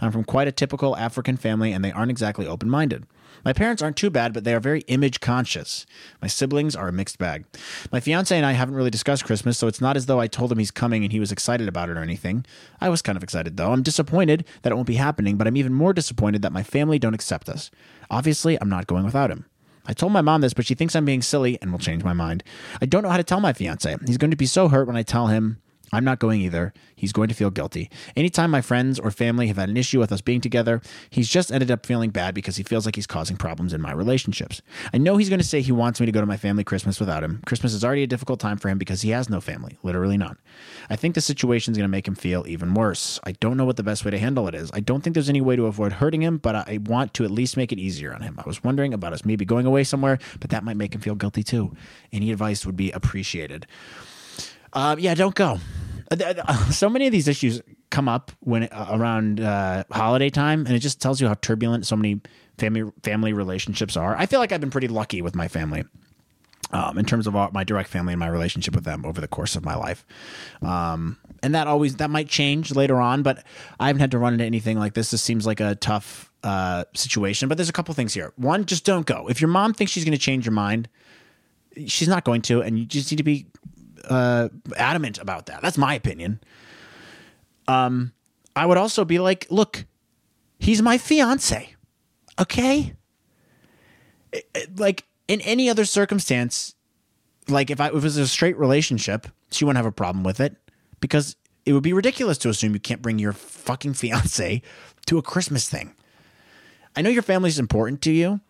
I'm 0.00 0.12
from 0.12 0.24
quite 0.24 0.48
a 0.48 0.52
typical 0.52 0.96
African 0.96 1.36
family 1.36 1.72
and 1.72 1.84
they 1.84 1.92
aren't 1.92 2.10
exactly 2.10 2.46
open 2.46 2.70
minded. 2.70 3.04
My 3.44 3.52
parents 3.52 3.82
aren't 3.82 3.96
too 3.96 4.10
bad, 4.10 4.32
but 4.32 4.44
they 4.44 4.54
are 4.54 4.60
very 4.60 4.80
image 4.82 5.20
conscious. 5.20 5.86
My 6.20 6.26
siblings 6.28 6.74
are 6.74 6.88
a 6.88 6.92
mixed 6.92 7.18
bag. 7.18 7.44
My 7.92 8.00
fiance 8.00 8.36
and 8.36 8.46
I 8.46 8.52
haven't 8.52 8.74
really 8.74 8.90
discussed 8.90 9.24
Christmas, 9.24 9.58
so 9.58 9.68
it's 9.68 9.80
not 9.80 9.96
as 9.96 10.06
though 10.06 10.20
I 10.20 10.26
told 10.26 10.50
him 10.50 10.58
he's 10.58 10.70
coming 10.70 11.04
and 11.04 11.12
he 11.12 11.20
was 11.20 11.30
excited 11.30 11.68
about 11.68 11.88
it 11.88 11.96
or 11.96 12.02
anything. 12.02 12.44
I 12.80 12.88
was 12.88 13.02
kind 13.02 13.16
of 13.16 13.22
excited 13.22 13.56
though. 13.56 13.72
I'm 13.72 13.82
disappointed 13.82 14.44
that 14.62 14.72
it 14.72 14.74
won't 14.74 14.88
be 14.88 14.96
happening, 14.96 15.36
but 15.36 15.46
I'm 15.46 15.56
even 15.56 15.74
more 15.74 15.92
disappointed 15.92 16.42
that 16.42 16.52
my 16.52 16.62
family 16.62 16.98
don't 16.98 17.14
accept 17.14 17.48
us. 17.48 17.70
Obviously, 18.10 18.60
I'm 18.60 18.68
not 18.68 18.86
going 18.86 19.04
without 19.04 19.30
him. 19.30 19.46
I 19.86 19.92
told 19.92 20.12
my 20.12 20.20
mom 20.20 20.40
this, 20.40 20.54
but 20.54 20.66
she 20.66 20.74
thinks 20.74 20.96
I'm 20.96 21.04
being 21.04 21.22
silly 21.22 21.58
and 21.62 21.70
will 21.70 21.78
change 21.78 22.04
my 22.04 22.12
mind. 22.12 22.42
I 22.80 22.86
don't 22.86 23.02
know 23.02 23.10
how 23.10 23.16
to 23.16 23.24
tell 23.24 23.40
my 23.40 23.52
fiance. 23.52 23.96
He's 24.06 24.18
going 24.18 24.30
to 24.30 24.36
be 24.36 24.46
so 24.46 24.68
hurt 24.68 24.86
when 24.86 24.96
I 24.96 25.02
tell 25.02 25.28
him 25.28 25.60
I'm 25.92 26.04
not 26.04 26.18
going 26.18 26.40
either. 26.40 26.72
He's 26.96 27.12
going 27.12 27.28
to 27.28 27.34
feel 27.34 27.50
guilty. 27.50 27.90
Anytime 28.16 28.50
my 28.50 28.60
friends 28.60 28.98
or 28.98 29.10
family 29.10 29.46
have 29.46 29.56
had 29.56 29.68
an 29.68 29.76
issue 29.76 30.00
with 30.00 30.10
us 30.10 30.20
being 30.20 30.40
together, 30.40 30.80
he's 31.10 31.28
just 31.28 31.52
ended 31.52 31.70
up 31.70 31.86
feeling 31.86 32.10
bad 32.10 32.34
because 32.34 32.56
he 32.56 32.62
feels 32.62 32.86
like 32.86 32.96
he's 32.96 33.06
causing 33.06 33.36
problems 33.36 33.72
in 33.72 33.80
my 33.80 33.92
relationships. 33.92 34.62
I 34.92 34.98
know 34.98 35.16
he's 35.16 35.28
going 35.28 35.40
to 35.40 35.44
say 35.44 35.60
he 35.60 35.72
wants 35.72 36.00
me 36.00 36.06
to 36.06 36.12
go 36.12 36.20
to 36.20 36.26
my 36.26 36.36
family 36.36 36.64
Christmas 36.64 36.98
without 36.98 37.22
him. 37.22 37.40
Christmas 37.46 37.72
is 37.72 37.84
already 37.84 38.02
a 38.02 38.08
difficult 38.08 38.40
time 38.40 38.56
for 38.56 38.68
him 38.68 38.78
because 38.78 39.02
he 39.02 39.10
has 39.10 39.28
no 39.28 39.40
family, 39.40 39.78
literally 39.82 40.16
none. 40.16 40.38
I 40.90 40.96
think 40.96 41.14
the 41.14 41.20
situation 41.20 41.72
is 41.72 41.78
going 41.78 41.88
to 41.88 41.92
make 41.92 42.08
him 42.08 42.14
feel 42.14 42.44
even 42.48 42.74
worse. 42.74 43.20
I 43.24 43.32
don't 43.32 43.56
know 43.56 43.64
what 43.64 43.76
the 43.76 43.82
best 43.82 44.04
way 44.04 44.10
to 44.10 44.18
handle 44.18 44.48
it 44.48 44.54
is. 44.54 44.70
I 44.74 44.80
don't 44.80 45.02
think 45.02 45.14
there's 45.14 45.28
any 45.28 45.40
way 45.40 45.56
to 45.56 45.66
avoid 45.66 45.92
hurting 45.92 46.22
him, 46.22 46.38
but 46.38 46.56
I 46.56 46.78
want 46.84 47.14
to 47.14 47.24
at 47.24 47.30
least 47.30 47.56
make 47.56 47.72
it 47.72 47.78
easier 47.78 48.12
on 48.14 48.22
him. 48.22 48.38
I 48.38 48.46
was 48.46 48.64
wondering 48.64 48.92
about 48.92 49.12
us 49.12 49.24
maybe 49.24 49.44
going 49.44 49.66
away 49.66 49.84
somewhere, 49.84 50.18
but 50.40 50.50
that 50.50 50.64
might 50.64 50.76
make 50.76 50.94
him 50.94 51.00
feel 51.00 51.14
guilty 51.14 51.42
too. 51.42 51.74
Any 52.12 52.32
advice 52.32 52.66
would 52.66 52.76
be 52.76 52.90
appreciated. 52.90 53.66
Uh, 54.72 54.96
yeah, 54.98 55.14
don't 55.14 55.34
go. 55.34 55.58
Uh, 56.10 56.70
so 56.70 56.88
many 56.88 57.06
of 57.06 57.12
these 57.12 57.28
issues 57.28 57.60
come 57.90 58.08
up 58.08 58.32
when 58.40 58.64
uh, 58.64 58.88
around 58.90 59.40
uh, 59.40 59.84
holiday 59.90 60.30
time, 60.30 60.66
and 60.66 60.74
it 60.74 60.80
just 60.80 61.00
tells 61.00 61.20
you 61.20 61.28
how 61.28 61.34
turbulent 61.34 61.86
so 61.86 61.96
many 61.96 62.20
family 62.58 62.90
family 63.02 63.32
relationships 63.32 63.96
are. 63.96 64.16
I 64.16 64.26
feel 64.26 64.40
like 64.40 64.52
I've 64.52 64.60
been 64.60 64.70
pretty 64.70 64.88
lucky 64.88 65.22
with 65.22 65.34
my 65.34 65.48
family. 65.48 65.84
Um, 66.72 66.98
in 66.98 67.04
terms 67.04 67.28
of 67.28 67.52
my 67.52 67.62
direct 67.62 67.88
family 67.88 68.12
and 68.12 68.18
my 68.18 68.26
relationship 68.26 68.74
with 68.74 68.82
them 68.82 69.06
over 69.06 69.20
the 69.20 69.28
course 69.28 69.54
of 69.54 69.64
my 69.64 69.76
life, 69.76 70.04
um, 70.62 71.16
and 71.40 71.54
that 71.54 71.68
always 71.68 71.94
that 71.96 72.10
might 72.10 72.28
change 72.28 72.74
later 72.74 73.00
on. 73.00 73.22
But 73.22 73.44
I 73.78 73.86
haven't 73.86 74.00
had 74.00 74.10
to 74.10 74.18
run 74.18 74.32
into 74.32 74.44
anything 74.44 74.76
like 74.76 74.94
this. 74.94 75.12
This 75.12 75.22
seems 75.22 75.46
like 75.46 75.60
a 75.60 75.76
tough 75.76 76.32
uh, 76.42 76.84
situation. 76.92 77.48
But 77.48 77.56
there's 77.56 77.68
a 77.68 77.72
couple 77.72 77.94
things 77.94 78.14
here. 78.14 78.32
One, 78.34 78.64
just 78.64 78.84
don't 78.84 79.06
go. 79.06 79.28
If 79.28 79.40
your 79.40 79.48
mom 79.48 79.74
thinks 79.74 79.92
she's 79.92 80.04
going 80.04 80.12
to 80.12 80.18
change 80.18 80.44
your 80.44 80.54
mind, 80.54 80.88
she's 81.86 82.08
not 82.08 82.24
going 82.24 82.42
to, 82.42 82.62
and 82.62 82.78
you 82.78 82.84
just 82.84 83.12
need 83.12 83.18
to 83.18 83.22
be 83.22 83.46
uh, 84.06 84.48
adamant 84.76 85.18
about 85.18 85.46
that. 85.46 85.62
That's 85.62 85.78
my 85.78 85.94
opinion. 85.94 86.40
Um, 87.68 88.12
I 88.54 88.66
would 88.66 88.78
also 88.78 89.04
be 89.04 89.18
like, 89.18 89.46
look, 89.50 89.84
he's 90.58 90.80
my 90.80 90.98
fiance, 90.98 91.74
okay? 92.38 92.94
Like 94.76 95.04
in 95.28 95.40
any 95.42 95.68
other 95.68 95.84
circumstance, 95.84 96.74
like 97.48 97.70
if 97.70 97.80
I 97.80 97.88
if 97.88 97.94
it 97.94 98.02
was 98.02 98.16
a 98.16 98.26
straight 98.26 98.56
relationship, 98.56 99.26
she 99.50 99.64
wouldn't 99.64 99.76
have 99.76 99.86
a 99.86 99.92
problem 99.92 100.24
with 100.24 100.40
it 100.40 100.56
because 101.00 101.36
it 101.64 101.72
would 101.72 101.82
be 101.82 101.92
ridiculous 101.92 102.38
to 102.38 102.48
assume 102.48 102.74
you 102.74 102.80
can't 102.80 103.02
bring 103.02 103.18
your 103.18 103.32
fucking 103.32 103.94
fiance 103.94 104.62
to 105.06 105.18
a 105.18 105.22
Christmas 105.22 105.68
thing. 105.68 105.94
I 106.94 107.02
know 107.02 107.10
your 107.10 107.22
family's 107.22 107.58
important 107.58 108.00
to 108.02 108.12
you, 108.12 108.40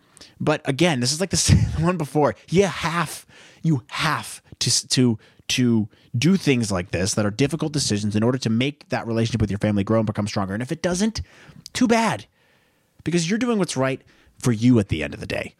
but 0.40 0.60
again, 0.68 1.00
this 1.00 1.12
is 1.12 1.20
like 1.20 1.30
the 1.30 1.36
same 1.48 1.82
one 1.82 1.96
before. 1.96 2.34
You 2.48 2.64
have 2.64 3.26
you 3.62 3.82
have 3.88 4.42
to 4.60 4.88
to 4.88 5.18
to 5.48 5.88
do 6.16 6.36
things 6.36 6.72
like 6.72 6.90
this 6.90 7.14
that 7.14 7.26
are 7.26 7.30
difficult 7.30 7.72
decisions 7.72 8.16
in 8.16 8.22
order 8.22 8.38
to 8.38 8.50
make 8.50 8.88
that 8.88 9.06
relationship 9.06 9.40
with 9.40 9.50
your 9.50 9.58
family 9.58 9.84
grow 9.84 10.00
and 10.00 10.06
become 10.06 10.26
stronger. 10.26 10.54
And 10.54 10.62
if 10.62 10.72
it 10.72 10.82
doesn't, 10.82 11.22
too 11.72 11.86
bad. 11.86 12.26
Because 13.04 13.28
you're 13.28 13.38
doing 13.38 13.58
what's 13.58 13.76
right 13.76 14.02
for 14.38 14.52
you 14.52 14.78
at 14.78 14.88
the 14.88 15.02
end 15.02 15.14
of 15.14 15.20
the 15.20 15.26
day. 15.26 15.54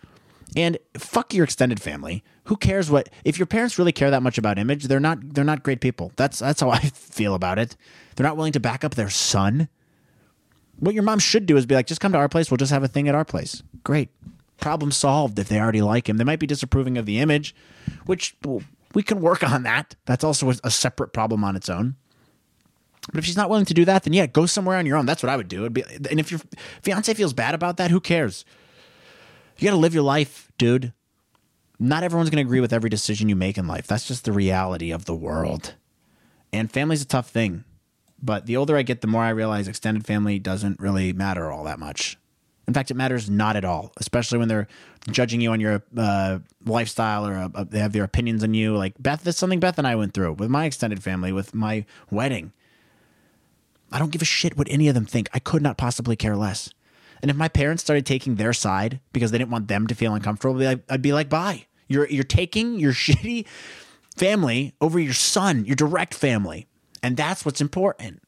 And 0.55 0.79
fuck 0.97 1.35
your 1.35 1.45
extended 1.45 1.81
family. 1.81 2.23
Who 2.45 2.57
cares 2.57 2.91
what 2.91 3.09
if 3.25 3.39
your 3.39 3.47
parents 3.47 3.79
really 3.79 3.93
care 3.93 4.11
that 4.11 4.23
much 4.23 4.39
about 4.39 4.59
image, 4.59 4.85
they're 4.85 5.01
not 5.01 5.35
they're 5.35 5.45
not 5.45 5.63
great 5.63 5.81
people. 5.81 6.13
That's 6.17 6.39
that's 6.39 6.61
how 6.61 6.71
I 6.71 6.81
feel 6.81 7.35
about 7.35 7.59
it. 7.59 7.77
They're 8.15 8.27
not 8.27 8.37
willing 8.37 8.53
to 8.53 8.61
back 8.61 8.85
up 8.85 8.95
their 8.95 9.11
son. 9.11 9.69
What 10.79 10.95
your 10.95 11.03
mom 11.03 11.19
should 11.19 11.47
do 11.47 11.57
is 11.57 11.67
be 11.67 11.75
like, 11.75 11.87
just 11.87 12.01
come 12.01 12.13
to 12.13 12.19
our 12.19 12.29
place, 12.29 12.51
we'll 12.51 12.59
just 12.59 12.73
have 12.73 12.85
a 12.85 12.89
thing 12.89 13.09
at 13.09 13.15
our 13.15 13.25
place. 13.25 13.63
Great. 13.83 14.11
Problem 14.59 14.91
solved 14.91 15.39
if 15.39 15.49
they 15.49 15.59
already 15.59 15.83
like 15.83 16.09
him. 16.09 16.17
They 16.17 16.25
might 16.25 16.39
be 16.39 16.47
disapproving 16.47 16.99
of 16.99 17.07
the 17.07 17.19
image, 17.19 17.55
which 18.05 18.37
we 18.97 19.03
can 19.03 19.21
work 19.21 19.45
on 19.45 19.65
that. 19.65 19.95
That's 20.07 20.25
also 20.25 20.55
a, 20.65 20.71
separate 20.71 21.13
problem 21.13 21.45
on 21.45 21.55
its 21.55 21.69
own. 21.69 21.97
But 23.13 23.19
if 23.19 23.27
she's 23.27 23.37
not 23.37 23.51
willing 23.51 23.67
to 23.67 23.75
do 23.75 23.85
that, 23.85 24.05
then 24.05 24.15
yeah, 24.15 24.25
go 24.25 24.47
somewhere 24.47 24.79
on 24.79 24.87
your 24.87 24.97
own. 24.97 25.05
That's 25.05 25.23
what 25.23 25.29
I 25.29 25.37
would 25.37 25.49
do. 25.49 25.61
It'd 25.61 25.75
be, 25.75 25.83
and 25.83 26.19
if 26.19 26.31
your 26.31 26.41
fiance 26.81 27.13
feels 27.13 27.35
bad 27.35 27.55
about 27.55 27.77
that, 27.77 27.91
who 27.91 28.01
cares? 28.01 28.47
You 29.59 29.67
got 29.67 29.73
to 29.73 29.77
live 29.77 29.93
your 29.93 30.03
life, 30.03 30.51
dude. 30.57 30.95
Not 31.79 32.05
everyone's 32.05 32.31
going 32.31 32.43
to 32.43 32.49
agree 32.49 32.61
with 32.61 32.73
every 32.73 32.89
decision 32.89 33.29
you 33.29 33.37
make 33.37 33.59
in 33.59 33.67
life. 33.67 33.87
That's 33.87 34.09
just 34.09 34.25
the 34.25 34.33
reality 34.33 34.91
of 34.93 35.05
the 35.05 35.15
world. 35.15 35.75
And 36.51 36.73
family's 36.73 37.03
a 37.03 37.07
tough 37.07 37.29
thing. 37.29 37.65
But 38.23 38.47
the 38.47 38.57
older 38.57 38.79
I 38.79 38.83
get, 38.83 39.03
the 39.03 39.09
more 39.09 39.25
I 39.25 39.29
realize 39.29 39.69
extended 39.69 40.07
family 40.07 40.39
doesn't 40.39 40.81
really 40.81 41.13
matter 41.13 41.53
all 41.53 41.65
that 41.65 41.79
much. 41.79 42.17
In 42.67 42.75
fact, 42.75 42.91
it 42.91 42.95
matters 42.95 43.31
not 43.31 43.55
at 43.57 43.65
all, 43.65 43.93
especially 43.97 44.39
when 44.39 44.49
they're 44.49 44.67
judging 45.11 45.41
you 45.41 45.53
on 45.53 45.61
your 45.61 45.83
uh, 45.97 46.41
lifestyle 46.65 47.27
or 47.27 47.51
uh, 47.55 47.65
they 47.65 47.79
have 47.79 47.93
their 47.93 48.05
opinions 48.05 48.43
on 48.43 48.55
you. 48.55 48.77
Like 48.77 48.95
Beth, 48.99 49.23
that's 49.23 49.39
something 49.39 49.61
Beth 49.61 49.79
and 49.79 49.87
I 49.87 49.95
went 49.95 50.15
through 50.15 50.33
with 50.35 50.51
my 50.51 50.65
extended 50.65 51.03
family, 51.03 51.33
with 51.33 51.55
my 51.55 51.85
wedding. 52.11 52.53
I 53.93 54.01
don't 54.01 54.11
give 54.11 54.23
a 54.23 54.27
shit 54.27 54.57
what 54.57 54.69
any 54.69 54.89
of 54.89 54.95
them 54.95 55.07
think. 55.07 55.29
I 55.33 55.39
could 55.39 55.63
not 55.63 55.79
possibly 55.79 56.17
care 56.17 56.37
less. 56.37 56.71
And 57.23 57.31
if 57.31 57.37
my 57.37 57.49
parents 57.49 57.83
started 57.83 58.05
taking 58.05 58.35
their 58.35 58.53
side 58.53 59.01
because 59.13 59.31
they 59.31 59.39
didn't 59.39 59.51
want 59.51 59.69
them 59.69 59.87
to 59.87 59.95
feel 59.95 60.15
uncomfortable, 60.15 60.57
I'd 60.57 60.59
be 60.59 60.67
like, 60.67 60.83
I'd 60.89 61.03
be 61.03 61.13
like 61.13 61.29
bye. 61.29 61.67
You're 61.89 62.09
you're 62.09 62.25
taking 62.25 62.81
your 62.81 62.93
shitty 62.93 63.47
family 64.17 64.75
over 64.81 64.99
your 64.99 65.15
son, 65.15 65.65
your 65.65 65.77
direct 65.77 66.15
family. 66.15 66.67
And 67.03 67.17
that's 67.17 67.45
what's 67.45 67.61
important. 67.61 68.23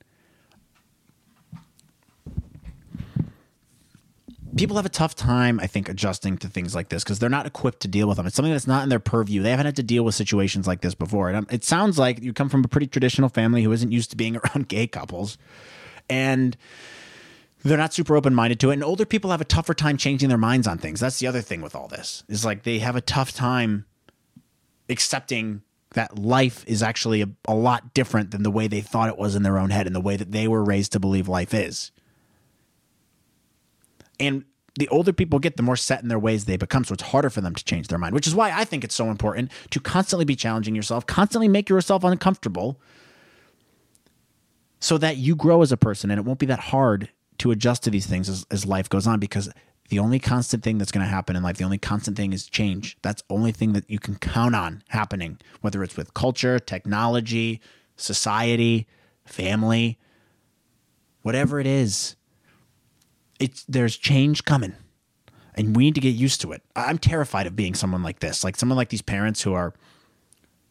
People 4.58 4.76
have 4.76 4.86
a 4.86 4.90
tough 4.90 5.14
time, 5.14 5.60
I 5.60 5.66
think, 5.66 5.88
adjusting 5.88 6.36
to 6.38 6.48
things 6.48 6.74
like 6.74 6.88
this 6.88 7.04
because 7.04 7.18
they're 7.18 7.28
not 7.28 7.46
equipped 7.46 7.80
to 7.80 7.88
deal 7.88 8.08
with 8.08 8.16
them. 8.16 8.26
It's 8.26 8.36
something 8.36 8.52
that's 8.52 8.66
not 8.66 8.82
in 8.82 8.88
their 8.88 8.98
purview. 8.98 9.42
They 9.42 9.50
haven't 9.50 9.66
had 9.66 9.76
to 9.76 9.82
deal 9.82 10.04
with 10.04 10.14
situations 10.14 10.66
like 10.66 10.80
this 10.80 10.94
before. 10.94 11.30
And 11.30 11.50
it 11.50 11.64
sounds 11.64 11.98
like 11.98 12.22
you 12.22 12.32
come 12.32 12.48
from 12.48 12.64
a 12.64 12.68
pretty 12.68 12.86
traditional 12.86 13.28
family 13.28 13.62
who 13.62 13.72
isn't 13.72 13.92
used 13.92 14.10
to 14.10 14.16
being 14.16 14.36
around 14.44 14.68
gay 14.68 14.86
couples. 14.86 15.38
And 16.10 16.56
they're 17.62 17.78
not 17.78 17.92
super 17.92 18.16
open 18.16 18.34
minded 18.34 18.60
to 18.60 18.70
it. 18.70 18.74
And 18.74 18.84
older 18.84 19.04
people 19.04 19.30
have 19.30 19.40
a 19.40 19.44
tougher 19.44 19.74
time 19.74 19.96
changing 19.96 20.28
their 20.28 20.38
minds 20.38 20.66
on 20.66 20.78
things. 20.78 21.00
That's 21.00 21.18
the 21.18 21.26
other 21.26 21.40
thing 21.40 21.60
with 21.60 21.74
all 21.74 21.88
this 21.88 22.24
is 22.28 22.44
like 22.44 22.62
they 22.62 22.78
have 22.78 22.96
a 22.96 23.00
tough 23.00 23.32
time 23.32 23.84
accepting 24.88 25.62
that 25.94 26.18
life 26.18 26.64
is 26.66 26.82
actually 26.82 27.22
a, 27.22 27.28
a 27.46 27.54
lot 27.54 27.94
different 27.94 28.30
than 28.30 28.42
the 28.42 28.50
way 28.50 28.68
they 28.68 28.80
thought 28.80 29.08
it 29.08 29.18
was 29.18 29.34
in 29.34 29.42
their 29.42 29.58
own 29.58 29.70
head 29.70 29.86
and 29.86 29.94
the 29.94 30.00
way 30.00 30.16
that 30.16 30.32
they 30.32 30.46
were 30.46 30.62
raised 30.62 30.92
to 30.92 31.00
believe 31.00 31.28
life 31.28 31.54
is. 31.54 31.90
And 34.20 34.44
the 34.78 34.88
older 34.88 35.12
people 35.12 35.38
get, 35.38 35.56
the 35.56 35.62
more 35.62 35.76
set 35.76 36.02
in 36.02 36.08
their 36.08 36.18
ways 36.18 36.44
they 36.44 36.56
become. 36.56 36.84
So 36.84 36.94
it's 36.94 37.02
harder 37.02 37.30
for 37.30 37.40
them 37.40 37.54
to 37.54 37.64
change 37.64 37.88
their 37.88 37.98
mind, 37.98 38.14
which 38.14 38.26
is 38.26 38.34
why 38.34 38.52
I 38.52 38.64
think 38.64 38.84
it's 38.84 38.94
so 38.94 39.10
important 39.10 39.50
to 39.70 39.80
constantly 39.80 40.24
be 40.24 40.36
challenging 40.36 40.74
yourself, 40.74 41.06
constantly 41.06 41.48
make 41.48 41.68
yourself 41.68 42.04
uncomfortable 42.04 42.80
so 44.80 44.98
that 44.98 45.16
you 45.16 45.34
grow 45.34 45.62
as 45.62 45.72
a 45.72 45.76
person 45.76 46.10
and 46.10 46.18
it 46.18 46.24
won't 46.24 46.38
be 46.38 46.46
that 46.46 46.60
hard 46.60 47.10
to 47.38 47.50
adjust 47.50 47.82
to 47.84 47.90
these 47.90 48.06
things 48.06 48.28
as, 48.28 48.46
as 48.50 48.66
life 48.66 48.88
goes 48.88 49.06
on 49.06 49.18
because 49.18 49.50
the 49.88 49.98
only 49.98 50.18
constant 50.18 50.62
thing 50.62 50.78
that's 50.78 50.92
going 50.92 51.04
to 51.04 51.10
happen 51.10 51.34
in 51.34 51.42
life, 51.42 51.56
the 51.56 51.64
only 51.64 51.78
constant 51.78 52.16
thing 52.16 52.32
is 52.32 52.46
change. 52.46 52.96
That's 53.02 53.22
the 53.22 53.34
only 53.34 53.52
thing 53.52 53.72
that 53.72 53.88
you 53.90 53.98
can 53.98 54.16
count 54.16 54.54
on 54.54 54.82
happening, 54.88 55.38
whether 55.60 55.82
it's 55.82 55.96
with 55.96 56.14
culture, 56.14 56.58
technology, 56.58 57.60
society, 57.96 58.86
family, 59.24 59.98
whatever 61.22 61.58
it 61.58 61.66
is. 61.66 62.16
It's 63.38 63.64
there's 63.64 63.96
change 63.96 64.44
coming. 64.44 64.74
And 65.54 65.74
we 65.74 65.84
need 65.84 65.96
to 65.96 66.00
get 66.00 66.10
used 66.10 66.40
to 66.42 66.52
it. 66.52 66.62
I'm 66.76 66.98
terrified 66.98 67.48
of 67.48 67.56
being 67.56 67.74
someone 67.74 68.04
like 68.04 68.20
this, 68.20 68.44
like 68.44 68.56
someone 68.56 68.76
like 68.76 68.90
these 68.90 69.02
parents 69.02 69.42
who 69.42 69.54
are 69.54 69.74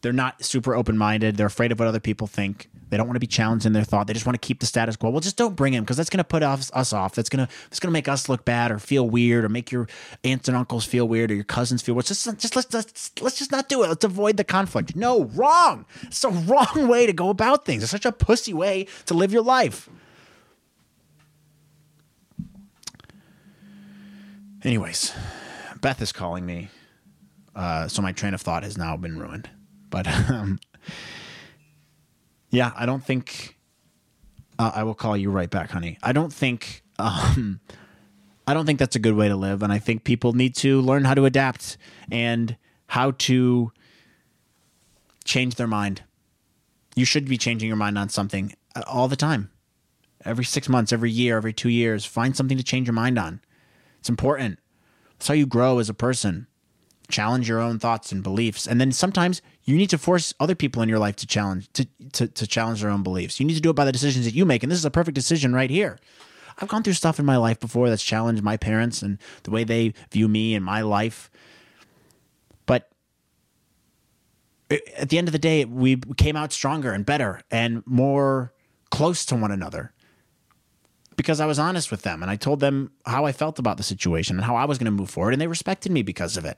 they're 0.01 0.13
not 0.13 0.43
super 0.43 0.75
open-minded. 0.75 1.35
They're 1.35 1.47
afraid 1.47 1.71
of 1.71 1.79
what 1.79 1.87
other 1.87 1.99
people 1.99 2.27
think. 2.27 2.69
They 2.89 2.95
don't 2.95 3.07
want 3.07 3.15
to 3.15 3.19
be 3.19 3.27
challenged 3.27 3.65
in 3.65 3.73
their 3.73 3.83
thought. 3.83 4.07
They 4.07 4.13
just 4.13 4.25
want 4.25 4.41
to 4.41 4.45
keep 4.45 4.59
the 4.61 4.65
status 4.65 4.95
quo. 4.95 5.09
Well, 5.09 5.19
just 5.19 5.35
don't 5.35 5.55
bring 5.55 5.73
him 5.73 5.83
because 5.83 5.97
that's 5.97 6.09
going 6.09 6.19
to 6.19 6.23
put 6.23 6.43
us, 6.43 6.71
us 6.73 6.93
off. 6.93 7.15
That's 7.15 7.27
going 7.27 7.45
to 7.45 7.53
that's 7.69 7.79
going 7.79 7.89
to 7.89 7.93
make 7.93 8.07
us 8.07 8.29
look 8.29 8.45
bad 8.45 8.71
or 8.71 8.79
feel 8.79 9.09
weird 9.09 9.43
or 9.43 9.49
make 9.49 9.71
your 9.71 9.87
aunts 10.23 10.47
and 10.47 10.55
uncles 10.55 10.85
feel 10.85 11.07
weird 11.07 11.31
or 11.31 11.35
your 11.35 11.43
cousins 11.43 11.81
feel 11.81 11.95
weird. 11.95 12.05
Just 12.05 12.25
just 12.39 12.55
let's 12.55 12.73
let's, 12.73 13.11
let's 13.19 13.37
just 13.37 13.51
not 13.51 13.67
do 13.67 13.83
it. 13.83 13.89
Let's 13.89 14.05
avoid 14.05 14.37
the 14.37 14.45
conflict. 14.45 14.95
No, 14.95 15.25
wrong. 15.25 15.85
It's 16.03 16.23
a 16.23 16.29
wrong 16.29 16.87
way 16.87 17.05
to 17.05 17.13
go 17.13 17.29
about 17.29 17.65
things. 17.65 17.83
It's 17.83 17.91
such 17.91 18.05
a 18.05 18.11
pussy 18.13 18.53
way 18.53 18.87
to 19.07 19.13
live 19.13 19.33
your 19.33 19.43
life. 19.43 19.89
Anyways, 24.67 25.13
Beth 25.79 26.01
is 26.01 26.11
calling 26.11 26.45
me, 26.45 26.67
uh, 27.55 27.87
so 27.87 28.01
my 28.01 28.11
train 28.11 28.33
of 28.33 28.41
thought 28.41 28.63
has 28.63 28.77
now 28.77 28.97
been 28.97 29.17
ruined. 29.17 29.49
But 29.89 30.05
um, 30.29 30.59
yeah, 32.49 32.73
I 32.75 32.85
don't 32.85 33.01
think 33.01 33.57
uh, 34.59 34.73
I 34.75 34.83
will 34.83 34.93
call 34.93 35.15
you 35.15 35.31
right 35.31 35.49
back, 35.49 35.71
honey. 35.71 35.97
I 36.03 36.11
don't 36.11 36.33
think 36.33 36.83
um, 36.99 37.61
I 38.45 38.53
don't 38.53 38.65
think 38.65 38.77
that's 38.77 38.97
a 38.97 38.99
good 38.99 39.15
way 39.15 39.29
to 39.29 39.37
live, 39.37 39.63
and 39.63 39.71
I 39.71 39.79
think 39.79 40.03
people 40.03 40.33
need 40.33 40.53
to 40.55 40.81
learn 40.81 41.05
how 41.05 41.13
to 41.13 41.23
adapt 41.23 41.77
and 42.11 42.57
how 42.87 43.11
to 43.11 43.71
change 45.23 45.55
their 45.55 45.65
mind. 45.65 46.03
You 46.93 47.05
should 47.05 47.23
be 47.23 47.37
changing 47.37 47.69
your 47.69 47.77
mind 47.77 47.97
on 47.97 48.09
something 48.09 48.53
uh, 48.75 48.83
all 48.85 49.07
the 49.07 49.15
time. 49.15 49.49
Every 50.25 50.43
six 50.43 50.67
months, 50.67 50.91
every 50.91 51.09
year, 51.09 51.37
every 51.37 51.53
two 51.53 51.69
years, 51.69 52.03
find 52.03 52.35
something 52.35 52.57
to 52.57 52.63
change 52.65 52.87
your 52.87 52.93
mind 52.93 53.17
on. 53.17 53.39
It's 53.99 54.09
important. 54.09 54.59
It's 55.15 55.27
how 55.27 55.33
you 55.33 55.45
grow 55.45 55.79
as 55.79 55.89
a 55.89 55.93
person. 55.93 56.47
Challenge 57.09 57.47
your 57.47 57.59
own 57.59 57.79
thoughts 57.79 58.11
and 58.11 58.21
beliefs. 58.21 58.67
And 58.67 58.81
then 58.81 58.91
sometimes 58.91 59.41
you 59.63 59.77
need 59.77 59.89
to 59.91 59.97
force 59.97 60.33
other 60.39 60.55
people 60.55 60.81
in 60.81 60.89
your 60.89 60.99
life 60.99 61.15
to 61.17 61.27
challenge 61.27 61.71
to, 61.73 61.85
to, 62.13 62.27
to 62.27 62.47
challenge 62.47 62.81
their 62.81 62.89
own 62.89 63.03
beliefs. 63.03 63.39
You 63.39 63.45
need 63.45 63.55
to 63.55 63.61
do 63.61 63.69
it 63.69 63.75
by 63.75 63.85
the 63.85 63.91
decisions 63.91 64.25
that 64.25 64.33
you 64.33 64.45
make. 64.45 64.63
And 64.63 64.71
this 64.71 64.79
is 64.79 64.85
a 64.85 64.91
perfect 64.91 65.15
decision 65.15 65.53
right 65.53 65.69
here. 65.69 65.97
I've 66.59 66.67
gone 66.67 66.83
through 66.83 66.93
stuff 66.93 67.19
in 67.19 67.25
my 67.25 67.37
life 67.37 67.59
before 67.59 67.89
that's 67.89 68.03
challenged 68.03 68.43
my 68.43 68.57
parents 68.57 69.01
and 69.01 69.19
the 69.43 69.51
way 69.51 69.63
they 69.63 69.93
view 70.11 70.27
me 70.27 70.55
and 70.55 70.65
my 70.65 70.81
life. 70.81 71.29
But 72.65 72.89
at 74.69 75.09
the 75.09 75.17
end 75.17 75.27
of 75.27 75.31
the 75.31 75.39
day, 75.39 75.65
we 75.65 75.97
came 76.17 76.35
out 76.35 76.51
stronger 76.51 76.91
and 76.91 77.05
better 77.05 77.41
and 77.51 77.83
more 77.85 78.53
close 78.89 79.25
to 79.27 79.35
one 79.35 79.51
another 79.51 79.93
because 81.17 81.41
I 81.41 81.45
was 81.45 81.59
honest 81.59 81.91
with 81.91 82.03
them 82.03 82.21
and 82.21 82.31
I 82.31 82.37
told 82.37 82.61
them 82.61 82.91
how 83.05 83.25
I 83.25 83.33
felt 83.33 83.59
about 83.59 83.75
the 83.75 83.83
situation 83.83 84.37
and 84.37 84.45
how 84.45 84.55
I 84.55 84.63
was 84.63 84.77
going 84.77 84.85
to 84.85 84.91
move 84.91 85.09
forward, 85.09 85.33
and 85.33 85.41
they 85.41 85.47
respected 85.47 85.91
me 85.91 86.03
because 86.03 86.37
of 86.37 86.45
it. 86.45 86.57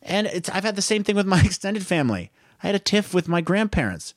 And 0.00 0.26
I've 0.52 0.64
had 0.64 0.76
the 0.76 0.82
same 0.82 1.04
thing 1.04 1.16
with 1.16 1.26
my 1.26 1.40
extended 1.44 1.86
family. 1.86 2.30
I 2.62 2.68
had 2.68 2.74
a 2.74 2.78
tiff 2.78 3.12
with 3.12 3.28
my 3.28 3.42
grandparents, 3.42 4.14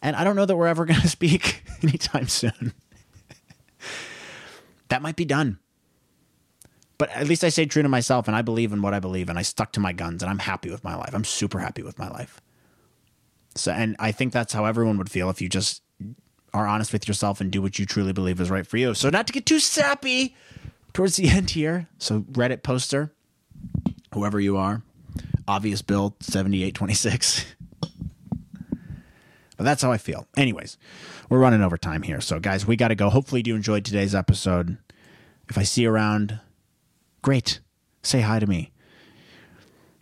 and 0.00 0.16
I 0.16 0.24
don't 0.24 0.36
know 0.36 0.46
that 0.46 0.56
we're 0.56 0.68
ever 0.68 0.84
going 0.86 1.00
to 1.00 1.08
speak 1.08 1.64
anytime 1.82 2.28
soon. 2.28 2.72
that 4.88 5.02
might 5.02 5.16
be 5.16 5.26
done. 5.26 5.58
But 6.96 7.10
at 7.10 7.28
least 7.28 7.44
I 7.44 7.50
stayed 7.50 7.70
true 7.70 7.82
to 7.82 7.88
myself 7.88 8.26
and 8.26 8.36
I 8.36 8.42
believe 8.42 8.72
in 8.72 8.82
what 8.82 8.92
I 8.92 8.98
believe 8.98 9.28
and 9.28 9.38
I 9.38 9.42
stuck 9.42 9.70
to 9.72 9.80
my 9.80 9.92
guns 9.92 10.20
and 10.20 10.28
I'm 10.28 10.40
happy 10.40 10.68
with 10.68 10.82
my 10.82 10.96
life. 10.96 11.14
I'm 11.14 11.22
super 11.22 11.60
happy 11.60 11.84
with 11.84 11.96
my 11.96 12.08
life. 12.08 12.40
So 13.54 13.70
and 13.70 13.94
I 14.00 14.10
think 14.10 14.32
that's 14.32 14.52
how 14.52 14.64
everyone 14.64 14.98
would 14.98 15.10
feel 15.10 15.30
if 15.30 15.40
you 15.40 15.48
just 15.48 15.80
are 16.54 16.66
honest 16.66 16.92
with 16.92 17.06
yourself 17.06 17.40
and 17.40 17.50
do 17.50 17.60
what 17.62 17.78
you 17.78 17.86
truly 17.86 18.12
believe 18.12 18.40
is 18.40 18.50
right 18.50 18.66
for 18.66 18.76
you. 18.76 18.94
So, 18.94 19.10
not 19.10 19.26
to 19.26 19.32
get 19.32 19.46
too 19.46 19.60
sappy 19.60 20.34
towards 20.92 21.16
the 21.16 21.28
end 21.28 21.50
here. 21.50 21.88
So, 21.98 22.20
Reddit 22.20 22.62
poster, 22.62 23.12
whoever 24.14 24.40
you 24.40 24.56
are, 24.56 24.82
obvious 25.46 25.82
build 25.82 26.14
7826. 26.22 27.46
But 29.58 29.64
that's 29.64 29.82
how 29.82 29.90
I 29.90 29.98
feel. 29.98 30.28
Anyways, 30.36 30.78
we're 31.28 31.40
running 31.40 31.62
over 31.62 31.76
time 31.76 32.02
here. 32.02 32.20
So, 32.20 32.38
guys, 32.38 32.64
we 32.64 32.76
got 32.76 32.88
to 32.88 32.94
go. 32.94 33.10
Hopefully, 33.10 33.42
you 33.44 33.56
enjoyed 33.56 33.84
today's 33.84 34.14
episode. 34.14 34.78
If 35.48 35.58
I 35.58 35.64
see 35.64 35.82
you 35.82 35.90
around, 35.90 36.38
great. 37.22 37.58
Say 38.04 38.20
hi 38.20 38.38
to 38.38 38.46
me. 38.46 38.70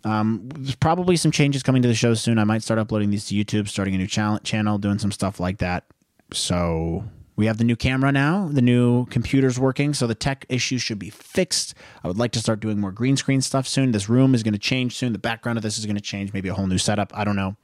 Um, 0.04 0.48
there's 0.54 0.74
probably 0.76 1.16
some 1.16 1.30
changes 1.32 1.62
coming 1.62 1.80
to 1.80 1.88
the 1.88 1.94
show 1.94 2.12
soon. 2.12 2.38
I 2.38 2.44
might 2.44 2.62
start 2.62 2.78
uploading 2.78 3.08
these 3.08 3.26
to 3.28 3.34
YouTube, 3.34 3.66
starting 3.66 3.94
a 3.94 3.98
new 3.98 4.06
channel, 4.06 4.38
channel, 4.40 4.76
doing 4.76 4.98
some 4.98 5.10
stuff 5.10 5.40
like 5.40 5.56
that. 5.58 5.84
So 6.32 7.04
we 7.36 7.46
have 7.46 7.58
the 7.58 7.64
new 7.64 7.76
camera 7.76 8.12
now. 8.12 8.48
The 8.50 8.62
new 8.62 9.06
computer's 9.06 9.58
working, 9.58 9.94
so 9.94 10.06
the 10.06 10.14
tech 10.14 10.46
issues 10.48 10.82
should 10.82 10.98
be 10.98 11.10
fixed. 11.10 11.74
I 12.02 12.08
would 12.08 12.18
like 12.18 12.32
to 12.32 12.38
start 12.38 12.60
doing 12.60 12.80
more 12.80 12.92
green 12.92 13.16
screen 13.16 13.40
stuff 13.40 13.68
soon. 13.68 13.92
This 13.92 14.08
room 14.08 14.34
is 14.34 14.42
going 14.42 14.54
to 14.54 14.58
change 14.58 14.96
soon. 14.96 15.12
The 15.12 15.18
background 15.18 15.58
of 15.58 15.62
this 15.62 15.78
is 15.78 15.86
going 15.86 15.96
to 15.96 16.02
change. 16.02 16.32
Maybe 16.32 16.48
a 16.48 16.54
whole 16.54 16.66
new 16.66 16.78
setup. 16.78 17.12
I 17.16 17.24
don't 17.24 17.36
know, 17.36 17.56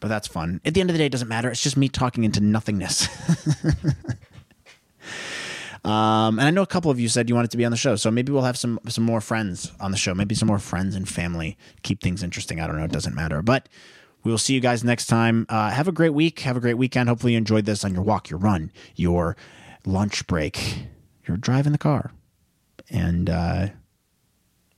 but 0.00 0.08
that's 0.08 0.28
fun. 0.28 0.60
At 0.64 0.74
the 0.74 0.80
end 0.80 0.90
of 0.90 0.94
the 0.94 0.98
day, 0.98 1.06
it 1.06 1.12
doesn't 1.12 1.28
matter. 1.28 1.50
It's 1.50 1.62
just 1.62 1.76
me 1.76 1.88
talking 1.88 2.24
into 2.24 2.40
nothingness. 2.40 3.08
Um, 5.84 6.38
and 6.38 6.48
I 6.48 6.50
know 6.50 6.62
a 6.62 6.66
couple 6.66 6.90
of 6.90 6.98
you 6.98 7.08
said 7.08 7.28
you 7.28 7.34
wanted 7.34 7.50
to 7.50 7.58
be 7.58 7.64
on 7.66 7.70
the 7.70 7.76
show, 7.76 7.94
so 7.96 8.10
maybe 8.10 8.32
we'll 8.32 8.42
have 8.42 8.56
some 8.56 8.80
some 8.88 9.04
more 9.04 9.20
friends 9.20 9.70
on 9.78 9.90
the 9.90 9.98
show. 9.98 10.14
Maybe 10.14 10.34
some 10.34 10.48
more 10.48 10.58
friends 10.58 10.94
and 10.94 11.06
family. 11.06 11.58
Keep 11.82 12.00
things 12.00 12.22
interesting. 12.22 12.58
I 12.58 12.66
don't 12.66 12.78
know. 12.78 12.84
It 12.84 12.90
doesn't 12.92 13.14
matter. 13.14 13.42
But 13.42 13.68
we 14.24 14.30
will 14.30 14.38
see 14.38 14.54
you 14.54 14.60
guys 14.60 14.82
next 14.82 15.06
time. 15.06 15.46
Uh, 15.48 15.70
have 15.70 15.86
a 15.86 15.92
great 15.92 16.14
week. 16.14 16.40
Have 16.40 16.56
a 16.56 16.60
great 16.60 16.78
weekend. 16.78 17.08
Hopefully 17.08 17.32
you 17.32 17.38
enjoyed 17.38 17.66
this 17.66 17.84
on 17.84 17.94
your 17.94 18.02
walk, 18.02 18.30
your 18.30 18.38
run, 18.38 18.72
your 18.96 19.36
lunch 19.84 20.26
break, 20.26 20.86
your 21.28 21.36
drive 21.36 21.66
in 21.66 21.72
the 21.72 21.78
car, 21.78 22.12
and 22.90 23.28
uh, 23.30 23.68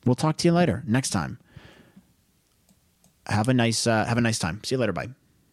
we'll 0.05 0.17
talk 0.17 0.37
to 0.39 0.49
you 0.49 0.53
later 0.53 0.83
next 0.87 1.11
time. 1.11 1.39
Have 3.27 3.49
a 3.49 3.55
nice 3.55 3.87
uh, 3.87 4.05
have 4.05 4.19
a 4.19 4.21
nice 4.21 4.39
time. 4.39 4.61
See 4.65 4.75
you 4.75 4.81
later. 4.81 4.93
Bye. 4.93 5.09